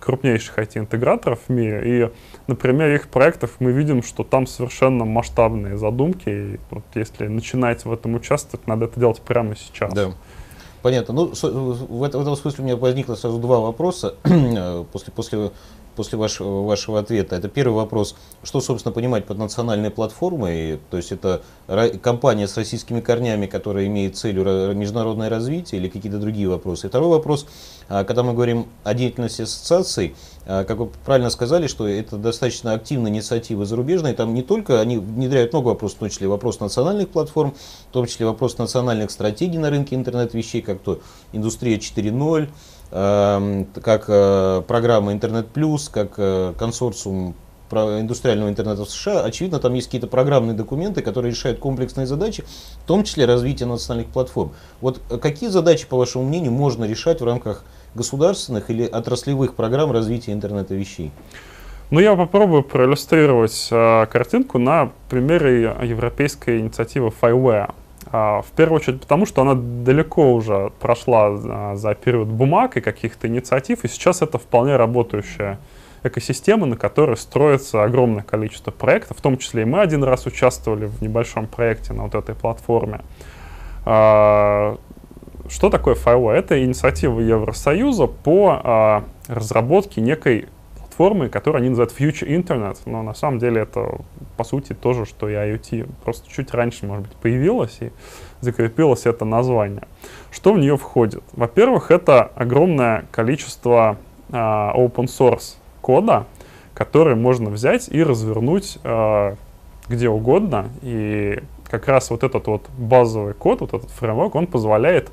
крупнейших 0.03 0.59
IT-интеграторов 0.59 1.39
в 1.47 1.53
мире. 1.53 1.83
И 1.85 2.11
на 2.51 2.57
примере 2.57 2.97
их 2.97 3.09
проектов 3.09 3.53
мы 3.61 3.73
видим, 3.73 4.03
что 4.03 4.25
там 4.25 4.47
совершенно 4.47 5.05
масштабные 5.05 5.79
задумки. 5.79 6.29
И 6.29 6.61
вот 6.71 6.85
если 6.95 7.29
начинать 7.29 7.85
в 7.85 7.93
этом 7.93 8.15
участвовать, 8.15 8.67
надо 8.67 8.87
это 8.87 8.99
делать 8.99 9.21
прямо 9.21 9.55
сейчас. 9.55 9.93
Да. 9.95 10.13
Понятно. 10.83 11.15
Ну, 11.15 11.33
в 11.33 12.03
этом 12.03 12.37
смысле 12.37 12.65
у 12.65 12.67
меня 12.67 12.77
возникло 12.77 13.15
сразу 13.15 13.39
два 13.39 13.61
вопроса 13.61 14.17
после, 14.93 15.13
после 15.15 15.51
после 15.95 16.19
вашего, 16.19 16.67
вашего 16.67 16.99
ответа. 16.99 17.37
Это 17.37 17.49
первый 17.49 17.75
вопрос, 17.75 18.17
что, 18.43 18.61
собственно, 18.61 18.93
понимать 18.93 19.27
под 19.27 19.39
национальной 19.39 19.91
платформой. 19.91 20.81
То 20.91 20.97
есть 20.97 21.13
это 21.13 21.43
компания 22.03 22.49
с 22.49 22.57
российскими 22.57 23.01
корнями, 23.01 23.47
которая 23.47 23.87
имеет 23.87 24.17
целью 24.17 24.75
международное 24.75 25.29
развитие 25.29 25.81
или 25.81 25.89
какие-то 25.89 26.19
другие 26.19 26.49
вопросы. 26.49 26.87
И 26.87 26.91
второй 26.91 27.09
вопрос, 27.09 27.47
а, 27.89 28.05
когда 28.05 28.23
мы 28.23 28.35
говорим 28.35 28.67
о 28.85 28.95
деятельности 28.95 29.43
ассоциаций, 29.43 30.15
а, 30.47 30.65
как 30.65 30.79
вы 30.79 30.91
правильно 31.05 31.31
сказали, 31.31 31.67
что 31.67 31.87
это 31.87 32.17
достаточно 32.17 32.73
активная 32.73 33.11
инициатива 33.11 33.65
зарубежная, 33.65 34.15
там 34.15 34.35
не 34.35 34.43
только, 34.43 34.81
они 34.81 34.99
внедряют 34.99 35.53
много 35.53 35.69
вопросов, 35.69 35.97
в 35.99 36.01
том 36.01 36.11
числе 36.11 36.29
вопрос 36.29 36.61
национальных 36.61 37.09
платформ, 37.09 37.55
в 37.91 37.93
том 37.93 38.07
числе 38.07 38.27
вопрос 38.27 38.59
национальных 38.59 39.11
стратегий 39.11 39.59
на 39.59 39.71
рынке 39.71 39.95
интернет-вещей, 39.95 40.63
как 40.63 40.81
то 40.81 41.01
индустрия 41.33 41.79
4.0, 41.79 42.43
Эм, 42.43 42.49
как 42.93 44.05
э, 44.09 44.63
программа 44.67 45.13
Интернет 45.13 45.49
Плюс, 45.49 45.89
как 45.89 46.15
э, 46.19 46.53
консорциум 46.59 47.35
индустриального 47.73 48.51
интернета 48.51 48.85
в 48.85 48.91
США, 48.91 49.23
очевидно, 49.23 49.59
там 49.59 49.73
есть 49.73 49.87
какие-то 49.87 50.07
программные 50.07 50.55
документы, 50.55 51.01
которые 51.01 51.33
решают 51.33 51.59
комплексные 51.59 52.07
задачи, 52.07 52.45
в 52.85 52.87
том 52.87 53.03
числе 53.03 53.25
развитие 53.25 53.67
национальных 53.67 54.13
платформ. 54.13 54.53
Вот 54.83 55.01
э, 55.11 55.17
какие 55.17 55.49
задачи, 55.49 55.87
по 55.89 55.97
вашему 55.97 56.25
мнению, 56.25 56.53
можно 56.53 56.85
решать 56.85 57.23
в 57.23 57.25
рамках 57.25 57.65
государственных 57.95 58.71
или 58.71 58.85
отраслевых 58.85 59.55
программ 59.55 59.91
развития 59.91 60.33
интернета 60.33 60.75
вещей? 60.75 61.13
Ну, 61.91 62.01
я 62.01 62.15
попробую 62.15 62.63
проиллюстрировать 62.63 63.69
э, 63.71 64.07
картинку 64.07 64.59
на 64.59 64.93
примере 65.09 65.77
европейской 65.83 66.61
инициативы 66.61 67.11
FileWare. 67.21 67.73
А, 68.13 68.43
в 68.43 68.51
первую 68.53 68.77
очередь 68.77 69.01
потому, 69.01 69.25
что 69.25 69.41
она 69.41 69.55
далеко 69.55 70.35
уже 70.35 70.71
прошла 70.81 71.29
а, 71.29 71.77
за 71.77 71.95
период 71.95 72.29
бумаг 72.29 72.77
и 72.77 72.83
каких-то 72.83 73.27
инициатив, 73.27 73.85
и 73.85 73.89
сейчас 73.89 74.21
это 74.21 74.39
вполне 74.39 74.77
работающая 74.77 75.59
экосистема, 76.03 76.67
на 76.67 76.77
которой 76.77 77.17
строится 77.17 77.85
огромное 77.85 78.23
количество 78.23 78.71
проектов, 78.71 79.17
в 79.17 79.23
том 79.23 79.39
числе 79.39 79.63
и 79.63 79.65
мы 79.65 79.81
один 79.81 80.05
раз 80.05 80.27
участвовали 80.27 80.87
в 80.87 81.01
небольшом 81.01 81.47
проекте 81.47 81.95
на 81.95 82.05
вот 82.05 82.15
этой 82.15 82.35
платформе. 82.35 83.01
А, 83.87 84.77
что 85.49 85.71
такое 85.71 85.95
FIO? 85.95 86.31
Это 86.31 86.63
инициатива 86.63 87.19
Евросоюза 87.19 88.07
по 88.07 89.03
разработке 89.27 90.01
некой 90.01 90.49
платформой, 90.93 91.29
которую 91.29 91.61
они 91.61 91.71
называют 91.71 91.95
Future 91.99 92.29
Internet, 92.29 92.79
но 92.87 93.03
на 93.03 93.15
самом 93.15 93.39
деле 93.39 93.63
это 93.63 93.99
по 94.37 94.45
сути 94.45 94.75
тоже, 94.75 95.05
что 95.05 95.29
и 95.29 95.33
IoT, 95.33 95.89
просто 96.05 96.29
чуть 96.31 96.53
раньше, 96.53 96.87
может 96.87 97.09
быть, 97.09 97.17
появилось 97.17 97.79
и 97.81 97.91
закрепилось 98.41 99.07
это 99.07 99.25
название. 99.25 99.83
Что 100.31 100.53
в 100.53 100.59
нее 100.59 100.77
входит? 100.77 101.23
Во-первых, 101.33 101.91
это 101.91 102.23
огромное 102.35 103.05
количество 103.11 103.97
э, 104.31 104.35
open 104.35 105.07
source 105.07 105.57
кода, 105.81 106.27
который 106.75 107.15
можно 107.15 107.51
взять 107.51 107.89
и 107.89 108.03
развернуть 108.03 108.79
э, 108.85 109.37
где 109.89 110.09
угодно. 110.09 110.69
И 110.83 111.41
как 111.71 111.89
раз 111.89 112.11
вот 112.11 112.23
этот 112.23 112.47
вот 112.47 112.69
базовый 112.77 113.35
код, 113.35 113.61
вот 113.61 113.73
этот 113.73 113.91
фреймворк, 113.91 114.35
он 114.35 114.47
позволяет 114.47 115.11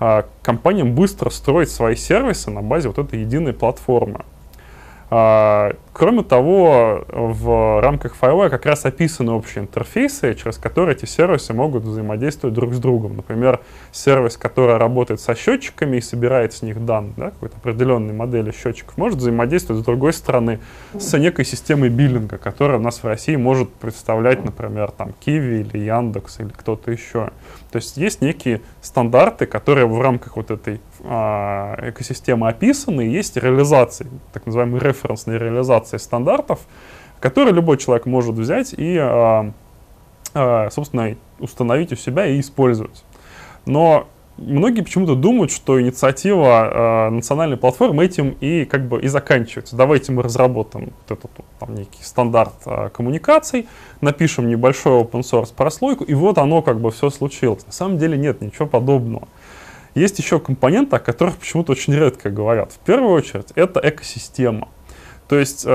э, 0.00 0.22
компаниям 0.42 0.94
быстро 0.94 1.30
строить 1.30 1.70
свои 1.70 1.94
сервисы 1.94 2.50
на 2.50 2.62
базе 2.62 2.88
вот 2.88 2.98
этой 2.98 3.20
единой 3.20 3.52
платформы. 3.52 4.24
А, 5.10 5.72
кроме 6.00 6.22
того, 6.22 7.04
в 7.10 7.82
рамках 7.82 8.14
файла 8.14 8.48
как 8.48 8.64
раз 8.64 8.86
описаны 8.86 9.32
общие 9.32 9.64
интерфейсы, 9.64 10.34
через 10.34 10.56
которые 10.56 10.96
эти 10.96 11.04
сервисы 11.04 11.52
могут 11.52 11.82
взаимодействовать 11.82 12.54
друг 12.54 12.72
с 12.72 12.78
другом. 12.78 13.16
Например, 13.16 13.60
сервис, 13.92 14.38
который 14.38 14.78
работает 14.78 15.20
со 15.20 15.34
счетчиками 15.34 15.98
и 15.98 16.00
собирает 16.00 16.54
с 16.54 16.62
них 16.62 16.82
данные, 16.86 17.12
да, 17.18 17.30
какой-то 17.32 17.58
определенной 17.58 18.14
модели 18.14 18.50
счетчиков, 18.50 18.96
может 18.96 19.18
взаимодействовать 19.18 19.82
с 19.82 19.84
другой 19.84 20.14
стороны 20.14 20.60
с 20.98 21.18
некой 21.18 21.44
системой 21.44 21.90
биллинга, 21.90 22.38
которая 22.38 22.78
у 22.78 22.82
нас 22.82 23.02
в 23.02 23.06
России 23.06 23.36
может 23.36 23.70
представлять, 23.70 24.42
например, 24.42 24.92
там 24.92 25.12
Kiwi 25.20 25.60
или 25.60 25.84
Яндекс 25.84 26.40
или 26.40 26.48
кто-то 26.48 26.90
еще. 26.90 27.30
То 27.70 27.76
есть 27.76 27.98
есть 27.98 28.22
некие 28.22 28.62
стандарты, 28.80 29.44
которые 29.44 29.86
в 29.86 30.00
рамках 30.00 30.36
вот 30.36 30.50
этой 30.50 30.80
а, 31.04 31.78
экосистемы 31.88 32.48
описаны, 32.48 33.06
и 33.06 33.10
есть 33.10 33.36
реализации, 33.36 34.06
так 34.32 34.46
называемые 34.46 34.80
референсные 34.80 35.38
реализации 35.38 35.89
стандартов, 35.98 36.60
которые 37.20 37.54
любой 37.54 37.76
человек 37.76 38.06
может 38.06 38.34
взять 38.34 38.74
и, 38.76 38.96
а, 38.98 39.52
а, 40.34 40.68
собственно, 40.70 41.16
установить 41.38 41.92
у 41.92 41.96
себя 41.96 42.26
и 42.26 42.40
использовать. 42.40 43.04
Но 43.66 44.06
многие 44.36 44.80
почему-то 44.80 45.14
думают, 45.14 45.52
что 45.52 45.80
инициатива 45.80 47.08
э, 47.08 47.10
национальной 47.10 47.56
платформы 47.56 48.04
этим 48.04 48.36
и 48.40 48.64
как 48.64 48.88
бы 48.88 49.00
и 49.00 49.08
заканчивается. 49.08 49.76
Давайте 49.76 50.12
мы 50.12 50.22
разработаем 50.22 50.92
вот 51.08 51.18
этот 51.18 51.30
там 51.58 51.74
некий 51.74 52.02
стандарт 52.02 52.54
коммуникаций, 52.94 53.68
напишем 54.00 54.48
небольшой 54.48 55.02
open 55.02 55.20
source 55.20 55.52
прослойку, 55.54 56.04
и 56.04 56.14
вот 56.14 56.38
оно 56.38 56.62
как 56.62 56.80
бы 56.80 56.90
все 56.90 57.10
случилось. 57.10 57.66
На 57.66 57.72
самом 57.72 57.98
деле 57.98 58.16
нет 58.16 58.40
ничего 58.40 58.66
подобного. 58.66 59.28
Есть 59.94 60.18
еще 60.18 60.38
компоненты, 60.38 60.96
о 60.96 60.98
которых 61.00 61.36
почему-то 61.36 61.72
очень 61.72 61.94
редко 61.94 62.30
говорят. 62.30 62.72
В 62.72 62.78
первую 62.78 63.12
очередь, 63.12 63.48
это 63.54 63.80
экосистема. 63.82 64.68
То 65.30 65.38
есть 65.38 65.62
э, 65.64 65.70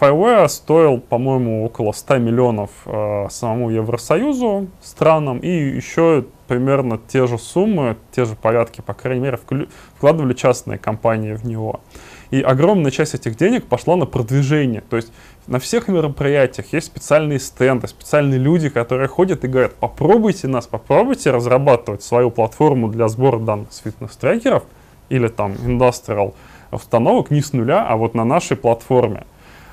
Fireware 0.00 0.48
стоил, 0.48 0.98
по-моему, 0.98 1.64
около 1.64 1.92
100 1.92 2.18
миллионов 2.18 2.70
э, 2.86 3.28
самому 3.30 3.70
Евросоюзу, 3.70 4.66
странам, 4.82 5.38
и 5.38 5.48
еще 5.48 6.24
примерно 6.48 6.98
те 7.06 7.28
же 7.28 7.38
суммы, 7.38 7.96
те 8.10 8.24
же 8.24 8.34
порядки, 8.34 8.80
по 8.80 8.92
крайней 8.92 9.20
мере, 9.20 9.38
вкладывали 9.96 10.34
частные 10.34 10.76
компании 10.76 11.34
в 11.34 11.46
него. 11.46 11.78
И 12.32 12.40
огромная 12.40 12.90
часть 12.90 13.14
этих 13.14 13.36
денег 13.36 13.66
пошла 13.66 13.94
на 13.94 14.06
продвижение. 14.06 14.80
То 14.90 14.96
есть 14.96 15.12
на 15.46 15.60
всех 15.60 15.86
мероприятиях 15.86 16.72
есть 16.72 16.88
специальные 16.88 17.38
стенды, 17.38 17.86
специальные 17.86 18.40
люди, 18.40 18.70
которые 18.70 19.06
ходят 19.06 19.44
и 19.44 19.46
говорят, 19.46 19.74
попробуйте 19.74 20.48
нас, 20.48 20.66
попробуйте 20.66 21.30
разрабатывать 21.30 22.02
свою 22.02 22.32
платформу 22.32 22.88
для 22.88 23.06
сбора 23.06 23.38
данных 23.38 23.70
с 23.70 23.78
фитнес-трекеров 23.82 24.64
или 25.10 25.28
там 25.28 25.54
индустриал 25.64 26.34
установок 26.70 27.30
не 27.30 27.42
с 27.42 27.52
нуля, 27.52 27.86
а 27.86 27.96
вот 27.96 28.14
на 28.14 28.24
нашей 28.24 28.56
платформе. 28.56 29.24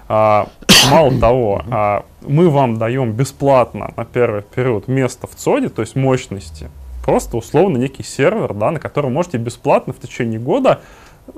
А, 0.08 0.48
мало 0.90 1.12
того, 1.20 1.62
а, 1.70 2.06
мы 2.22 2.50
вам 2.50 2.78
даем 2.78 3.12
бесплатно 3.12 3.94
на 3.96 4.06
первый 4.06 4.42
период 4.42 4.88
место 4.88 5.28
в 5.28 5.36
ЦОДе, 5.36 5.70
то 5.70 5.82
есть 5.82 5.96
мощности, 5.96 6.70
просто 7.06 7.38
условно 7.38 7.78
некий 7.78 8.04
сервер, 8.04 8.54
да, 8.54 8.72
на 8.72 8.80
котором 8.80 9.14
можете 9.14 9.38
бесплатно 9.38 9.94
в 9.94 10.00
течение 10.00 10.40
года 10.40 10.82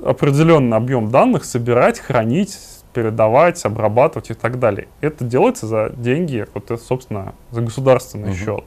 определенный 0.04 0.76
объем 0.76 1.10
данных 1.10 1.44
собирать, 1.44 1.98
хранить, 1.98 2.58
передавать, 2.92 3.64
обрабатывать 3.64 4.30
и 4.30 4.34
так 4.34 4.58
далее. 4.58 4.88
Это 5.00 5.24
делается 5.24 5.66
за 5.66 5.90
деньги, 5.90 6.46
вот 6.54 6.70
это, 6.70 6.82
собственно, 6.82 7.34
за 7.50 7.60
государственный 7.60 8.30
uh-huh. 8.30 8.44
счет. 8.44 8.64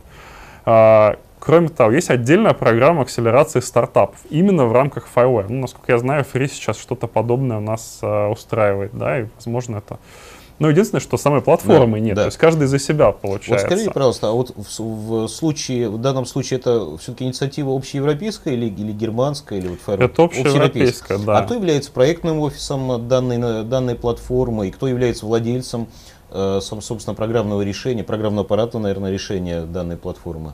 А, 0.66 1.18
кроме 1.44 1.68
того, 1.68 1.92
есть 1.92 2.10
отдельная 2.10 2.54
программа 2.54 3.02
акселерации 3.02 3.60
стартапов, 3.60 4.18
именно 4.30 4.66
в 4.66 4.72
рамках 4.72 5.10
Fireware. 5.14 5.48
Ну, 5.50 5.60
насколько 5.60 5.92
я 5.92 5.98
знаю, 5.98 6.24
Free 6.32 6.48
сейчас 6.48 6.78
что-то 6.78 7.08
подобное 7.08 7.58
у 7.58 7.62
нас 7.62 8.00
а, 8.02 8.30
устраивает, 8.30 8.92
да, 8.94 9.22
и, 9.22 9.26
возможно, 9.36 9.78
это 9.78 10.00
но 10.60 10.70
единственное, 10.70 11.02
что 11.02 11.18
самой 11.18 11.42
платформы 11.42 12.00
да, 12.00 12.06
нет. 12.06 12.16
Да. 12.16 12.22
То 12.22 12.26
есть 12.28 12.38
каждый 12.38 12.68
за 12.68 12.80
себя 12.80 13.12
получается. 13.12 13.66
Вот 13.66 13.72
скажите, 13.72 13.92
пожалуйста, 13.92 14.30
а 14.30 14.32
вот 14.32 14.56
в, 14.56 14.80
в 14.80 15.28
случае, 15.28 15.90
в 15.90 15.98
данном 15.98 16.26
случае 16.26 16.60
это 16.60 16.96
все-таки 16.98 17.26
инициатива 17.26 17.76
общеевропейская 17.76 18.54
или, 18.54 18.68
или 18.68 18.94
германская, 18.94 19.60
или 19.60 19.68
вот 19.68 19.80
Firewall? 19.86 20.06
Это 20.06 20.24
общеевропейская, 20.24 21.18
да. 21.18 21.40
А 21.40 21.44
кто 21.44 21.56
является 21.56 21.92
проектным 21.92 22.40
офисом 22.40 23.10
данной, 23.10 23.66
данной 23.66 23.96
платформы 23.96 24.70
и 24.70 24.72
кто 24.72 24.88
является 24.88 25.26
владельцем, 25.26 25.88
э, 26.30 26.60
собственно, 26.62 27.16
программного 27.16 27.64
решения, 27.64 28.04
программного 28.04 28.46
аппарата, 28.46 28.78
наверное, 28.80 29.12
решения 29.12 29.64
данной 29.64 29.98
платформы? 29.98 30.54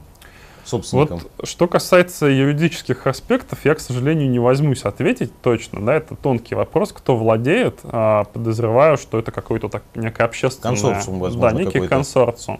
Собственникам. 0.69 1.19
Вот 1.37 1.47
что 1.47 1.67
касается 1.67 2.27
юридических 2.27 3.07
аспектов, 3.07 3.59
я, 3.65 3.75
к 3.75 3.79
сожалению, 3.79 4.29
не 4.29 4.39
возьмусь 4.39 4.83
ответить 4.83 5.31
точно. 5.41 5.85
Да, 5.85 5.95
это 5.95 6.15
тонкий 6.15 6.55
вопрос, 6.55 6.93
кто 6.93 7.17
владеет. 7.17 7.79
А, 7.83 8.25
подозреваю, 8.25 8.97
что 8.97 9.19
это 9.19 9.31
какой-то 9.31 9.69
так, 9.69 9.83
некое 9.95 10.23
общественное... 10.23 10.75
Консорциум, 10.75 11.19
возможно, 11.19 11.57
Да, 11.57 11.63
некий 11.63 11.87
консорциум. 11.87 12.59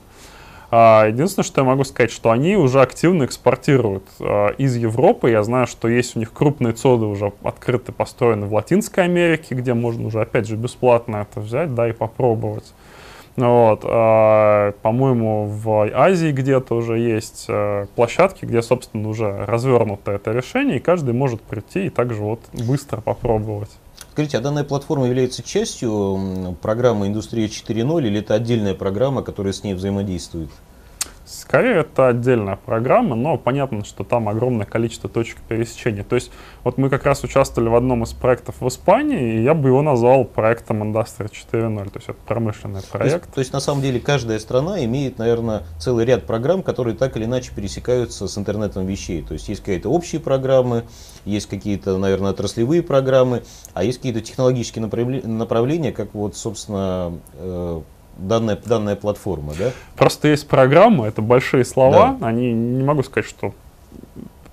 А, 0.71 1.07
единственное, 1.07 1.45
что 1.45 1.61
я 1.61 1.65
могу 1.65 1.83
сказать, 1.83 2.11
что 2.11 2.29
они 2.29 2.55
уже 2.55 2.81
активно 2.81 3.25
экспортируют 3.25 4.03
а, 4.19 4.49
из 4.49 4.75
Европы. 4.75 5.31
Я 5.31 5.43
знаю, 5.43 5.67
что 5.67 5.87
есть 5.87 6.15
у 6.15 6.19
них 6.19 6.31
крупные 6.31 6.73
цоды 6.73 7.05
уже 7.05 7.31
открыты, 7.43 7.91
построены 7.91 8.45
в 8.45 8.53
Латинской 8.53 9.05
Америке, 9.05 9.55
где 9.55 9.73
можно 9.73 10.07
уже, 10.07 10.21
опять 10.21 10.47
же, 10.47 10.55
бесплатно 10.55 11.27
это 11.29 11.39
взять, 11.39 11.73
да, 11.73 11.89
и 11.89 11.91
попробовать. 11.91 12.73
Вот, 13.47 13.81
э, 13.83 14.73
по-моему, 14.81 15.45
в 15.45 15.89
Азии 15.93 16.31
где-то 16.31 16.75
уже 16.75 16.99
есть 16.99 17.45
э, 17.47 17.85
площадки, 17.95 18.45
где, 18.45 18.61
собственно, 18.61 19.07
уже 19.07 19.45
развернуто 19.45 20.11
это 20.11 20.31
решение, 20.31 20.77
и 20.77 20.79
каждый 20.79 21.13
может 21.13 21.41
прийти 21.41 21.85
и 21.85 21.89
также 21.89 22.21
вот 22.21 22.41
быстро 22.53 23.01
попробовать. 23.01 23.69
Скажите, 24.11 24.37
а 24.37 24.41
данная 24.41 24.63
платформа 24.63 25.05
является 25.05 25.43
частью 25.43 26.57
программы 26.61 27.07
«Индустрия 27.07 27.47
4.0» 27.47 28.05
или 28.05 28.19
это 28.19 28.33
отдельная 28.33 28.73
программа, 28.73 29.23
которая 29.23 29.53
с 29.53 29.63
ней 29.63 29.73
взаимодействует? 29.73 30.49
Скорее, 31.29 31.81
это 31.81 32.07
отдельная 32.07 32.55
программа, 32.55 33.15
но 33.15 33.37
понятно, 33.37 33.85
что 33.85 34.03
там 34.03 34.27
огромное 34.27 34.65
количество 34.65 35.07
точек 35.07 35.37
пересечения. 35.47 36.03
То 36.03 36.15
есть, 36.15 36.31
вот 36.63 36.79
мы 36.79 36.89
как 36.89 37.05
раз 37.05 37.23
участвовали 37.23 37.69
в 37.69 37.75
одном 37.75 38.01
из 38.01 38.13
проектов 38.13 38.61
в 38.61 38.67
Испании, 38.67 39.35
и 39.35 39.43
я 39.43 39.53
бы 39.53 39.69
его 39.69 39.83
назвал 39.83 40.25
проектом 40.25 40.81
Industry 40.81 41.29
4.0, 41.29 41.83
то 41.91 41.97
есть 41.97 42.09
это 42.09 42.17
промышленный 42.25 42.81
проект. 42.81 43.11
То 43.11 43.19
есть, 43.19 43.33
то 43.35 43.39
есть, 43.41 43.53
на 43.53 43.59
самом 43.59 43.83
деле, 43.83 43.99
каждая 43.99 44.39
страна 44.39 44.83
имеет, 44.85 45.19
наверное, 45.19 45.65
целый 45.77 46.03
ряд 46.03 46.25
программ, 46.25 46.63
которые 46.63 46.97
так 46.97 47.15
или 47.15 47.25
иначе 47.25 47.51
пересекаются 47.55 48.27
с 48.27 48.35
интернетом 48.35 48.87
вещей. 48.87 49.21
То 49.21 49.33
есть, 49.33 49.49
есть 49.49 49.61
какие-то 49.61 49.89
общие 49.89 50.19
программы, 50.19 50.85
есть 51.25 51.47
какие-то, 51.47 51.99
наверное, 51.99 52.31
отраслевые 52.31 52.81
программы, 52.81 53.43
а 53.75 53.83
есть 53.83 53.99
какие-то 53.99 54.21
технологические 54.21 54.83
направления, 54.87 55.91
как 55.91 56.15
вот, 56.15 56.35
собственно, 56.35 57.19
э, 57.33 57.81
данная, 58.27 58.57
данная 58.63 58.95
платформа, 58.95 59.53
да? 59.57 59.71
Просто 59.95 60.27
есть 60.27 60.47
программы, 60.47 61.07
это 61.07 61.21
большие 61.21 61.65
слова, 61.65 62.17
да. 62.19 62.27
они, 62.27 62.53
не 62.53 62.83
могу 62.83 63.03
сказать, 63.03 63.29
что 63.29 63.53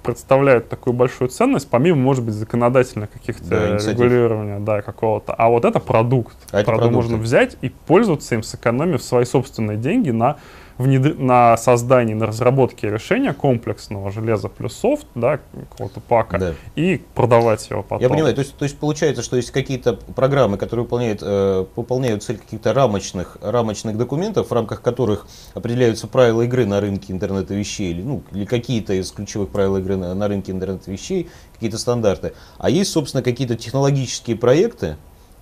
представляют 0.06 0.68
такую 0.68 0.94
большую 0.94 1.28
ценность, 1.28 1.68
помимо, 1.68 1.98
может 1.98 2.24
быть, 2.24 2.34
законодательных 2.34 3.10
каких-то 3.10 3.44
да, 3.48 3.76
регулирования, 3.76 4.60
да, 4.60 4.80
какого-то. 4.80 5.34
А 5.34 5.48
вот 5.48 5.64
это 5.64 5.80
продукт. 5.80 6.36
А 6.52 6.62
продукт 6.62 6.92
можно 6.92 7.16
взять 7.16 7.56
и 7.60 7.70
пользоваться 7.70 8.36
им, 8.36 8.44
сэкономив 8.44 9.02
свои 9.02 9.24
собственные 9.24 9.76
деньги 9.76 10.10
на 10.10 10.36
внедр... 10.78 11.14
на 11.18 11.56
создании, 11.56 12.14
на 12.14 12.26
разработке 12.26 12.90
решения 12.90 13.32
комплексного 13.32 14.10
железа 14.10 14.48
плюс 14.48 14.76
софт, 14.76 15.06
да, 15.14 15.40
какого-то 15.70 16.00
пака, 16.00 16.38
да. 16.38 16.54
и 16.74 17.02
продавать 17.14 17.68
его 17.70 17.82
потом. 17.82 18.02
Я 18.02 18.08
понимаю, 18.08 18.34
то 18.34 18.40
есть, 18.40 18.56
то 18.56 18.64
есть 18.64 18.78
получается, 18.78 19.22
что 19.22 19.36
есть 19.36 19.50
какие-то 19.50 19.94
программы, 19.94 20.58
которые 20.58 20.84
выполняют, 20.84 21.20
э, 21.22 21.66
выполняют 21.74 22.22
цель 22.22 22.38
каких-то 22.38 22.72
рамочных, 22.72 23.38
рамочных 23.40 23.96
документов, 23.96 24.50
в 24.50 24.52
рамках 24.52 24.82
которых 24.82 25.26
определяются 25.54 26.06
правила 26.06 26.42
игры 26.42 26.66
на 26.66 26.80
рынке 26.80 27.12
интернета 27.12 27.54
вещей, 27.54 27.90
или, 27.92 28.02
ну, 28.02 28.22
или 28.32 28.44
какие-то 28.44 28.92
из 28.94 29.10
ключевых 29.12 29.50
правил 29.50 29.76
игры 29.78 29.96
на, 29.96 30.14
на 30.14 30.28
рынке 30.28 30.52
интернета 30.52 30.90
вещей, 30.90 31.28
какие-то 31.54 31.78
стандарты. 31.78 32.34
А 32.58 32.70
есть, 32.70 32.90
собственно, 32.92 33.22
какие-то 33.22 33.56
технологические 33.56 34.36
проекты, 34.36 34.96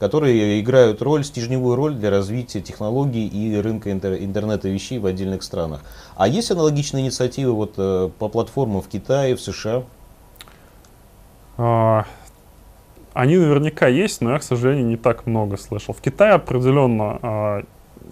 которые 0.05 0.61
играют 0.61 1.01
роль, 1.01 1.25
стержневую 1.25 1.77
роль 1.77 1.95
для 1.95 2.11
развития 2.11 2.61
технологий 2.61 3.27
и 3.27 3.57
рынка 3.57 3.91
интернета 3.91 4.69
вещей 4.69 4.99
в 4.99 5.07
отдельных 5.07 5.43
странах. 5.43 5.83
А 6.15 6.29
есть 6.29 6.51
аналогичные 6.51 7.05
инициативы 7.05 7.53
вот, 7.53 7.77
э, 7.79 8.11
по 8.19 8.29
платформам 8.29 8.83
в 8.83 8.89
Китае, 8.89 9.35
в 9.35 9.41
США? 9.41 9.83
А, 11.57 12.05
Они 13.15 13.39
наверняка 13.39 13.89
есть, 13.89 14.21
но 14.21 14.33
я, 14.33 14.41
к 14.41 14.43
сожалению, 14.43 14.85
не 14.85 14.99
так 14.99 15.25
много 15.25 15.57
слышал. 15.57 15.95
В 15.95 16.03
Китае 16.03 16.35
определенно 16.35 17.19
э, 17.23 17.63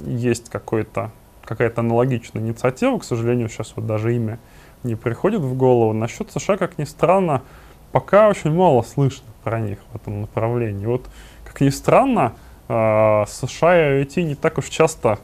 есть 0.07 0.49
какой-то, 0.49 1.11
какая-то 1.45 1.83
аналогичная 1.83 2.41
инициатива, 2.41 2.97
к 3.01 3.05
сожалению, 3.05 3.51
сейчас 3.51 3.75
вот 3.77 3.87
даже 3.87 4.17
имя 4.17 4.39
не 4.83 4.95
приходит 4.95 5.43
в 5.43 5.55
голову. 5.59 5.93
Насчет 5.93 6.33
США, 6.33 6.57
как 6.57 6.79
ни 6.79 6.85
странно, 6.85 7.43
пока 7.91 8.31
очень 8.31 8.51
мало 8.51 8.81
слышно 8.81 9.27
про 9.45 9.61
них 9.61 9.79
в 9.93 9.97
этом 9.97 10.23
направлении. 10.23 10.87
Вот, 10.87 11.05
как 11.53 11.61
ни 11.61 11.71
странно, 11.71 12.33
э, 12.69 13.25
США 13.29 14.01
и 14.01 14.05
IT 14.05 14.23
не 14.23 14.35
так 14.35 14.59
уж 14.59 14.69
часто 14.69 15.19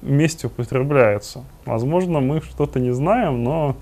вместе 0.00 0.48
употребляются. 0.48 1.44
Возможно, 1.64 2.20
мы 2.20 2.40
что-то 2.40 2.80
не 2.80 2.92
знаем, 2.92 3.44
но... 3.44 3.76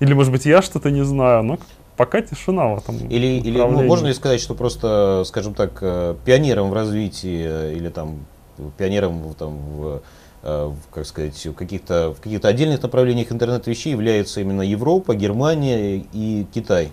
Или, 0.00 0.14
может 0.14 0.32
быть, 0.32 0.46
я 0.46 0.62
что-то 0.62 0.90
не 0.90 1.04
знаю, 1.04 1.42
но 1.42 1.58
пока 1.96 2.22
тишина 2.22 2.68
в 2.68 2.78
этом 2.78 2.96
Или, 3.08 3.38
или 3.38 3.58
ну, 3.58 3.82
можно 3.82 4.06
ли 4.06 4.14
сказать, 4.14 4.40
что 4.40 4.54
просто, 4.54 5.22
скажем 5.26 5.52
так, 5.52 5.78
э, 5.82 6.16
пионером 6.24 6.70
в 6.70 6.72
развитии 6.72 7.44
э, 7.46 7.74
или 7.76 7.90
там 7.90 8.24
пионером 8.78 9.34
там, 9.34 9.58
в, 9.58 10.02
э, 10.42 10.64
в, 10.66 10.94
как 10.94 11.04
сказать, 11.04 11.46
в 11.46 11.52
каких-то 11.52 12.14
в 12.16 12.22
каких-то 12.22 12.48
отдельных 12.48 12.82
направлениях 12.82 13.30
интернет-вещей 13.30 13.90
является 13.90 14.40
именно 14.40 14.62
Европа, 14.62 15.14
Германия 15.14 16.02
и 16.14 16.46
Китай? 16.54 16.88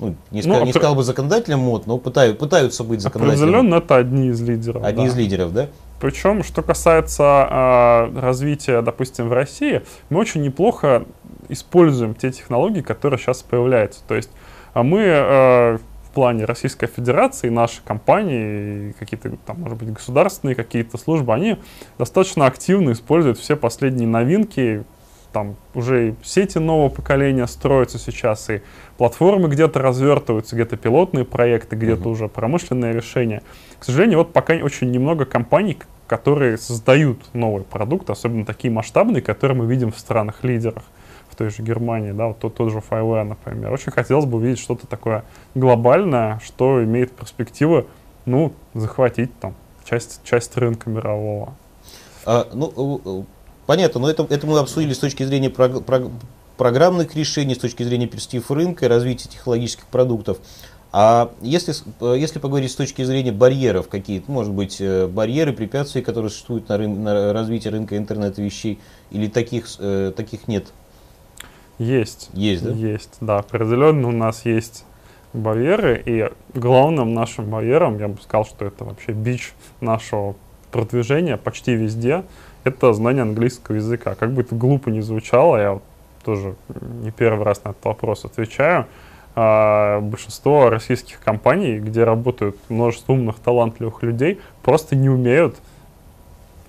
Ну, 0.00 0.16
не, 0.30 0.42
ну, 0.42 0.64
не 0.64 0.72
сказал 0.72 0.94
бы 0.94 1.02
законодателем 1.02 1.60
мод, 1.60 1.86
но 1.86 1.98
пытают, 1.98 2.38
пытаются 2.38 2.84
быть 2.84 3.00
законодателем. 3.00 3.42
Определенно 3.42 3.74
это 3.76 3.96
одни 3.96 4.28
из 4.28 4.40
лидеров. 4.40 4.82
Одни 4.84 5.04
да. 5.04 5.10
из 5.10 5.16
лидеров, 5.16 5.52
да? 5.52 5.68
Причем, 6.00 6.42
что 6.42 6.62
касается 6.62 7.46
э, 7.50 8.20
развития, 8.20 8.80
допустим, 8.80 9.28
в 9.28 9.32
России, 9.32 9.82
мы 10.08 10.20
очень 10.20 10.42
неплохо 10.42 11.04
используем 11.48 12.14
те 12.14 12.32
технологии, 12.32 12.80
которые 12.80 13.18
сейчас 13.18 13.42
появляются. 13.42 14.00
То 14.08 14.14
есть 14.14 14.30
а 14.72 14.82
мы 14.82 15.00
э, 15.00 15.76
в 15.76 16.10
плане 16.14 16.44
Российской 16.44 16.86
Федерации, 16.86 17.48
наши 17.48 17.82
компании, 17.82 18.94
какие-то 18.98 19.36
там, 19.46 19.60
может 19.60 19.78
быть, 19.78 19.92
государственные 19.92 20.54
какие-то 20.54 20.98
службы, 20.98 21.34
они 21.34 21.58
достаточно 21.98 22.46
активно 22.46 22.92
используют 22.92 23.38
все 23.38 23.56
последние 23.56 24.08
новинки, 24.08 24.84
там 25.32 25.56
уже 25.74 26.10
и 26.10 26.14
сети 26.22 26.58
нового 26.58 26.88
поколения 26.88 27.46
строятся 27.46 27.98
сейчас, 27.98 28.50
и 28.50 28.62
платформы 28.98 29.48
где-то 29.48 29.80
развертываются, 29.80 30.56
где-то 30.56 30.76
пилотные 30.76 31.24
проекты, 31.24 31.76
где-то 31.76 32.02
uh-huh. 32.02 32.12
уже 32.12 32.28
промышленные 32.28 32.92
решения. 32.92 33.42
К 33.78 33.84
сожалению, 33.84 34.18
вот 34.18 34.32
пока 34.32 34.54
очень 34.54 34.90
немного 34.90 35.24
компаний, 35.24 35.78
которые 36.06 36.58
создают 36.58 37.18
новый 37.34 37.62
продукт, 37.62 38.10
особенно 38.10 38.44
такие 38.44 38.72
масштабные, 38.72 39.22
которые 39.22 39.56
мы 39.56 39.66
видим 39.66 39.92
в 39.92 39.98
странах-лидерах, 39.98 40.82
в 41.28 41.36
той 41.36 41.50
же 41.50 41.62
Германии, 41.62 42.10
да, 42.12 42.26
вот 42.26 42.38
тот, 42.40 42.56
тот 42.56 42.72
же 42.72 42.78
Fireware, 42.78 43.24
например. 43.24 43.72
Очень 43.72 43.92
хотелось 43.92 44.24
бы 44.24 44.38
увидеть 44.38 44.58
что-то 44.58 44.86
такое 44.86 45.24
глобальное, 45.54 46.40
что 46.44 46.82
имеет 46.82 47.12
перспективы, 47.12 47.86
ну, 48.26 48.52
захватить 48.74 49.30
там 49.38 49.54
часть, 49.84 50.20
часть 50.24 50.56
рынка 50.56 50.90
мирового. 50.90 51.54
А, 52.26 52.48
ну, 52.52 53.24
понятно, 53.70 54.00
но 54.00 54.10
это, 54.10 54.26
это 54.28 54.48
мы 54.48 54.58
обсудили 54.58 54.92
с 54.92 54.98
точки 54.98 55.22
зрения 55.22 55.48
прог, 55.48 55.84
прог, 55.84 56.10
программных 56.56 57.14
решений, 57.14 57.54
с 57.54 57.58
точки 57.58 57.84
зрения 57.84 58.08
перспектив 58.08 58.50
рынка 58.50 58.86
и 58.86 58.88
развития 58.88 59.28
технологических 59.28 59.86
продуктов. 59.86 60.38
А 60.90 61.30
если, 61.40 61.72
если 62.16 62.40
поговорить 62.40 62.72
с 62.72 62.74
точки 62.74 63.04
зрения 63.04 63.30
барьеров 63.30 63.86
какие-то, 63.86 64.28
может 64.28 64.52
быть, 64.52 64.80
э, 64.80 65.06
барьеры, 65.06 65.52
препятствия, 65.52 66.02
которые 66.02 66.30
существуют 66.30 66.68
на, 66.68 66.78
рын, 66.78 67.04
на 67.04 67.32
развитие 67.32 67.70
рынка 67.70 67.96
интернета 67.96 68.42
вещей, 68.42 68.80
или 69.12 69.28
таких, 69.28 69.68
э, 69.78 70.12
таких 70.16 70.48
нет? 70.48 70.72
Есть. 71.78 72.28
Есть, 72.32 72.64
да? 72.64 72.72
Есть, 72.72 73.18
да. 73.20 73.38
Определенно 73.38 74.08
у 74.08 74.10
нас 74.10 74.44
есть 74.46 74.84
барьеры, 75.32 76.02
и 76.04 76.28
главным 76.58 77.14
нашим 77.14 77.48
барьером, 77.48 78.00
я 78.00 78.08
бы 78.08 78.20
сказал, 78.20 78.46
что 78.46 78.64
это 78.64 78.84
вообще 78.84 79.12
бич 79.12 79.52
нашего 79.80 80.34
продвижения 80.70 81.36
почти 81.36 81.74
везде, 81.74 82.24
это 82.64 82.92
знание 82.92 83.22
английского 83.22 83.76
языка. 83.76 84.14
Как 84.14 84.32
бы 84.32 84.42
это 84.42 84.54
глупо 84.54 84.88
ни 84.90 85.00
звучало, 85.00 85.56
я 85.56 85.78
тоже 86.24 86.54
не 87.02 87.10
первый 87.10 87.44
раз 87.44 87.64
на 87.64 87.70
этот 87.70 87.84
вопрос 87.84 88.24
отвечаю, 88.24 88.86
а, 89.34 90.00
большинство 90.00 90.70
российских 90.70 91.20
компаний, 91.20 91.78
где 91.78 92.04
работают 92.04 92.56
множество 92.68 93.12
умных, 93.12 93.38
талантливых 93.38 94.02
людей, 94.02 94.40
просто 94.62 94.96
не 94.96 95.08
умеют 95.08 95.56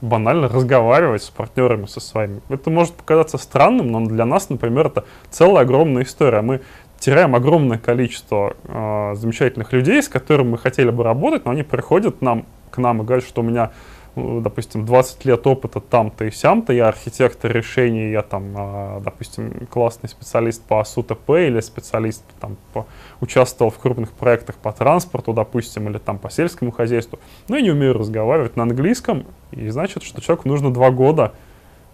банально 0.02 0.48
разговаривать 0.48 1.24
с 1.24 1.30
партнерами 1.30 1.86
со 1.86 2.00
своими. 2.00 2.42
Это 2.50 2.70
может 2.70 2.94
показаться 2.94 3.38
странным, 3.38 3.92
но 3.92 4.06
для 4.06 4.26
нас, 4.26 4.50
например, 4.50 4.88
это 4.88 5.06
целая 5.30 5.64
огромная 5.64 6.04
история. 6.04 6.42
Мы 6.42 6.62
теряем 7.02 7.36
огромное 7.36 7.80
количество 7.80 8.56
э, 8.64 9.16
замечательных 9.16 9.74
людей, 9.74 10.02
с 10.02 10.08
которыми 10.08 10.52
мы 10.52 10.58
хотели 10.60 10.92
бы 10.92 11.04
работать, 11.04 11.46
но 11.46 11.52
они 11.52 11.64
приходят 11.64 12.22
нам, 12.22 12.46
к 12.70 12.78
нам 12.78 13.02
и 13.02 13.06
говорят, 13.06 13.26
что 13.26 13.42
у 13.42 13.44
меня 13.44 13.72
ну, 14.16 14.42
допустим, 14.42 14.86
20 14.86 15.24
лет 15.26 15.48
опыта 15.48 15.80
там-то 15.80 16.26
и 16.26 16.32
сям-то, 16.32 16.74
я 16.74 16.90
архитектор 16.90 17.50
решений, 17.52 18.12
я 18.12 18.22
там, 18.22 18.54
а, 18.56 19.00
допустим, 19.00 19.68
классный 19.70 20.10
специалист 20.10 20.62
по 20.62 20.82
АСУТП 20.82 21.30
или 21.30 21.62
специалист 21.62 22.22
там 22.40 22.58
по, 22.74 22.86
участвовал 23.22 23.72
в 23.72 23.80
крупных 23.80 24.12
проектах 24.12 24.58
по 24.58 24.74
транспорту, 24.74 25.34
допустим, 25.34 25.88
или 25.90 25.98
там 25.98 26.20
по 26.20 26.30
сельскому 26.30 26.72
хозяйству, 26.72 27.20
но 27.48 27.56
я 27.56 27.62
не 27.62 27.72
умею 27.72 27.94
разговаривать 27.94 28.58
на 28.58 28.64
английском, 28.64 29.26
и 29.52 29.70
значит, 29.70 30.04
что 30.04 30.22
человеку 30.22 30.50
нужно 30.50 30.74
два 30.74 30.92
года 30.92 31.34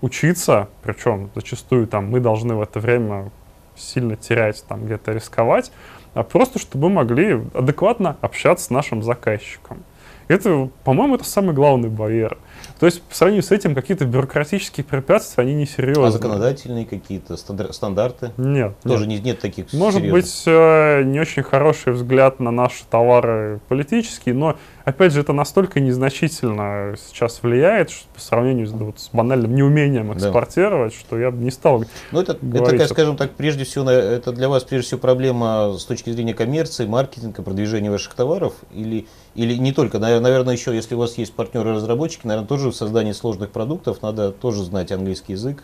учиться, 0.01 0.69
причем 0.81 1.29
зачастую 1.35 1.85
там 1.85 2.09
мы 2.09 2.19
должны 2.19 2.55
в 2.55 2.61
это 2.61 2.79
время 2.79 3.31
сильно 3.77 4.15
терять, 4.15 4.63
там 4.67 4.85
где-то 4.85 5.11
рисковать, 5.13 5.71
а 6.13 6.23
просто 6.23 6.59
чтобы 6.59 6.89
мы 6.89 6.95
могли 6.95 7.41
адекватно 7.53 8.17
общаться 8.21 8.65
с 8.65 8.69
нашим 8.69 9.03
заказчиком. 9.03 9.83
Это, 10.27 10.69
по-моему, 10.83 11.15
это 11.15 11.23
самый 11.23 11.53
главный 11.55 11.89
барьер. 11.89 12.37
То 12.79 12.85
есть, 12.85 13.01
по 13.01 13.15
сравнению 13.15 13.43
с 13.43 13.51
этим, 13.51 13.73
какие-то 13.73 14.05
бюрократические 14.05 14.83
препятствия, 14.83 15.43
они 15.43 15.53
не 15.53 15.65
серьезные. 15.65 16.07
А 16.07 16.11
законодательные 16.11 16.85
какие-то 16.85 17.37
стандарты? 17.37 18.31
Нет. 18.37 18.75
Тоже 18.83 19.07
нет, 19.07 19.23
нет 19.23 19.39
таких 19.39 19.71
Может 19.71 20.01
серьезных. 20.01 20.23
быть, 20.23 20.43
э, 20.45 21.03
не 21.03 21.19
очень 21.19 21.43
хороший 21.43 21.93
взгляд 21.93 22.39
на 22.39 22.51
наши 22.51 22.83
товары 22.89 23.61
политические, 23.69 24.35
но, 24.35 24.57
опять 24.87 25.11
же, 25.11 25.19
это 25.19 25.33
настолько 25.33 25.81
незначительно 25.81 26.95
сейчас 26.97 27.43
влияет 27.43 27.89
что, 27.89 28.07
по 28.13 28.21
сравнению 28.21 28.67
с, 28.67 28.71
вот, 28.71 28.99
с 28.99 29.09
банальным 29.11 29.53
неумением 29.53 30.13
экспортировать, 30.13 30.93
да. 30.93 30.99
что 30.99 31.19
я 31.19 31.29
бы 31.29 31.43
не 31.43 31.51
стал 31.51 31.83
Ну, 32.11 32.21
это, 32.21 32.33
это 32.33 32.63
такая, 32.63 32.87
скажем 32.87 33.17
так, 33.17 33.31
прежде 33.31 33.65
всего, 33.65 33.89
это 33.89 34.31
для 34.31 34.47
вас, 34.47 34.63
прежде 34.63 34.87
всего, 34.87 34.99
проблема 35.01 35.73
с 35.77 35.83
точки 35.83 36.09
зрения 36.11 36.33
коммерции, 36.33 36.85
маркетинга, 36.85 37.43
продвижения 37.43 37.91
ваших 37.91 38.13
товаров 38.13 38.53
или 38.71 39.07
или 39.35 39.55
не 39.55 39.71
только, 39.71 39.99
наверное, 39.99 40.53
еще, 40.53 40.73
если 40.73 40.95
у 40.95 40.99
вас 40.99 41.17
есть 41.17 41.33
партнеры-разработчики, 41.33 42.25
наверное, 42.25 42.47
тоже 42.47 42.71
в 42.71 42.75
создании 42.75 43.11
сложных 43.11 43.51
продуктов 43.51 44.01
надо 44.01 44.31
тоже 44.31 44.63
знать 44.63 44.91
английский 44.91 45.33
язык, 45.33 45.63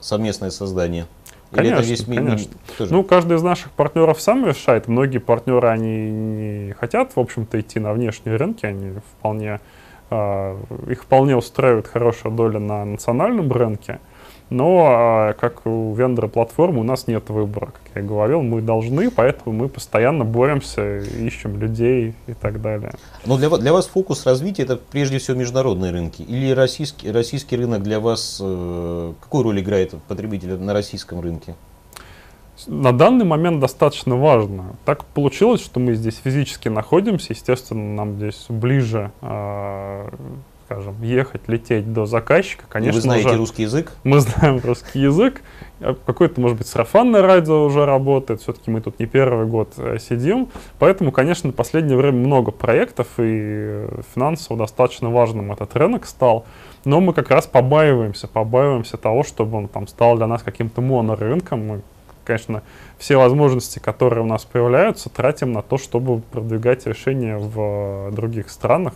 совместное 0.00 0.50
создание. 0.50 1.06
Конечно, 1.50 1.74
Или 1.74 1.78
это 1.78 1.82
здесь 1.82 2.04
конечно. 2.04 2.54
Тоже? 2.78 2.92
Ну, 2.92 3.02
каждый 3.02 3.36
из 3.36 3.42
наших 3.42 3.72
партнеров 3.72 4.20
сам 4.20 4.46
решает. 4.46 4.86
Многие 4.86 5.18
партнеры, 5.18 5.68
они 5.68 6.10
не 6.10 6.72
хотят, 6.74 7.16
в 7.16 7.20
общем-то, 7.20 7.60
идти 7.60 7.80
на 7.80 7.92
внешние 7.92 8.36
рынки, 8.36 8.66
они 8.66 8.92
вполне, 9.18 9.60
э, 10.10 10.56
их 10.88 11.02
вполне 11.02 11.36
устраивает 11.36 11.88
хорошая 11.88 12.32
доля 12.32 12.60
на 12.60 12.84
национальном 12.84 13.50
рынке. 13.50 13.98
Но, 14.50 14.84
а, 14.84 15.32
как 15.34 15.64
у 15.64 15.94
вендора 15.94 16.26
платформы, 16.26 16.80
у 16.80 16.82
нас 16.82 17.06
нет 17.06 17.30
выбора. 17.30 17.66
Как 17.66 18.02
я 18.02 18.02
говорил, 18.02 18.42
мы 18.42 18.60
должны, 18.60 19.08
поэтому 19.10 19.54
мы 19.56 19.68
постоянно 19.68 20.24
боремся, 20.24 20.98
ищем 20.98 21.58
людей 21.60 22.14
и 22.26 22.34
так 22.34 22.60
далее. 22.60 22.92
Но 23.24 23.36
для, 23.36 23.48
для 23.48 23.72
вас 23.72 23.86
фокус 23.86 24.26
развития 24.26 24.64
это 24.64 24.76
прежде 24.76 25.18
всего 25.18 25.36
международные 25.36 25.92
рынки? 25.92 26.22
Или 26.22 26.50
российский, 26.50 27.12
российский 27.12 27.56
рынок 27.56 27.84
для 27.84 28.00
вас, 28.00 28.40
э, 28.42 29.12
какую 29.20 29.44
роль 29.44 29.60
играет 29.60 29.94
потребитель 30.08 30.58
на 30.58 30.72
российском 30.72 31.20
рынке? 31.20 31.54
На 32.66 32.92
данный 32.92 33.24
момент 33.24 33.60
достаточно 33.60 34.16
важно. 34.16 34.74
Так 34.84 35.04
получилось, 35.04 35.62
что 35.62 35.78
мы 35.78 35.94
здесь 35.94 36.20
физически 36.22 36.68
находимся, 36.68 37.32
естественно, 37.32 37.94
нам 37.94 38.16
здесь 38.16 38.46
ближе 38.48 39.12
э, 39.22 40.08
скажем, 40.70 41.02
ехать, 41.02 41.48
лететь 41.48 41.92
до 41.92 42.06
заказчика, 42.06 42.64
конечно, 42.68 42.92
И 42.92 42.94
вы 42.94 43.00
знаете 43.00 43.28
уже, 43.30 43.38
русский 43.38 43.62
язык? 43.62 43.92
Мы 44.04 44.20
знаем 44.20 44.60
русский 44.62 45.00
язык. 45.00 45.42
А 45.80 45.96
какое-то, 46.06 46.40
может 46.40 46.58
быть, 46.58 46.68
сарафанное 46.68 47.22
радио 47.22 47.64
уже 47.64 47.84
работает. 47.84 48.40
Все-таки 48.40 48.70
мы 48.70 48.80
тут 48.80 49.00
не 49.00 49.06
первый 49.06 49.46
год 49.46 49.72
э, 49.78 49.98
сидим. 49.98 50.48
Поэтому, 50.78 51.10
конечно, 51.10 51.50
в 51.50 51.54
последнее 51.54 51.96
время 51.96 52.18
много 52.18 52.52
проектов, 52.52 53.08
и 53.18 53.84
финансово 54.14 54.58
достаточно 54.58 55.10
важным 55.10 55.50
этот 55.50 55.74
рынок 55.74 56.06
стал. 56.06 56.44
Но 56.84 57.00
мы 57.00 57.14
как 57.14 57.30
раз 57.30 57.48
побаиваемся, 57.48 58.28
побаиваемся 58.28 58.96
того, 58.96 59.24
чтобы 59.24 59.58
он 59.58 59.66
там 59.66 59.88
стал 59.88 60.16
для 60.16 60.28
нас 60.28 60.42
каким-то 60.44 60.80
монорынком. 60.82 61.66
Мы 61.66 61.80
конечно, 62.30 62.62
все 62.98 63.16
возможности, 63.16 63.80
которые 63.80 64.22
у 64.22 64.26
нас 64.26 64.44
появляются, 64.44 65.08
тратим 65.08 65.52
на 65.52 65.62
то, 65.62 65.78
чтобы 65.78 66.20
продвигать 66.20 66.86
решения 66.86 67.36
в 67.36 68.12
других 68.12 68.50
странах, 68.50 68.94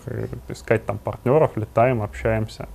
искать 0.48 0.86
там 0.86 0.98
партнеров, 0.98 1.52
летаем, 1.56 2.00
общаемся. 2.02 2.68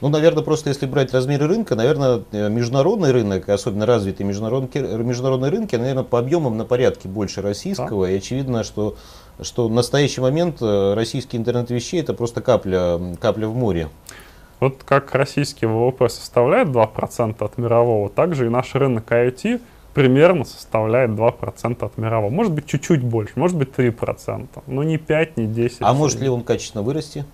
Ну, 0.00 0.08
наверное, 0.08 0.42
просто 0.42 0.70
если 0.70 0.86
брать 0.86 1.14
размеры 1.14 1.46
рынка, 1.46 1.76
наверное, 1.76 2.22
э, 2.32 2.48
международный 2.48 3.12
рынок, 3.12 3.48
особенно 3.48 3.86
развитые 3.86 4.26
международные, 4.26 4.98
международные 4.98 5.50
рынки, 5.52 5.76
наверное, 5.76 6.02
по 6.02 6.18
объемам 6.18 6.58
на 6.58 6.64
порядке 6.64 7.08
больше 7.08 7.40
российского. 7.40 8.06
Да. 8.06 8.12
И 8.12 8.16
очевидно, 8.16 8.64
что, 8.64 8.96
что 9.40 9.68
в 9.68 9.72
настоящий 9.72 10.20
момент 10.20 10.60
э, 10.60 10.94
российский 10.94 11.36
интернет 11.36 11.70
вещей 11.70 12.00
это 12.00 12.12
просто 12.12 12.42
капля, 12.42 12.98
капля 13.20 13.46
в 13.46 13.54
море. 13.54 13.88
Вот 14.58 14.82
как 14.84 15.14
российский 15.14 15.66
ВВП 15.66 16.08
составляет 16.08 16.68
2% 16.68 17.36
от 17.38 17.58
мирового, 17.58 18.10
также 18.10 18.46
и 18.46 18.48
наш 18.48 18.74
рынок 18.74 19.10
IoT 19.10 19.60
примерно 19.94 20.44
составляет 20.44 21.12
2% 21.12 21.84
от 21.84 21.98
мирового. 21.98 22.30
Может 22.30 22.52
быть, 22.52 22.66
чуть-чуть 22.66 23.02
больше, 23.02 23.32
может 23.36 23.56
быть, 23.56 23.70
3%, 23.70 24.48
но 24.66 24.82
не 24.82 24.98
5, 24.98 25.36
не 25.36 25.46
10. 25.46 25.78
А 25.80 25.94
может 25.94 26.20
ли 26.20 26.28
он 26.28 26.42
качественно 26.42 26.82
вырасти? 26.82 27.24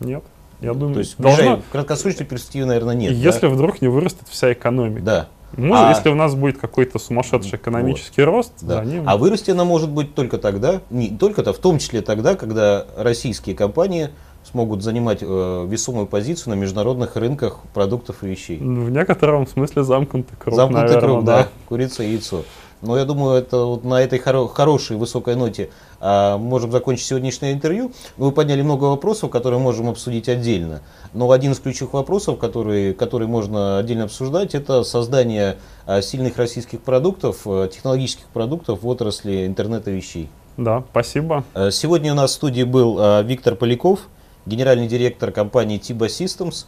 Нет. 0.00 0.24
Я 0.60 0.74
думаю, 0.74 0.94
То 0.94 1.00
есть 1.00 1.16
должна... 1.18 1.56
в 1.56 1.62
краткосрочной 1.70 2.26
перспективе, 2.26 2.66
наверное, 2.66 2.94
нет. 2.94 3.12
Если 3.12 3.42
да? 3.42 3.48
вдруг 3.48 3.80
не 3.80 3.88
вырастет 3.88 4.26
вся 4.28 4.52
экономика. 4.52 5.02
Да. 5.02 5.28
Может, 5.56 5.84
а, 5.84 5.90
если 5.90 6.10
у 6.10 6.14
нас 6.14 6.34
будет 6.34 6.58
какой-то 6.58 6.98
сумасшедший 6.98 7.56
экономический 7.56 8.22
вот, 8.22 8.30
рост, 8.30 8.52
да. 8.62 8.84
Ним... 8.84 9.04
а 9.06 9.16
вырасти 9.16 9.50
она 9.50 9.64
может 9.64 9.90
быть 9.90 10.14
только 10.14 10.38
тогда, 10.38 10.80
не 10.90 11.08
только-то, 11.08 11.52
в 11.52 11.58
том 11.58 11.78
числе 11.78 12.02
тогда, 12.02 12.36
когда 12.36 12.86
российские 12.96 13.56
компании 13.56 14.10
смогут 14.50 14.82
занимать 14.82 15.18
э, 15.22 15.66
весомую 15.68 16.06
позицию 16.06 16.54
на 16.54 16.60
международных 16.60 17.16
рынках 17.16 17.60
продуктов 17.74 18.22
и 18.22 18.26
вещей. 18.26 18.58
В 18.58 18.90
некотором 18.90 19.46
смысле 19.46 19.84
замкнутый 19.84 20.36
круг, 20.38 20.54
Замкнутый 20.54 20.88
наверное, 20.88 21.08
круг, 21.08 21.24
да. 21.24 21.38
да. 21.42 21.48
Курица 21.68 22.02
и 22.02 22.10
яйцо. 22.10 22.42
Но 22.82 22.96
я 22.96 23.04
думаю, 23.04 23.34
это 23.34 23.58
вот 23.64 23.84
на 23.84 24.00
этой 24.00 24.18
хоро 24.18 24.46
хорошей 24.48 24.96
высокой 24.96 25.36
ноте 25.36 25.68
а, 26.00 26.38
можем 26.38 26.72
закончить 26.72 27.04
сегодняшнее 27.06 27.52
интервью. 27.52 27.92
Вы 28.16 28.32
подняли 28.32 28.62
много 28.62 28.84
вопросов, 28.84 29.30
которые 29.30 29.60
можем 29.60 29.88
обсудить 29.88 30.30
отдельно. 30.30 30.80
Но 31.12 31.30
один 31.30 31.52
из 31.52 31.58
ключевых 31.58 31.92
вопросов, 31.92 32.38
который, 32.38 32.94
который 32.94 33.26
можно 33.26 33.78
отдельно 33.78 34.04
обсуждать, 34.04 34.54
это 34.54 34.82
создание 34.82 35.58
а, 35.84 36.00
сильных 36.00 36.38
российских 36.38 36.80
продуктов, 36.80 37.42
а, 37.44 37.68
технологических 37.68 38.26
продуктов 38.28 38.82
в 38.82 38.88
отрасли 38.88 39.46
интернета 39.46 39.90
вещей. 39.90 40.30
Да, 40.56 40.82
спасибо. 40.90 41.44
А, 41.54 41.70
сегодня 41.70 42.12
у 42.12 42.16
нас 42.16 42.30
в 42.30 42.34
студии 42.34 42.62
был 42.62 42.96
а, 42.98 43.22
Виктор 43.22 43.56
Поляков, 43.56 44.00
генеральный 44.46 44.88
директор 44.88 45.32
компании 45.32 45.78
Tiba 45.78 46.06
Systems. 46.06 46.66